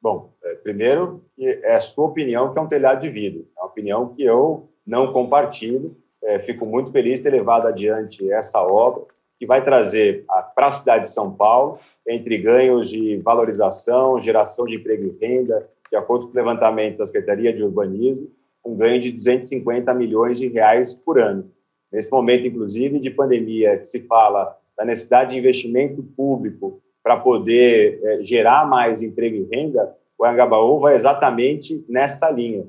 Bom, 0.00 0.32
é, 0.42 0.54
primeiro, 0.56 1.24
é 1.38 1.76
a 1.76 1.80
sua 1.80 2.06
opinião 2.06 2.52
que 2.52 2.58
é 2.58 2.62
um 2.62 2.68
telhado 2.68 3.02
de 3.02 3.08
vidro. 3.08 3.48
É 3.56 3.60
uma 3.60 3.68
opinião 3.68 4.12
que 4.12 4.24
eu 4.24 4.68
não 4.84 5.12
compartilho. 5.12 5.96
É, 6.24 6.38
fico 6.38 6.64
muito 6.64 6.92
feliz 6.92 7.18
de 7.18 7.24
ter 7.24 7.30
levado 7.30 7.66
adiante 7.66 8.30
essa 8.30 8.62
obra 8.62 9.04
que 9.38 9.46
vai 9.46 9.64
trazer 9.64 10.24
para 10.54 10.68
a 10.68 10.70
cidade 10.70 11.04
de 11.04 11.12
São 11.12 11.32
Paulo, 11.32 11.78
entre 12.06 12.38
ganhos 12.38 12.88
de 12.88 13.16
valorização, 13.16 14.20
geração 14.20 14.64
de 14.64 14.76
emprego 14.76 15.04
e 15.04 15.18
renda, 15.20 15.68
de 15.90 15.96
acordo 15.96 16.26
com 16.26 16.32
o 16.32 16.36
levantamento 16.36 16.98
da 16.98 17.06
Secretaria 17.06 17.52
de 17.52 17.64
Urbanismo, 17.64 18.30
um 18.64 18.76
ganho 18.76 19.00
de 19.00 19.10
250 19.10 19.92
milhões 19.94 20.38
de 20.38 20.46
reais 20.46 20.94
por 20.94 21.18
ano. 21.18 21.50
Nesse 21.90 22.10
momento, 22.10 22.46
inclusive, 22.46 23.00
de 23.00 23.10
pandemia, 23.10 23.76
que 23.78 23.84
se 23.84 24.00
fala 24.06 24.56
da 24.78 24.84
necessidade 24.84 25.32
de 25.32 25.38
investimento 25.38 26.02
público 26.02 26.80
para 27.02 27.16
poder 27.16 28.00
é, 28.02 28.24
gerar 28.24 28.68
mais 28.68 29.02
emprego 29.02 29.36
e 29.36 29.54
renda, 29.54 29.92
o 30.16 30.24
Angabaú 30.24 30.78
vai 30.78 30.94
exatamente 30.94 31.84
nesta 31.88 32.30
linha. 32.30 32.64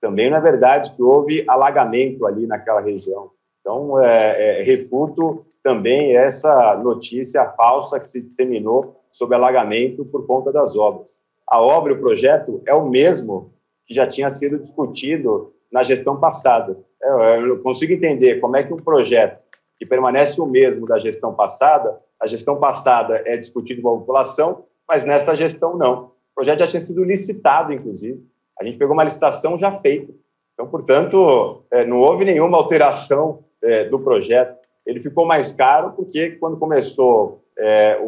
Também 0.00 0.30
não 0.30 0.36
é 0.36 0.40
verdade 0.40 0.94
que 0.94 1.02
houve 1.02 1.44
alagamento 1.48 2.26
ali 2.26 2.46
naquela 2.46 2.80
região. 2.80 3.30
Então, 3.60 4.00
é, 4.00 4.60
é, 4.60 4.62
refuto 4.62 5.44
também 5.62 6.16
essa 6.16 6.76
notícia 6.76 7.44
falsa 7.52 7.98
que 7.98 8.08
se 8.08 8.20
disseminou 8.20 9.02
sobre 9.10 9.36
alagamento 9.36 10.04
por 10.04 10.26
conta 10.26 10.52
das 10.52 10.76
obras. 10.76 11.20
A 11.46 11.60
obra 11.60 11.92
o 11.92 11.98
projeto 11.98 12.62
é 12.66 12.74
o 12.74 12.88
mesmo 12.88 13.52
que 13.86 13.94
já 13.94 14.06
tinha 14.06 14.30
sido 14.30 14.58
discutido 14.58 15.52
na 15.72 15.82
gestão 15.82 16.18
passada. 16.18 16.78
Eu 17.00 17.60
consigo 17.62 17.92
entender 17.92 18.40
como 18.40 18.56
é 18.56 18.62
que 18.62 18.72
um 18.72 18.76
projeto 18.76 19.38
que 19.78 19.86
permanece 19.86 20.40
o 20.40 20.46
mesmo 20.46 20.86
da 20.86 20.98
gestão 20.98 21.34
passada, 21.34 21.98
a 22.20 22.26
gestão 22.26 22.58
passada 22.58 23.22
é 23.24 23.36
discutido 23.36 23.80
com 23.80 23.88
a 23.88 23.98
população, 23.98 24.64
mas 24.88 25.04
nessa 25.04 25.34
gestão 25.36 25.76
não. 25.76 26.06
O 26.32 26.34
projeto 26.34 26.60
já 26.60 26.66
tinha 26.66 26.80
sido 26.80 27.04
licitado, 27.04 27.72
inclusive. 27.72 28.22
A 28.60 28.64
gente 28.64 28.78
pegou 28.78 28.94
uma 28.94 29.04
licitação 29.04 29.56
já 29.56 29.72
feita. 29.72 30.12
Então, 30.54 30.66
portanto, 30.68 31.64
é, 31.70 31.84
não 31.84 32.00
houve 32.00 32.24
nenhuma 32.24 32.56
alteração 32.56 33.44
é, 33.62 33.84
do 33.84 33.98
projeto 33.98 34.58
ele 34.88 35.00
ficou 35.00 35.26
mais 35.26 35.52
caro 35.52 35.92
porque 35.92 36.30
quando 36.30 36.56
começou 36.56 37.44
é, 37.58 38.00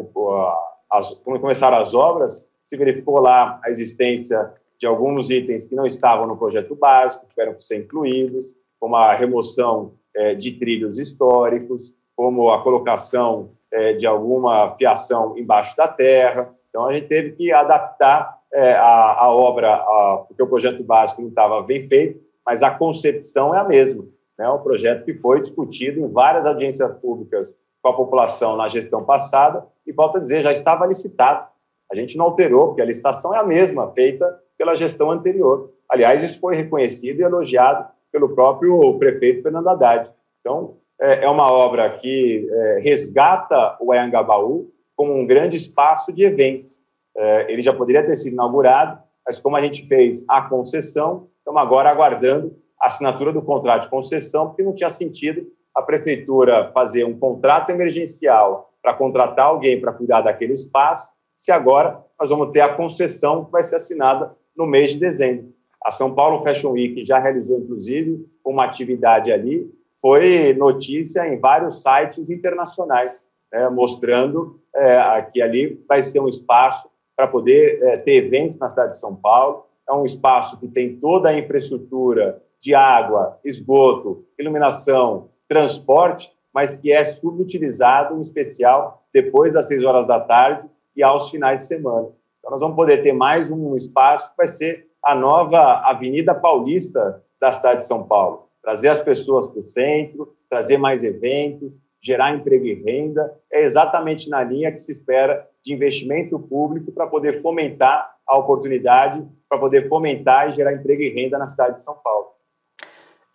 as, 0.91 1.13
quando 1.23 1.39
começaram 1.39 1.77
as 1.77 1.93
obras, 1.93 2.49
se 2.65 2.75
verificou 2.75 3.21
lá 3.21 3.61
a 3.63 3.69
existência 3.69 4.51
de 4.79 4.87
alguns 4.87 5.29
itens 5.29 5.63
que 5.63 5.75
não 5.75 5.85
estavam 5.85 6.25
no 6.25 6.35
projeto 6.35 6.73
básico, 6.75 7.27
tiveram 7.29 7.53
que 7.53 7.63
ser 7.63 7.77
incluídos, 7.77 8.47
como 8.79 8.95
a 8.95 9.13
remoção 9.13 9.93
de 10.39 10.53
trilhos 10.53 10.97
históricos, 10.97 11.93
como 12.15 12.49
a 12.49 12.63
colocação 12.63 13.51
de 13.99 14.07
alguma 14.07 14.75
fiação 14.75 15.37
embaixo 15.37 15.77
da 15.77 15.87
terra. 15.87 16.51
Então, 16.69 16.87
a 16.87 16.93
gente 16.93 17.07
teve 17.07 17.33
que 17.33 17.51
adaptar 17.51 18.40
é, 18.53 18.73
a, 18.73 19.23
a, 19.23 19.31
obra, 19.31 19.73
a, 19.73 20.25
porque 20.27 20.43
o 20.43 20.47
projeto 20.47 20.83
básico 20.83 21.21
não 21.21 21.29
estava 21.29 21.61
bem 21.61 21.83
feito, 21.83 22.19
mas 22.45 22.63
a 22.63 22.71
concepção 22.71 23.55
é 23.55 23.59
a 23.59 23.63
mesma 23.63 24.03
né, 24.41 24.49
um 24.49 24.57
projeto 24.57 25.05
que 25.05 25.13
foi 25.13 25.39
discutido 25.39 25.99
em 25.99 26.11
várias 26.11 26.47
audiências 26.47 26.91
públicas 26.97 27.59
com 27.79 27.89
a 27.89 27.95
população 27.95 28.57
na 28.57 28.67
gestão 28.67 29.03
passada 29.03 29.63
e, 29.85 29.91
volto 29.91 30.17
a 30.17 30.19
dizer, 30.19 30.41
já 30.41 30.51
estava 30.51 30.87
licitado. 30.87 31.47
A 31.91 31.95
gente 31.95 32.17
não 32.17 32.25
alterou, 32.25 32.67
porque 32.67 32.81
a 32.81 32.85
licitação 32.85 33.35
é 33.35 33.37
a 33.37 33.43
mesma, 33.43 33.91
feita 33.91 34.25
pela 34.57 34.73
gestão 34.73 35.11
anterior. 35.11 35.71
Aliás, 35.87 36.23
isso 36.23 36.39
foi 36.39 36.55
reconhecido 36.55 37.19
e 37.19 37.23
elogiado 37.23 37.87
pelo 38.11 38.33
próprio 38.33 38.97
prefeito 38.97 39.43
Fernando 39.43 39.67
Haddad. 39.67 40.09
Então, 40.39 40.77
é, 40.99 41.25
é 41.25 41.29
uma 41.29 41.51
obra 41.51 41.97
que 41.99 42.47
é, 42.51 42.79
resgata 42.81 43.77
o 43.79 43.91
Anhangabaú 43.91 44.71
como 44.95 45.13
um 45.13 45.27
grande 45.27 45.55
espaço 45.55 46.11
de 46.11 46.23
eventos. 46.23 46.71
É, 47.15 47.51
ele 47.51 47.61
já 47.61 47.73
poderia 47.73 48.05
ter 48.05 48.15
sido 48.15 48.33
inaugurado, 48.33 48.99
mas 49.25 49.39
como 49.39 49.55
a 49.55 49.61
gente 49.61 49.87
fez 49.87 50.23
a 50.27 50.41
concessão, 50.41 51.27
estamos 51.39 51.61
agora 51.61 51.89
aguardando 51.89 52.55
assinatura 52.79 53.31
do 53.31 53.41
contrato 53.41 53.83
de 53.83 53.89
concessão, 53.89 54.47
porque 54.47 54.63
não 54.63 54.73
tinha 54.73 54.89
sentido 54.89 55.45
a 55.75 55.81
prefeitura 55.81 56.71
fazer 56.73 57.03
um 57.05 57.17
contrato 57.17 57.69
emergencial 57.69 58.73
para 58.81 58.93
contratar 58.93 59.45
alguém 59.45 59.79
para 59.79 59.93
cuidar 59.93 60.21
daquele 60.21 60.53
espaço, 60.53 61.11
se 61.37 61.51
agora 61.51 62.03
nós 62.19 62.29
vamos 62.29 62.51
ter 62.51 62.61
a 62.61 62.73
concessão 62.73 63.45
que 63.45 63.51
vai 63.51 63.63
ser 63.63 63.75
assinada 63.75 64.35
no 64.55 64.65
mês 64.65 64.91
de 64.91 64.99
dezembro. 64.99 65.53
A 65.83 65.91
São 65.91 66.13
Paulo 66.13 66.43
Fashion 66.43 66.71
Week 66.71 67.03
já 67.05 67.19
realizou, 67.19 67.59
inclusive, 67.59 68.25
uma 68.45 68.65
atividade 68.65 69.31
ali, 69.31 69.71
foi 69.99 70.53
notícia 70.53 71.27
em 71.27 71.39
vários 71.39 71.81
sites 71.81 72.29
internacionais, 72.29 73.25
né, 73.51 73.69
mostrando 73.69 74.59
é, 74.75 75.21
que 75.31 75.41
ali 75.41 75.83
vai 75.87 76.01
ser 76.01 76.19
um 76.19 76.27
espaço 76.27 76.89
para 77.15 77.27
poder 77.27 77.81
é, 77.83 77.97
ter 77.97 78.25
eventos 78.25 78.59
na 78.59 78.69
cidade 78.69 78.89
de 78.89 78.99
São 78.99 79.15
Paulo. 79.15 79.65
É 79.87 79.93
um 79.93 80.05
espaço 80.05 80.59
que 80.59 80.67
tem 80.67 80.95
toda 80.97 81.29
a 81.29 81.37
infraestrutura 81.37 82.41
de 82.59 82.75
água, 82.75 83.39
esgoto, 83.43 84.25
iluminação, 84.37 85.29
transporte 85.47 86.31
mas 86.53 86.75
que 86.75 86.91
é 86.91 87.03
subutilizado, 87.03 88.17
em 88.17 88.21
especial 88.21 89.03
depois 89.13 89.53
das 89.53 89.67
seis 89.67 89.83
horas 89.83 90.07
da 90.07 90.19
tarde 90.19 90.67
e 90.95 91.03
aos 91.03 91.29
finais 91.29 91.61
de 91.61 91.67
semana. 91.67 92.09
Então, 92.39 92.51
nós 92.51 92.61
vamos 92.61 92.75
poder 92.75 93.01
ter 93.03 93.13
mais 93.13 93.49
um 93.51 93.75
espaço 93.75 94.29
que 94.31 94.37
vai 94.37 94.47
ser 94.47 94.87
a 95.03 95.15
nova 95.15 95.81
Avenida 95.81 96.33
Paulista 96.33 97.23
da 97.39 97.51
cidade 97.51 97.77
de 97.77 97.87
São 97.87 98.03
Paulo. 98.03 98.47
Trazer 98.61 98.89
as 98.89 98.99
pessoas 98.99 99.47
para 99.47 99.59
o 99.59 99.63
centro, 99.63 100.35
trazer 100.49 100.77
mais 100.77 101.03
eventos, 101.03 101.71
gerar 102.01 102.35
emprego 102.35 102.65
e 102.65 102.73
renda, 102.73 103.33
é 103.51 103.63
exatamente 103.63 104.29
na 104.29 104.43
linha 104.43 104.71
que 104.71 104.79
se 104.79 104.91
espera 104.91 105.47
de 105.63 105.73
investimento 105.73 106.39
público 106.39 106.91
para 106.91 107.07
poder 107.07 107.41
fomentar 107.41 108.15
a 108.27 108.37
oportunidade, 108.37 109.25
para 109.49 109.59
poder 109.59 109.87
fomentar 109.87 110.49
e 110.49 110.53
gerar 110.53 110.73
emprego 110.73 111.01
e 111.01 111.09
renda 111.09 111.37
na 111.37 111.47
cidade 111.47 111.75
de 111.75 111.83
São 111.83 111.95
Paulo. 111.95 112.31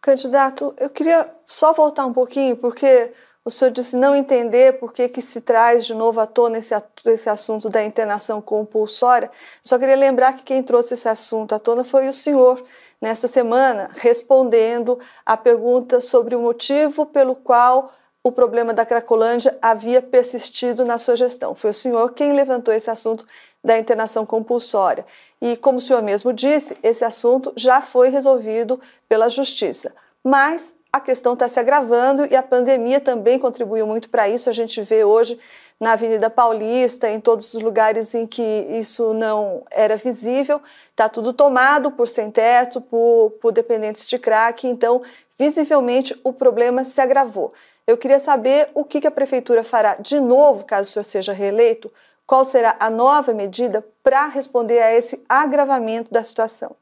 Candidato, 0.01 0.75
eu 0.79 0.89
queria 0.89 1.29
só 1.45 1.73
voltar 1.73 2.07
um 2.07 2.13
pouquinho, 2.13 2.57
porque 2.57 3.13
o 3.45 3.51
senhor 3.51 3.71
disse 3.71 3.97
não 3.97 4.15
entender 4.15 4.79
por 4.79 4.93
que, 4.93 5.09
que 5.09 5.23
se 5.23 5.41
traz 5.41 5.87
de 5.87 5.95
novo 5.95 6.19
à 6.19 6.27
tona 6.27 6.59
esse, 6.59 6.75
esse 7.05 7.29
assunto 7.29 7.69
da 7.69 7.85
internação 7.85 8.41
compulsória. 8.41 9.31
Só 9.63 9.79
queria 9.79 9.95
lembrar 9.97 10.33
que 10.33 10.43
quem 10.43 10.63
trouxe 10.65 10.95
esse 10.95 11.09
assunto 11.09 11.55
à 11.55 11.59
tona 11.59 11.85
foi 11.85 12.09
o 12.09 12.13
senhor, 12.13 12.61
nesta 13.01 13.29
semana, 13.29 13.91
respondendo 13.97 14.99
a 15.25 15.37
pergunta 15.37 16.01
sobre 16.01 16.35
o 16.35 16.41
motivo 16.41 17.07
pelo 17.07 17.37
qual 17.37 17.93
o 18.27 18.33
problema 18.33 18.75
da 18.75 18.85
Cracolândia 18.85 19.57
havia 19.63 20.03
persistido 20.03 20.85
na 20.85 20.99
sua 20.99 21.15
gestão. 21.15 21.55
Foi 21.55 21.71
o 21.71 21.75
senhor 21.75 22.13
quem 22.13 22.33
levantou 22.33 22.75
esse 22.75 22.91
assunto 22.91 23.25
da 23.63 23.79
internação 23.79 24.27
compulsória. 24.27 25.07
E, 25.41 25.57
como 25.57 25.79
o 25.79 25.81
senhor 25.81 26.03
mesmo 26.03 26.33
disse, 26.33 26.77
esse 26.83 27.05
assunto 27.05 27.53
já 27.55 27.81
foi 27.81 28.09
resolvido 28.09 28.81
pela 29.09 29.29
Justiça. 29.29 29.95
Mas 30.25 30.73
a 30.93 30.99
questão 30.99 31.35
está 31.35 31.49
se 31.49 31.61
agravando 31.61 32.27
e 32.29 32.35
a 32.35 32.43
pandemia 32.43 33.01
também 33.01 33.39
contribuiu 33.39 33.87
muito 33.87 34.09
para 34.09 34.29
isso. 34.29 34.51
A 34.51 34.53
gente 34.53 34.83
vê 34.83 35.05
hoje 35.05 35.39
na 35.79 35.93
Avenida 35.93 36.29
Paulista, 36.29 37.09
em 37.09 37.21
todos 37.21 37.55
os 37.55 37.63
lugares 37.63 38.15
em 38.15 38.27
que 38.27 38.43
isso 38.43 39.13
não 39.13 39.63
era 39.71 39.97
visível, 39.97 40.61
está 40.91 41.09
tudo 41.09 41.33
tomado 41.33 41.91
por 41.91 42.09
sem-teto, 42.09 42.81
por, 42.81 43.33
por 43.41 43.53
dependentes 43.53 44.07
de 44.07 44.19
crack, 44.19 44.67
então, 44.67 45.03
visivelmente, 45.39 46.19
o 46.25 46.33
problema 46.33 46.85
se 46.85 47.01
agravou. 47.01 47.53
Eu 47.87 47.97
queria 47.97 48.19
saber 48.19 48.69
o 48.75 48.85
que 48.85 49.07
a 49.07 49.11
Prefeitura 49.11 49.63
fará 49.63 49.95
de 49.97 50.19
novo, 50.19 50.65
caso 50.65 50.89
o 50.89 50.93
senhor 50.93 51.05
seja 51.05 51.33
reeleito, 51.33 51.93
qual 52.27 52.45
será 52.45 52.77
a 52.81 52.91
nova 52.91 53.33
medida 53.33 53.85
para 54.03 54.27
responder 54.27 54.81
a 54.81 54.93
esse 54.93 55.23
agravamento 55.29 56.11
da 56.11 56.25
situação. 56.25 56.75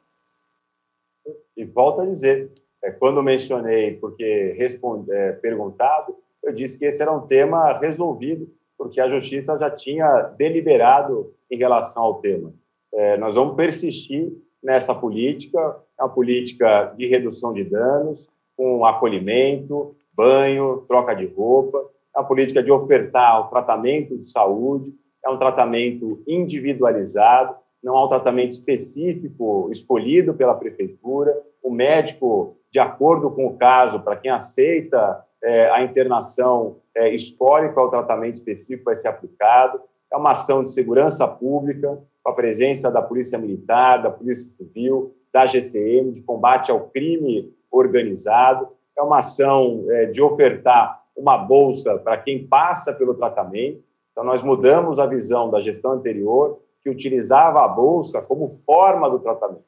E 1.57 1.65
volto 1.65 2.01
a 2.01 2.07
dizer, 2.07 2.51
é, 2.83 2.91
quando 2.91 3.23
mencionei, 3.23 3.97
porque 3.97 4.55
responde, 4.57 5.11
é, 5.13 5.33
perguntado, 5.33 6.17
eu 6.43 6.53
disse 6.53 6.79
que 6.79 6.85
esse 6.85 7.01
era 7.01 7.13
um 7.13 7.27
tema 7.27 7.79
resolvido, 7.79 8.49
porque 8.77 9.01
a 9.01 9.09
Justiça 9.09 9.57
já 9.59 9.71
tinha 9.71 10.23
deliberado 10.37 11.33
em 11.51 11.57
relação 11.57 12.03
ao 12.03 12.21
tema. 12.21 12.53
É, 12.93 13.17
nós 13.17 13.37
vamos 13.37 13.57
persistir 13.57 14.33
nessa 14.63 14.95
política, 14.95 15.77
é 15.99 16.03
uma 16.03 16.13
política 16.13 16.93
de 16.97 17.07
redução 17.07 17.53
de 17.53 17.65
danos, 17.65 18.29
com 18.57 18.85
acolhimento, 18.85 19.97
banho, 20.13 20.85
troca 20.89 21.15
de 21.15 21.27
roupa, 21.27 21.79
é 22.15 22.21
uma 22.21 22.27
política 22.27 22.63
de 22.63 22.71
ofertar 22.71 23.41
o 23.41 23.51
tratamento 23.51 24.17
de 24.17 24.31
saúde, 24.31 24.95
é 25.25 25.29
um 25.29 25.39
tratamento 25.39 26.23
individualizado, 26.27 27.57
não 27.83 27.97
há 27.97 28.05
um 28.05 28.09
tratamento 28.09 28.53
específico 28.53 29.69
escolhido 29.71 30.35
pela 30.35 30.55
prefeitura, 30.55 31.37
o 31.63 31.71
médico 31.71 32.57
de 32.71 32.79
acordo 32.79 33.31
com 33.31 33.47
o 33.47 33.57
caso, 33.57 34.01
para 34.01 34.17
quem 34.17 34.31
aceita 34.31 35.25
é, 35.43 35.71
a 35.71 35.83
internação, 35.83 36.79
é, 36.95 37.15
escolhe 37.15 37.73
qual 37.73 37.91
tratamento 37.91 38.37
específico 38.37 38.87
vai 38.87 38.97
ser 38.97 39.09
aplicado. 39.09 39.81
É 40.13 40.17
uma 40.17 40.31
ação 40.31 40.65
de 40.65 40.73
segurança 40.73 41.27
pública, 41.29 41.99
com 42.23 42.31
a 42.31 42.35
presença 42.35 42.91
da 42.91 43.03
Polícia 43.03 43.39
Militar, 43.39 44.03
da 44.03 44.11
Polícia 44.11 44.57
Civil, 44.57 45.15
da 45.33 45.45
GCM, 45.47 46.13
de 46.13 46.23
combate 46.23 46.71
ao 46.71 46.89
crime 46.89 47.53
organizado. 47.77 48.69
É 48.97 49.03
uma 49.03 49.19
ação 49.19 49.85
é, 49.91 50.07
de 50.07 50.23
ofertar 50.23 51.03
uma 51.17 51.37
bolsa 51.39 51.99
para 51.99 52.17
quem 52.17 52.47
passa 52.47 52.93
pelo 52.93 53.15
tratamento. 53.15 53.83
Então, 54.13 54.25
nós 54.25 54.43
mudamos 54.43 54.99
a 54.99 55.07
visão 55.07 55.51
da 55.51 55.61
gestão 55.61 55.93
anterior, 55.93 56.61
que 56.83 56.91
utilizava 56.91 57.65
a 57.65 57.69
bolsa 57.69 58.21
como 58.23 58.49
forma 58.49 59.09
do 59.09 59.19
tratamento. 59.19 59.65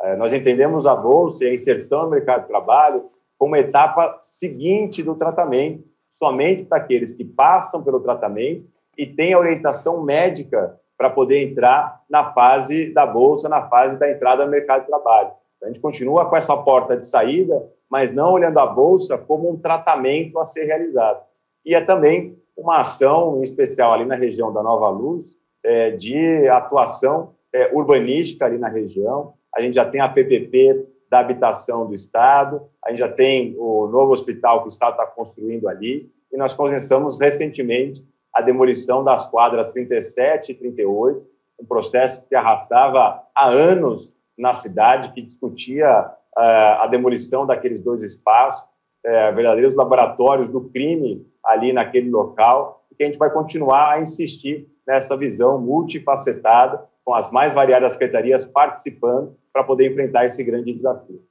É, 0.00 0.16
nós 0.16 0.32
entendemos 0.32 0.86
a 0.86 0.94
bolsa 0.94 1.44
e 1.44 1.48
a 1.48 1.54
inserção 1.54 2.04
no 2.04 2.10
mercado 2.10 2.42
de 2.42 2.48
trabalho 2.48 3.10
como 3.38 3.56
etapa 3.56 4.18
seguinte 4.20 5.02
do 5.02 5.14
tratamento, 5.14 5.84
somente 6.08 6.64
para 6.64 6.78
aqueles 6.78 7.12
que 7.12 7.24
passam 7.24 7.82
pelo 7.82 8.00
tratamento 8.00 8.66
e 8.96 9.06
têm 9.06 9.32
a 9.32 9.38
orientação 9.38 10.02
médica 10.02 10.78
para 10.96 11.08
poder 11.08 11.48
entrar 11.48 12.02
na 12.10 12.24
fase 12.26 12.92
da 12.92 13.06
bolsa, 13.06 13.48
na 13.48 13.68
fase 13.68 13.98
da 13.98 14.10
entrada 14.10 14.44
no 14.44 14.50
mercado 14.50 14.80
de 14.80 14.88
trabalho. 14.88 15.30
A 15.62 15.66
gente 15.66 15.80
continua 15.80 16.26
com 16.26 16.36
essa 16.36 16.56
porta 16.56 16.96
de 16.96 17.06
saída, 17.06 17.68
mas 17.90 18.14
não 18.14 18.32
olhando 18.32 18.58
a 18.58 18.66
bolsa 18.66 19.18
como 19.18 19.50
um 19.50 19.56
tratamento 19.56 20.38
a 20.38 20.44
ser 20.44 20.64
realizado. 20.64 21.22
E 21.64 21.74
é 21.74 21.80
também 21.80 22.38
uma 22.56 22.80
ação, 22.80 23.38
em 23.38 23.42
especial 23.42 23.92
ali 23.92 24.04
na 24.04 24.14
região 24.14 24.52
da 24.52 24.62
Nova 24.62 24.88
Luz, 24.88 25.36
é, 25.64 25.90
de 25.90 26.48
atuação 26.48 27.34
é, 27.52 27.70
urbanística 27.72 28.44
ali 28.44 28.58
na 28.58 28.68
região, 28.68 29.34
a 29.54 29.60
gente 29.60 29.74
já 29.74 29.84
tem 29.84 30.00
a 30.00 30.08
PPP 30.08 30.86
da 31.10 31.20
habitação 31.20 31.86
do 31.86 31.94
Estado, 31.94 32.62
a 32.84 32.90
gente 32.90 32.98
já 32.98 33.08
tem 33.08 33.54
o 33.58 33.86
novo 33.86 34.12
hospital 34.12 34.60
que 34.60 34.66
o 34.66 34.68
Estado 34.68 34.92
está 34.92 35.06
construindo 35.06 35.68
ali, 35.68 36.10
e 36.32 36.36
nós 36.36 36.52
começamos 36.54 37.18
recentemente 37.18 38.06
a 38.32 38.42
demolição 38.42 39.02
das 39.02 39.24
quadras 39.24 39.72
37 39.72 40.52
e 40.52 40.54
38, 40.54 41.26
um 41.60 41.64
processo 41.64 42.26
que 42.28 42.34
arrastava 42.34 43.22
há 43.34 43.48
anos 43.48 44.14
na 44.38 44.52
cidade, 44.52 45.12
que 45.12 45.20
discutia 45.20 46.06
uh, 46.36 46.82
a 46.82 46.86
demolição 46.86 47.44
daqueles 47.44 47.82
dois 47.82 48.02
espaços, 48.02 48.62
uh, 49.04 49.34
verdadeiros 49.34 49.74
laboratórios 49.74 50.48
do 50.48 50.70
crime 50.70 51.26
ali 51.44 51.72
naquele 51.72 52.10
local, 52.10 52.84
e 52.90 52.94
que 52.94 53.02
a 53.02 53.06
gente 53.06 53.18
vai 53.18 53.30
continuar 53.30 53.94
a 53.94 54.00
insistir 54.00 54.68
nessa 54.86 55.16
visão 55.16 55.60
multifacetada 55.60 56.82
com 57.04 57.14
as 57.14 57.30
mais 57.30 57.52
variadas 57.52 57.92
secretarias 57.94 58.44
participando 58.44 59.36
para 59.52 59.64
poder 59.64 59.88
enfrentar 59.88 60.24
esse 60.24 60.44
grande 60.44 60.72
desafio. 60.72 61.22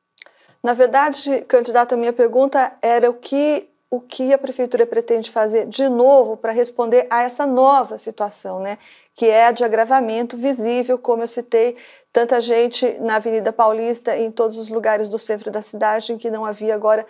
Na 0.64 0.74
verdade, 0.74 1.42
candidato, 1.48 1.94
a 1.94 1.98
minha 1.98 2.12
pergunta 2.12 2.74
era 2.82 3.10
o 3.10 3.14
que 3.14 3.70
o 3.90 4.02
que 4.02 4.34
a 4.34 4.38
prefeitura 4.38 4.86
pretende 4.86 5.32
fazer 5.32 5.66
de 5.68 5.88
novo 5.88 6.36
para 6.36 6.52
responder 6.52 7.08
a 7.10 7.24
essa 7.24 7.46
nova 7.46 7.98
situação, 7.98 8.60
né? 8.60 8.78
Que 9.16 9.28
é 9.28 9.48
a 9.48 9.52
de 9.52 9.64
agravamento 9.64 10.36
visível, 10.36 10.98
como 10.98 11.24
eu 11.24 11.28
citei, 11.28 11.78
tanta 12.12 12.42
gente 12.42 12.98
na 13.00 13.16
Avenida 13.16 13.54
Paulista, 13.54 14.18
em 14.18 14.30
todos 14.30 14.58
os 14.58 14.70
lugares 14.70 15.08
do 15.08 15.18
centro 15.18 15.50
da 15.52 15.62
cidade, 15.62 16.12
em 16.12 16.18
que 16.18 16.30
não 16.30 16.46
havia 16.46 16.76
agora 16.76 17.06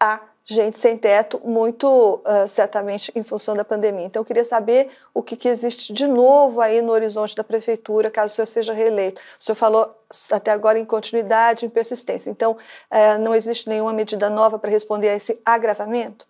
a 0.00 0.20
gente 0.44 0.78
sem 0.78 0.96
teto, 0.96 1.40
muito 1.44 2.22
uh, 2.26 2.48
certamente 2.48 3.12
em 3.14 3.22
função 3.22 3.54
da 3.54 3.64
pandemia. 3.64 4.06
Então, 4.06 4.20
eu 4.20 4.24
queria 4.24 4.44
saber 4.44 4.88
o 5.14 5.22
que, 5.22 5.36
que, 5.36 5.48
existe 5.48 5.92
de 5.92 6.06
novo 6.06 6.60
aí 6.60 6.80
no 6.80 6.92
horizonte 6.92 7.34
da 7.36 7.44
prefeitura, 7.44 8.10
caso 8.10 8.32
o 8.32 8.34
senhor 8.34 8.46
seja 8.46 8.72
reeleito. 8.72 9.20
O 9.38 9.42
senhor 9.42 9.56
falou 9.56 9.94
até 10.30 10.50
agora 10.50 10.78
em 10.78 10.84
continuidade, 10.84 11.66
em 11.66 11.70
persistência. 11.70 12.30
Então, 12.30 12.52
uh, 12.52 13.18
não 13.20 13.34
existe 13.34 13.68
nenhuma 13.68 13.92
medida 13.92 14.28
nova 14.28 14.58
para 14.58 14.70
responder 14.70 15.10
a 15.10 15.14
esse 15.14 15.40
agravamento? 15.44 16.26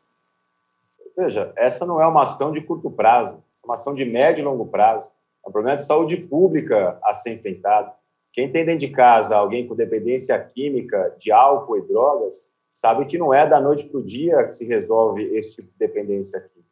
Veja, 1.16 1.52
essa 1.56 1.84
não 1.84 2.00
é 2.00 2.06
uma 2.06 2.22
ação 2.22 2.52
de 2.52 2.60
curto 2.60 2.90
prazo, 2.90 3.42
é 3.62 3.66
uma 3.66 3.74
ação 3.74 3.94
de 3.94 4.04
médio 4.04 4.42
e 4.42 4.44
longo 4.44 4.66
prazo. 4.66 5.08
É 5.44 5.48
um 5.48 5.52
problema 5.52 5.76
de 5.76 5.84
saúde 5.84 6.16
pública 6.16 6.98
a 7.02 7.12
ser 7.12 7.34
enfrentado. 7.34 7.92
Quem 8.32 8.50
tem 8.50 8.64
dentro 8.64 8.80
de 8.80 8.88
casa 8.88 9.36
alguém 9.36 9.66
com 9.66 9.74
dependência 9.74 10.38
química 10.38 11.14
de 11.18 11.30
álcool 11.30 11.76
e 11.76 11.82
drogas, 11.82 12.48
sabe 12.73 13.05
que 13.05 13.18
não 13.18 13.33
é 13.33 13.47
da 13.47 13.61
noite 13.61 13.85
para 13.85 14.01
o 14.01 14.03
dia 14.03 14.43
que 14.45 14.55
se 14.55 14.64
resolve 14.64 15.23
esse 15.37 15.57
tipo 15.57 15.70
de 15.70 15.79
dependência 15.79 16.39
aqui. 16.39 16.64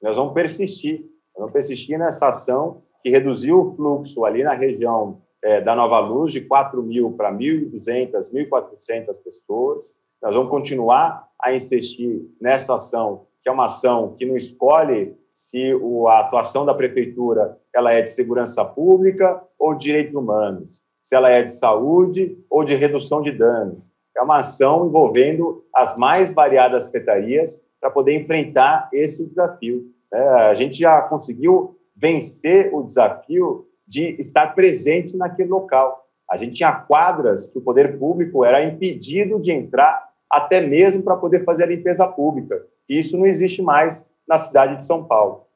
Nós 0.00 0.16
vamos 0.16 0.32
persistir, 0.32 1.00
nós 1.34 1.40
vamos 1.40 1.52
persistir 1.52 1.98
nessa 1.98 2.28
ação 2.28 2.82
que 3.02 3.10
reduziu 3.10 3.60
o 3.60 3.72
fluxo 3.72 4.24
ali 4.24 4.44
na 4.44 4.54
região 4.54 5.20
é, 5.42 5.60
da 5.60 5.74
Nova 5.74 5.98
Luz 5.98 6.32
de 6.32 6.42
4 6.42 6.80
mil 6.82 7.12
para 7.12 7.32
1.200, 7.32 8.32
1.400 8.32 9.22
pessoas. 9.22 9.94
Nós 10.22 10.34
vamos 10.34 10.50
continuar 10.50 11.28
a 11.40 11.52
insistir 11.52 12.24
nessa 12.40 12.76
ação, 12.76 13.26
que 13.42 13.48
é 13.48 13.52
uma 13.52 13.64
ação 13.64 14.14
que 14.16 14.24
não 14.24 14.36
escolhe 14.36 15.16
se 15.32 15.72
a 16.08 16.20
atuação 16.20 16.64
da 16.64 16.74
prefeitura 16.74 17.58
ela 17.74 17.92
é 17.92 18.02
de 18.02 18.10
segurança 18.10 18.64
pública 18.64 19.40
ou 19.58 19.74
de 19.74 19.84
direitos 19.84 20.14
humanos, 20.14 20.82
se 21.02 21.14
ela 21.14 21.30
é 21.30 21.42
de 21.42 21.52
saúde 21.52 22.36
ou 22.50 22.64
de 22.64 22.74
redução 22.74 23.22
de 23.22 23.30
danos 23.30 23.87
é 24.18 24.22
uma 24.22 24.38
ação 24.38 24.86
envolvendo 24.86 25.64
as 25.72 25.96
mais 25.96 26.32
variadas 26.32 26.84
secretarias 26.84 27.62
para 27.80 27.90
poder 27.90 28.20
enfrentar 28.20 28.88
esse 28.92 29.24
desafio. 29.26 29.86
É, 30.12 30.20
a 30.20 30.54
gente 30.54 30.78
já 30.78 31.00
conseguiu 31.02 31.78
vencer 31.94 32.74
o 32.74 32.82
desafio 32.82 33.66
de 33.86 34.20
estar 34.20 34.54
presente 34.54 35.16
naquele 35.16 35.48
local. 35.48 36.04
A 36.28 36.36
gente 36.36 36.56
tinha 36.56 36.72
quadras 36.72 37.46
que 37.46 37.58
o 37.58 37.62
poder 37.62 37.98
público 37.98 38.44
era 38.44 38.62
impedido 38.62 39.40
de 39.40 39.52
entrar, 39.52 40.08
até 40.28 40.60
mesmo 40.60 41.02
para 41.02 41.16
poder 41.16 41.44
fazer 41.44 41.64
a 41.64 41.68
limpeza 41.68 42.06
pública. 42.06 42.60
Isso 42.88 43.16
não 43.16 43.24
existe 43.24 43.62
mais 43.62 44.08
na 44.26 44.36
cidade 44.36 44.76
de 44.76 44.84
São 44.84 45.04
Paulo. 45.04 45.46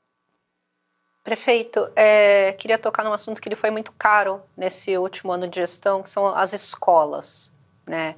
Prefeito, 1.25 1.89
é, 1.95 2.53
queria 2.53 2.79
tocar 2.79 3.05
num 3.05 3.13
assunto 3.13 3.41
que 3.41 3.49
ele 3.49 3.57
foi 3.57 3.71
muito 3.71 3.93
caro 3.93 4.41
nesse 4.57 4.97
último 4.97 5.33
ano 5.33 5.47
de 5.47 5.57
gestão, 5.57 6.03
que 6.03 6.11
são 6.11 6.27
as 6.29 6.53
escolas, 6.53 7.53
né? 7.87 8.17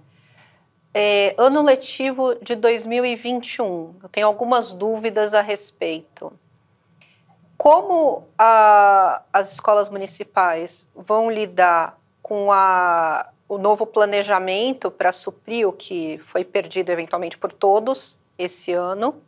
É, 0.97 1.34
ano 1.36 1.61
letivo 1.61 2.36
de 2.36 2.55
2021, 2.55 3.97
eu 4.01 4.09
tenho 4.09 4.28
algumas 4.28 4.72
dúvidas 4.72 5.34
a 5.34 5.40
respeito. 5.40 6.32
Como 7.57 8.28
a, 8.38 9.22
as 9.32 9.55
escolas 9.55 9.88
municipais 9.88 10.86
vão 10.95 11.28
lidar 11.28 11.99
com 12.22 12.53
a, 12.53 13.28
o 13.49 13.59
novo 13.59 13.86
planejamento 13.86 14.90
para 14.90 15.12
suprir 15.12 15.66
o 15.68 15.72
que 15.72 16.18
foi 16.18 16.45
perdido 16.45 16.90
eventualmente 16.90 17.38
por 17.38 17.53
todos 17.53 18.16
esse 18.38 18.72
ano? 18.72 19.20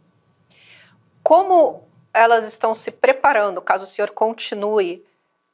Como 1.22 1.82
elas 2.12 2.46
estão 2.46 2.74
se 2.74 2.90
preparando, 2.90 3.60
caso 3.60 3.84
o 3.84 3.88
senhor 3.88 4.10
continue 4.10 5.04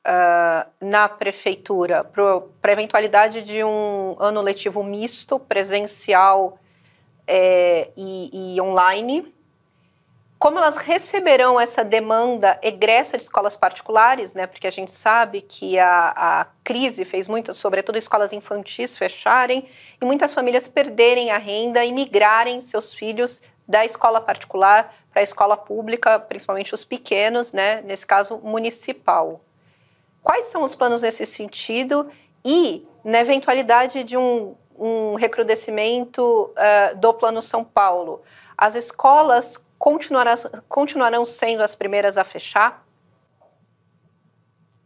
uh, 0.07 0.71
na 0.81 1.09
prefeitura, 1.09 2.05
para 2.05 2.71
a 2.71 2.73
eventualidade 2.73 3.43
de 3.43 3.63
um 3.65 4.17
ano 4.19 4.41
letivo 4.41 4.83
misto, 4.83 5.39
presencial 5.39 6.59
é, 7.27 7.91
e, 7.97 8.55
e 8.55 8.61
online? 8.61 9.33
como 10.43 10.59
elas 10.59 10.77
receberão 10.77 11.61
essa 11.61 11.85
demanda 11.85 12.59
egressa 12.65 13.17
de 13.17 13.23
escolas 13.23 13.57
particulares, 13.57 14.35
né? 14.35 14.45
Porque 14.45 14.67
a 14.67 14.73
gente 14.73 14.91
sabe 14.91 15.41
que 15.41 15.79
a, 15.79 16.13
a 16.17 16.47
crise 16.65 17.05
fez 17.05 17.29
muito, 17.29 17.55
sobretudo 17.55 17.97
escolas 17.97 18.33
infantis 18.33 18.99
fecharem 18.99 19.69
e 20.01 20.05
muitas 20.05 20.35
famílias 20.35 20.67
perderem 20.67 21.31
a 21.31 21.39
renda 21.39 21.85
e 21.85 21.93
migrarem 21.93 22.61
seus 22.61 22.93
filhos 22.93 23.41
da 23.69 23.85
escola 23.85 24.21
particular 24.21 24.93
para 25.13 25.21
a 25.21 25.23
escola 25.23 25.57
pública, 25.57 26.19
principalmente 26.19 26.75
os 26.75 26.85
pequenos, 26.85 27.53
né? 27.53 27.81
Nesse 27.83 28.05
caso 28.05 28.39
municipal. 28.39 29.41
Quais 30.23 30.47
são 30.47 30.63
os 30.63 30.75
planos 30.75 31.03
nesse 31.03 31.27
sentido 31.27 32.09
e 32.45 32.87
na 33.05 33.21
eventualidade 33.21 34.05
de 34.05 34.17
um, 34.17 34.55
um 34.79 35.15
recrudescimento 35.15 36.23
uh, 36.23 36.97
do 36.97 37.13
Plano 37.13 37.43
São 37.43 37.65
Paulo? 37.65 38.23
As 38.57 38.75
escolas 38.75 39.65
continuará, 39.79 40.35
continuarão 40.69 41.25
sendo 41.25 41.63
as 41.63 41.75
primeiras 41.75 42.17
a 42.17 42.23
fechar? 42.23 42.87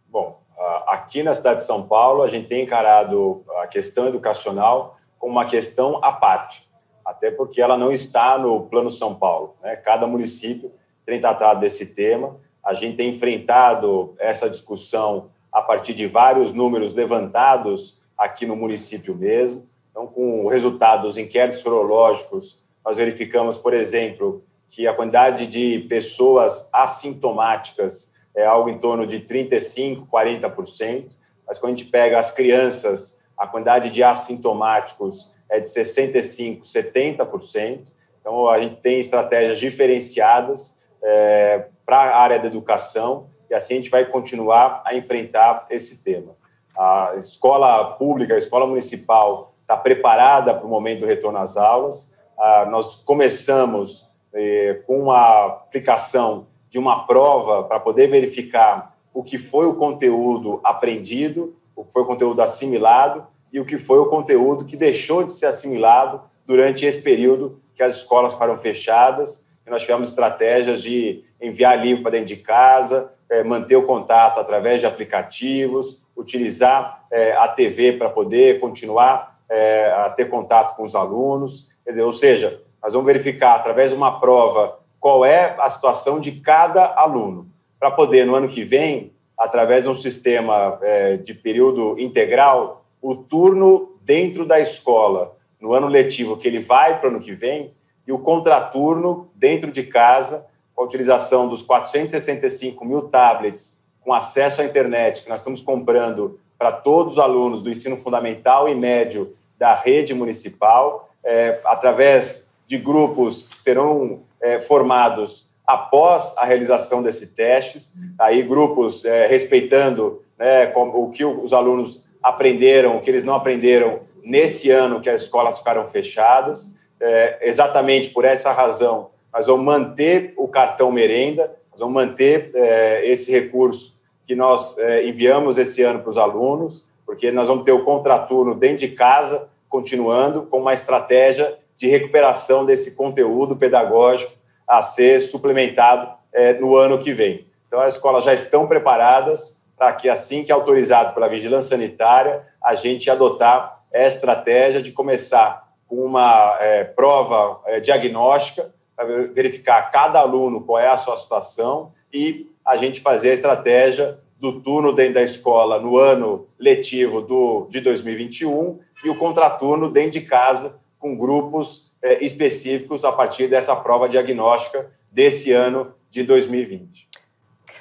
Bom, 0.09 0.41
aqui 0.87 1.22
na 1.22 1.34
cidade 1.34 1.61
de 1.61 1.66
São 1.66 1.87
Paulo, 1.87 2.22
a 2.22 2.28
gente 2.28 2.49
tem 2.49 2.64
encarado 2.64 3.45
a 3.59 3.66
questão 3.66 4.09
educacional 4.09 4.99
como 5.18 5.32
uma 5.32 5.45
questão 5.45 6.03
à 6.03 6.12
parte, 6.12 6.66
até 7.05 7.30
porque 7.30 7.61
ela 7.61 7.76
não 7.76 7.93
está 7.93 8.39
no 8.39 8.66
Plano 8.66 8.91
São 8.91 9.14
Paulo. 9.14 9.57
Né? 9.62 9.76
Cada 9.76 10.07
município 10.07 10.72
tem 11.05 11.20
tratado 11.20 11.61
desse 11.61 11.95
tema. 11.95 12.37
A 12.67 12.75
gente 12.75 12.97
tem 12.97 13.11
enfrentado 13.11 14.17
essa 14.19 14.51
discussão 14.51 15.31
a 15.53 15.62
partir 15.62 15.95
de 15.95 16.05
vários 16.09 16.53
números 16.53 16.93
levantados 16.93 18.03
aqui 18.19 18.45
no 18.45 18.57
município 18.57 19.14
mesmo. 19.14 19.64
Então, 19.93 20.09
com 20.09 20.49
resultados 20.49 21.07
dos 21.07 21.17
inquéritos 21.17 21.61
sorológicos, 21.61 22.61
nós 22.85 22.97
verificamos, 22.97 23.57
por 23.57 23.73
exemplo, 23.73 24.43
que 24.69 24.85
a 24.85 24.93
quantidade 24.93 25.47
de 25.47 25.87
pessoas 25.89 26.69
assintomáticas 26.73 28.12
é 28.35 28.45
algo 28.45 28.69
em 28.69 28.79
torno 28.79 29.07
de 29.07 29.21
35%, 29.21 30.05
40%, 30.09 31.07
mas 31.47 31.59
quando 31.59 31.75
a 31.75 31.77
gente 31.77 31.89
pega 31.89 32.19
as 32.19 32.33
crianças, 32.33 33.17
a 33.39 33.47
quantidade 33.47 33.91
de 33.91 34.03
assintomáticos 34.03 35.33
é 35.49 35.61
de 35.61 35.69
65%, 35.69 36.62
70%. 36.62 37.87
Então, 38.21 38.49
a 38.49 38.59
gente 38.59 38.81
tem 38.81 38.99
estratégias 38.99 39.57
diferenciadas 39.57 40.76
é, 41.07 41.68
para 41.84 41.98
a 41.98 42.20
área 42.20 42.38
da 42.40 42.48
educação 42.48 43.28
e 43.48 43.54
assim 43.54 43.74
a 43.74 43.76
gente 43.76 43.90
vai 43.90 44.04
continuar 44.04 44.82
a 44.84 44.94
enfrentar 44.96 45.66
esse 45.70 46.02
tema. 46.02 46.34
A 46.76 47.14
escola 47.18 47.92
pública, 47.92 48.34
a 48.34 48.38
escola 48.38 48.66
municipal 48.66 49.54
está 49.62 49.76
preparada 49.76 50.52
para 50.52 50.66
o 50.66 50.68
momento 50.68 51.00
do 51.00 51.07
retorno 51.07 51.38
às 51.38 51.57
aulas. 51.57 52.12
Ah, 52.36 52.66
nós 52.68 52.96
começamos 52.96 54.07
é, 54.34 54.82
com 54.84 55.12
a 55.12 55.46
aplicação 55.46 56.48
de 56.68 56.78
uma 56.78 57.07
prova 57.07 57.62
para 57.62 57.78
poder 57.78 58.09
verificar 58.09 58.96
o 59.14 59.22
que 59.22 59.38
foi 59.38 59.66
o 59.66 59.74
conteúdo 59.74 60.61
aprendido, 60.62 61.57
o 61.74 61.84
que 61.84 61.92
foi 61.92 62.02
o 62.02 62.07
conteúdo 62.07 62.42
assimilado 62.42 63.26
e 63.52 63.61
o 63.61 63.64
que 63.64 63.78
foi 63.78 63.98
o 63.98 64.07
conteúdo 64.07 64.64
que 64.64 64.76
deixou 64.76 65.22
de 65.22 65.32
ser 65.32 65.46
assimilado 65.46 66.20
durante 66.44 66.84
esse 66.84 67.00
período 67.00 67.61
que 67.74 67.82
as 67.82 67.96
escolas 67.96 68.32
foram 68.32 68.59
fechadas. 68.59 69.45
Nós 69.67 69.83
tivemos 69.83 70.11
estratégias 70.11 70.83
de 70.83 71.25
enviar 71.41 71.81
livro 71.81 72.03
para 72.03 72.12
dentro 72.12 72.27
de 72.27 72.37
casa, 72.37 73.12
é, 73.29 73.43
manter 73.43 73.77
o 73.77 73.83
contato 73.83 74.39
através 74.39 74.81
de 74.81 74.87
aplicativos, 74.87 76.01
utilizar 76.17 77.05
é, 77.11 77.33
a 77.33 77.49
TV 77.49 77.93
para 77.93 78.09
poder 78.09 78.61
continuar 78.61 79.41
é, 79.49 79.91
a 79.91 80.11
ter 80.11 80.31
contato 80.31 80.77
com 80.77 80.85
os 80.85 80.95
alunos. 80.95 81.69
Quer 81.85 81.91
dizer, 81.91 82.03
ou 82.03 82.12
seja, 82.12 82.62
nós 82.83 82.93
vamos 82.93 83.07
verificar 83.07 83.57
através 83.57 83.91
de 83.91 83.97
uma 83.97 84.21
prova 84.21 84.79
qual 85.01 85.25
é 85.25 85.57
a 85.59 85.69
situação 85.69 86.21
de 86.21 86.33
cada 86.33 86.95
aluno, 86.95 87.49
para 87.79 87.91
poder, 87.91 88.25
no 88.25 88.35
ano 88.35 88.49
que 88.49 88.64
vem, 88.64 89.12
através 89.37 89.85
de 89.85 89.91
um 89.91 89.95
sistema 89.95 90.81
de 91.23 91.35
período 91.35 91.99
integral, 91.99 92.85
o 93.03 93.14
turno 93.14 93.97
dentro 94.01 94.47
da 94.47 94.59
escola, 94.59 95.37
no 95.61 95.75
ano 95.75 95.87
letivo 95.87 96.37
que 96.37 96.49
ele 96.49 96.61
vai 96.61 96.99
para 96.99 97.09
o 97.09 97.12
ano 97.12 97.21
que 97.21 97.33
vem, 97.33 97.73
e 98.07 98.12
o 98.12 98.18
contraturno 98.18 99.28
dentro 99.34 99.70
de 99.70 99.82
casa, 99.82 100.46
com 100.74 100.82
a 100.82 100.84
utilização 100.86 101.48
dos 101.48 101.62
465 101.62 102.84
mil 102.84 103.02
tablets 103.02 103.80
com 104.07 104.14
acesso 104.14 104.62
à 104.62 104.64
internet 104.64 105.22
que 105.22 105.28
nós 105.28 105.40
estamos 105.40 105.61
comprando 105.61 106.38
para 106.57 106.70
todos 106.70 107.14
os 107.14 107.18
alunos 107.18 107.61
do 107.61 107.68
ensino 107.68 107.96
fundamental 107.96 108.68
e 108.68 108.74
médio 108.74 109.34
da 109.59 109.74
rede 109.74 110.14
municipal, 110.14 111.11
é, 111.24 111.61
através 111.64 112.50
de 112.66 112.78
grupos 112.78 113.42
que 113.42 113.59
serão 113.59 114.20
é, 114.40 114.61
formados 114.61 115.50
após 115.66 116.36
a 116.38 116.44
realização 116.44 117.02
desses 117.02 117.32
testes, 117.32 117.92
aí 118.18 118.42
grupos 118.42 119.04
é, 119.04 119.26
respeitando 119.26 120.22
né, 120.38 120.72
o 120.76 121.11
que 121.11 121.24
os 121.24 121.52
alunos 121.52 122.07
aprenderam, 122.22 122.96
o 122.96 123.00
que 123.00 123.11
eles 123.11 123.24
não 123.24 123.34
aprenderam 123.34 124.00
nesse 124.22 124.70
ano 124.70 125.00
que 125.00 125.11
as 125.11 125.22
escolas 125.22 125.59
ficaram 125.59 125.86
fechadas. 125.86 126.72
É, 127.01 127.38
exatamente 127.42 128.11
por 128.11 128.24
essa 128.24 128.53
razão, 128.53 129.11
nós 129.32 129.47
vamos 129.47 129.66
manter 129.66 130.32
o 130.36 130.49
cartão 130.49 130.90
merenda, 130.90 131.55
nós 131.70 131.80
vamos 131.80 131.94
manter 131.94 132.51
é, 132.55 133.07
esse 133.07 133.30
recurso 133.30 133.97
que 134.26 134.34
nós 134.34 134.78
é, 134.78 135.07
enviamos 135.07 135.59
esse 135.59 135.82
ano 135.82 136.01
para 136.01 136.11
os 136.11 136.18
alunos, 136.18 136.84
porque 137.05 137.30
nós 137.30 137.49
vamos 137.49 137.64
ter 137.64 137.72
o 137.72 137.84
contraturno 137.84 138.55
dentro 138.55 138.78
de 138.78 138.88
casa, 138.88 139.49
continuando 139.68 140.42
com 140.42 140.59
uma 140.59 140.72
estratégia 140.72 141.57
de 141.76 141.86
recuperação 141.86 142.64
desse 142.64 142.97
conteúdo 142.97 143.55
pedagógico 143.55 144.32
a 144.66 144.80
ser 144.80 145.20
suplementado 145.20 146.11
é, 146.32 146.55
no 146.55 146.76
ano 146.76 146.99
que 146.99 147.12
vem. 147.12 147.47
Então, 147.68 147.80
as 147.80 147.94
escolas 147.94 148.24
já 148.24 148.32
estão 148.32 148.66
preparadas 148.66 149.61
para 149.76 149.92
que, 149.92 150.09
assim 150.09 150.42
que 150.42 150.51
autorizado 150.51 151.14
pela 151.14 151.28
vigilância 151.28 151.76
sanitária, 151.76 152.42
a 152.62 152.74
gente 152.74 153.11
adotar 153.11 153.82
essa 153.92 154.16
estratégia 154.16 154.82
de 154.82 154.92
começar 154.92 155.66
com 155.89 156.05
uma 156.05 156.57
é, 156.61 156.84
prova 156.84 157.61
é, 157.66 157.80
diagnóstica 157.80 158.74
para 158.95 159.05
verificar 159.28 159.91
cada 159.91 160.20
aluno 160.20 160.62
qual 160.62 160.78
é 160.78 160.89
a 160.89 160.97
sua 160.97 161.16
situação 161.16 161.93
e 162.12 162.51
a 162.64 162.76
gente 162.76 163.01
fazer 163.01 163.30
a 163.30 163.34
estratégia 163.34 164.18
do 164.39 164.61
turno 164.61 164.93
dentro 164.93 165.14
da 165.14 165.22
escola 165.22 165.78
no 165.78 165.97
ano 165.97 166.49
letivo 166.59 167.20
do, 167.20 167.66
de 167.70 167.80
2021 167.80 168.78
e 169.05 169.11
o 169.11 169.16
contraturno 169.16 169.91
dentro 169.91 170.12
de 170.12 170.22
casa 170.22 170.78
com 170.99 171.16
grupos 171.16 171.93
é, 172.03 172.24
específicos 172.24 173.05
a 173.05 173.12
partir 173.12 173.49
dessa 173.49 173.74
prova 173.76 174.09
diagnóstica 174.09 174.91
desse 175.11 175.53
ano 175.53 175.95
de 176.11 176.22
2020. 176.22 177.09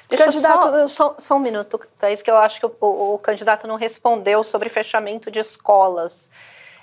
Deixa 0.08 0.24
candidato... 0.24 0.62
só, 0.62 0.88
só, 0.88 1.16
só 1.18 1.36
um 1.36 1.40
minuto, 1.40 1.80
Thaís, 1.98 2.22
que 2.22 2.30
eu 2.30 2.36
acho 2.36 2.60
que 2.60 2.66
o, 2.66 3.14
o 3.14 3.18
candidato 3.18 3.66
não 3.66 3.76
respondeu 3.76 4.44
sobre 4.44 4.68
fechamento 4.68 5.30
de 5.30 5.40
escolas. 5.40 6.30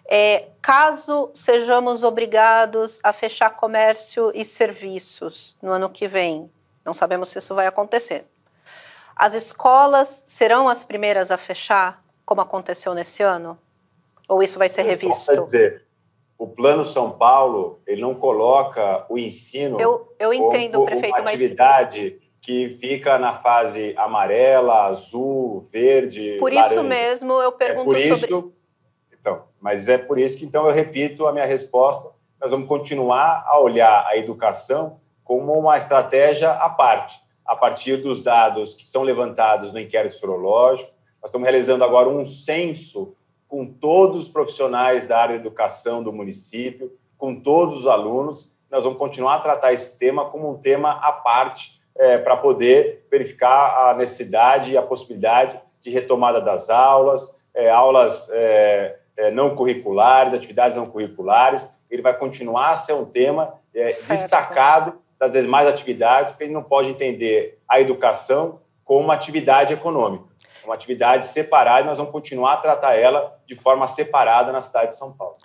É, 0.06 0.48
caso 0.62 1.32
sejamos 1.34 2.04
obrigados 2.04 3.00
a 3.04 3.14
fechar 3.14 3.52
comércio 3.52 4.32
e 4.36 4.44
serviços 4.44 5.58
no 5.62 5.72
ano 5.72 5.90
que 5.90 6.08
vem, 6.08 6.52
não 6.86 6.94
sabemos 6.94 7.30
se 7.30 7.40
isso 7.40 7.56
vai 7.56 7.68
acontecer. 7.68 8.26
As 9.16 9.34
escolas 9.34 10.24
serão 10.28 10.68
as 10.68 10.84
primeiras 10.84 11.32
a 11.32 11.38
fechar, 11.38 12.04
como 12.26 12.42
aconteceu 12.42 12.94
nesse 12.94 13.24
ano? 13.24 13.58
Ou 14.28 14.42
isso 14.42 14.58
vai 14.58 14.68
ser 14.68 14.84
revisto? 14.84 15.32
Quer 15.34 15.42
dizer, 15.44 15.86
o 16.38 16.48
Plano 16.48 16.84
São 16.84 17.12
Paulo 17.12 17.80
ele 17.86 18.02
não 18.02 18.16
coloca 18.16 19.06
o 19.08 19.18
ensino 19.18 19.80
eu, 19.80 20.14
eu 20.20 20.34
entendo, 20.34 20.74
como 20.74 20.86
prefeito, 20.88 21.20
uma 21.20 21.30
atividade 21.30 22.18
mas... 22.20 22.30
que 22.42 22.70
fica 22.70 23.18
na 23.18 23.36
fase 23.36 23.94
amarela, 23.98 24.88
azul, 24.88 25.62
verde, 25.72 26.38
Por 26.40 26.52
laranja. 26.52 26.74
isso 26.74 26.84
mesmo 26.84 27.42
eu 27.42 27.52
pergunto 27.52 27.92
é 27.92 27.94
por 27.94 27.98
isso, 27.98 28.18
sobre... 28.18 28.36
Então, 28.36 28.52
mas 29.64 29.88
é 29.88 29.98
por 29.98 30.20
isso 30.20 30.38
que 30.38 30.44
então 30.44 30.68
eu 30.68 30.74
repito 30.74 31.26
a 31.26 31.32
minha 31.32 31.46
resposta. 31.46 32.12
nós 32.40 32.52
vamos 32.52 32.68
continuar 32.68 33.46
a 33.48 33.58
olhar 33.58 34.06
a 34.06 34.18
educação 34.18 35.00
como 35.24 35.54
uma 35.58 35.78
estratégia 35.78 36.52
à 36.52 36.70
parte, 36.70 37.18
a 37.46 37.56
partir 37.56 37.96
dos 37.96 38.22
dados 38.22 38.74
que 38.74 38.86
são 38.86 39.04
levantados 39.04 39.72
no 39.72 39.80
inquérito 39.80 40.16
sorológico. 40.16 40.92
Nós 41.22 41.30
estamos 41.30 41.46
realizando 41.46 41.82
agora 41.82 42.10
um 42.10 42.26
censo 42.26 43.16
com 43.48 43.66
todos 43.66 44.24
os 44.24 44.28
profissionais 44.28 45.08
da 45.08 45.18
área 45.18 45.40
de 45.40 45.48
educação 45.48 46.04
do 46.04 46.12
município, 46.12 46.92
com 47.18 47.34
todos 47.40 47.80
os 47.80 47.88
alunos. 47.88 48.52
Nós 48.70 48.84
vamos 48.84 49.00
continuar 49.00 49.36
a 49.36 49.40
tratar 49.40 49.72
esse 49.72 49.98
tema 49.98 50.26
como 50.26 50.52
um 50.52 50.58
tema 50.58 50.92
à 50.92 51.14
parte, 51.14 51.82
é, 51.96 52.18
para 52.18 52.36
poder 52.36 53.08
verificar 53.10 53.92
a 53.92 53.94
necessidade 53.94 54.74
e 54.74 54.78
a 54.78 54.82
possibilidade 54.82 55.58
de 55.80 55.90
retomada 55.90 56.42
das 56.42 56.70
aulas, 56.70 57.40
é, 57.54 57.70
aulas 57.70 58.30
é, 58.34 59.00
não 59.32 59.56
curriculares, 59.56 60.34
atividades 60.34 60.76
não 60.76 60.86
curriculares. 60.86 61.76
Ele 61.90 62.02
vai 62.02 62.18
continuar 62.18 62.72
a 62.72 62.78
ser 62.78 62.94
um 62.94 63.06
tema 63.06 63.54
é, 63.74 63.88
destacado 64.08 64.96
das 65.20 65.32
demais 65.32 65.68
atividades, 65.68 66.32
porque 66.32 66.46
ele 66.46 66.54
não 66.54 66.64
pode 66.64 66.90
entender 66.90 67.60
a 67.68 67.80
educação 67.80 68.60
como 68.84 69.02
uma 69.02 69.14
atividade 69.14 69.74
econômica, 69.74 70.26
uma 70.66 70.76
atividade 70.76 71.26
separada, 71.26 71.82
e 71.82 71.86
nós 71.86 71.98
vamos 71.98 72.12
continuar 72.12 72.54
a 72.54 72.58
tratar 72.58 72.96
ela 72.96 73.40
de 73.46 73.56
forma 73.56 73.88
separada 73.88 74.52
na 74.52 74.60
cidade 74.60 74.88
de 74.88 74.98
São 74.98 75.14
Paulo. 75.14 75.36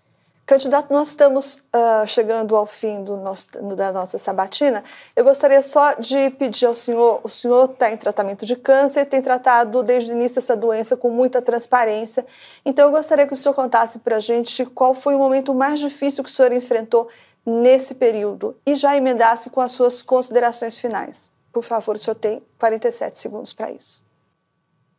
Candidato, 0.48 0.90
nós 0.90 1.08
estamos 1.08 1.56
uh, 1.56 2.06
chegando 2.06 2.56
ao 2.56 2.64
fim 2.64 3.04
do 3.04 3.18
nosso, 3.18 3.48
da 3.76 3.92
nossa 3.92 4.16
sabatina. 4.16 4.82
Eu 5.14 5.22
gostaria 5.22 5.60
só 5.60 5.92
de 5.92 6.30
pedir 6.30 6.64
ao 6.64 6.74
senhor: 6.74 7.20
o 7.22 7.28
senhor 7.28 7.70
está 7.70 7.90
em 7.90 7.98
tratamento 7.98 8.46
de 8.46 8.56
câncer, 8.56 9.04
tem 9.04 9.20
tratado 9.20 9.82
desde 9.82 10.10
o 10.10 10.14
início 10.14 10.38
essa 10.38 10.56
doença 10.56 10.96
com 10.96 11.10
muita 11.10 11.42
transparência. 11.42 12.24
Então, 12.64 12.86
eu 12.86 12.92
gostaria 12.92 13.26
que 13.26 13.34
o 13.34 13.36
senhor 13.36 13.52
contasse 13.52 13.98
para 13.98 14.16
a 14.16 14.20
gente 14.20 14.64
qual 14.64 14.94
foi 14.94 15.14
o 15.14 15.18
momento 15.18 15.52
mais 15.52 15.80
difícil 15.80 16.24
que 16.24 16.30
o 16.30 16.32
senhor 16.32 16.50
enfrentou 16.50 17.10
nesse 17.44 17.94
período 17.94 18.56
e 18.64 18.74
já 18.74 18.96
emendasse 18.96 19.50
com 19.50 19.60
as 19.60 19.72
suas 19.72 20.02
considerações 20.02 20.78
finais. 20.78 21.30
Por 21.52 21.62
favor, 21.62 21.96
o 21.96 21.98
senhor 21.98 22.14
tem 22.14 22.42
47 22.58 23.18
segundos 23.18 23.52
para 23.52 23.70
isso. 23.70 24.02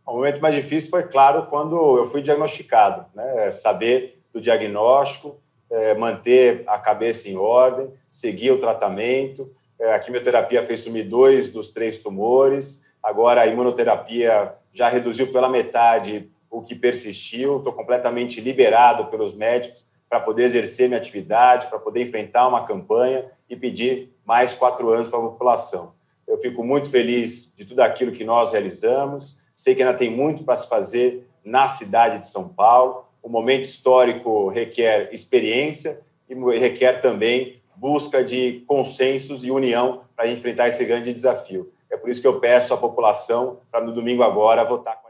O 0.05 0.13
momento 0.13 0.41
mais 0.41 0.53
difícil 0.53 0.91
foi, 0.91 1.07
claro, 1.07 1.47
quando 1.47 1.97
eu 1.97 2.05
fui 2.05 2.21
diagnosticado, 2.21 3.07
né? 3.15 3.49
Saber 3.49 4.18
do 4.34 4.39
diagnóstico, 4.41 5.39
é, 5.69 5.93
manter 5.93 6.63
a 6.67 6.77
cabeça 6.77 7.30
em 7.30 7.38
ordem, 7.38 7.89
seguir 8.09 8.51
o 8.51 8.59
tratamento. 8.59 9.51
É, 9.80 9.93
a 9.93 9.99
quimioterapia 9.99 10.65
fez 10.65 10.82
sumir 10.82 11.07
dois 11.07 11.49
dos 11.49 11.69
três 11.69 11.97
tumores, 11.97 12.84
agora 13.01 13.41
a 13.41 13.47
imunoterapia 13.47 14.53
já 14.73 14.89
reduziu 14.89 15.32
pela 15.32 15.49
metade 15.49 16.30
o 16.49 16.61
que 16.61 16.75
persistiu. 16.75 17.57
Estou 17.57 17.73
completamente 17.73 18.41
liberado 18.41 19.05
pelos 19.05 19.34
médicos 19.34 19.86
para 20.09 20.19
poder 20.19 20.43
exercer 20.43 20.88
minha 20.88 20.99
atividade, 20.99 21.67
para 21.67 21.77
poder 21.77 22.01
enfrentar 22.01 22.47
uma 22.47 22.65
campanha 22.65 23.25
e 23.49 23.55
pedir 23.55 24.11
mais 24.25 24.53
quatro 24.53 24.89
anos 24.89 25.07
para 25.07 25.19
a 25.19 25.23
população. 25.23 25.93
Eu 26.27 26.38
fico 26.39 26.63
muito 26.63 26.89
feliz 26.89 27.53
de 27.55 27.65
tudo 27.65 27.82
aquilo 27.82 28.11
que 28.11 28.23
nós 28.23 28.51
realizamos. 28.51 29.38
Sei 29.55 29.75
que 29.75 29.84
ainda 29.84 29.97
tem 29.97 30.09
muito 30.09 30.43
para 30.43 30.55
se 30.55 30.67
fazer 30.67 31.27
na 31.43 31.67
cidade 31.67 32.19
de 32.19 32.27
São 32.27 32.47
Paulo 32.47 33.05
o 33.22 33.30
momento 33.30 33.63
histórico 33.63 34.49
requer 34.49 35.09
experiência 35.11 36.01
e 36.28 36.36
requer 36.57 37.01
também 37.01 37.59
busca 37.76 38.24
de 38.24 38.63
consensos 38.67 39.45
e 39.45 39.51
união 39.51 40.01
para 40.15 40.28
enfrentar 40.28 40.67
esse 40.67 40.84
grande 40.84 41.13
desafio. 41.13 41.72
É 41.89 41.97
por 41.97 42.09
isso 42.09 42.22
que 42.22 42.28
eu 42.28 42.39
peço 42.39 42.74
à 42.74 42.78
população 42.78 43.59
para 43.72 43.82
no 43.82 43.93
domingo 43.93 44.22
agora 44.22 44.63
votar 44.63 45.01
45. 45.01 45.09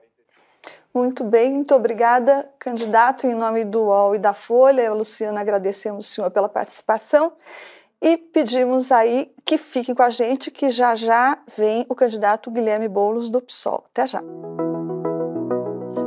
Muito 0.94 1.24
bem, 1.24 1.54
muito 1.54 1.76
obrigada, 1.76 2.50
candidato, 2.58 3.28
em 3.28 3.34
nome 3.34 3.66
do 3.66 3.86
UOL 3.86 4.16
e 4.16 4.20
da 4.20 4.34
Folha. 4.34 4.82
Eu, 4.82 4.96
Luciana, 4.96 5.42
agradecemos 5.42 6.08
o 6.08 6.10
senhor 6.10 6.32
pela 6.32 6.48
participação 6.48 7.34
e 8.02 8.18
pedimos 8.18 8.92
aí 8.92 9.32
que 9.44 9.58
fiquem 9.58 9.94
com 9.94 10.04
a 10.04 10.10
gente, 10.10 10.50
que 10.50 10.72
já 10.72 10.96
já 10.96 11.38
vem 11.58 11.86
o 11.90 11.96
candidato 11.96 12.50
Guilherme 12.50 12.88
Boulos 12.88 13.30
do 13.30 13.42
PSOL. 13.42 13.84
Até 13.88 14.08
já. 14.08 14.22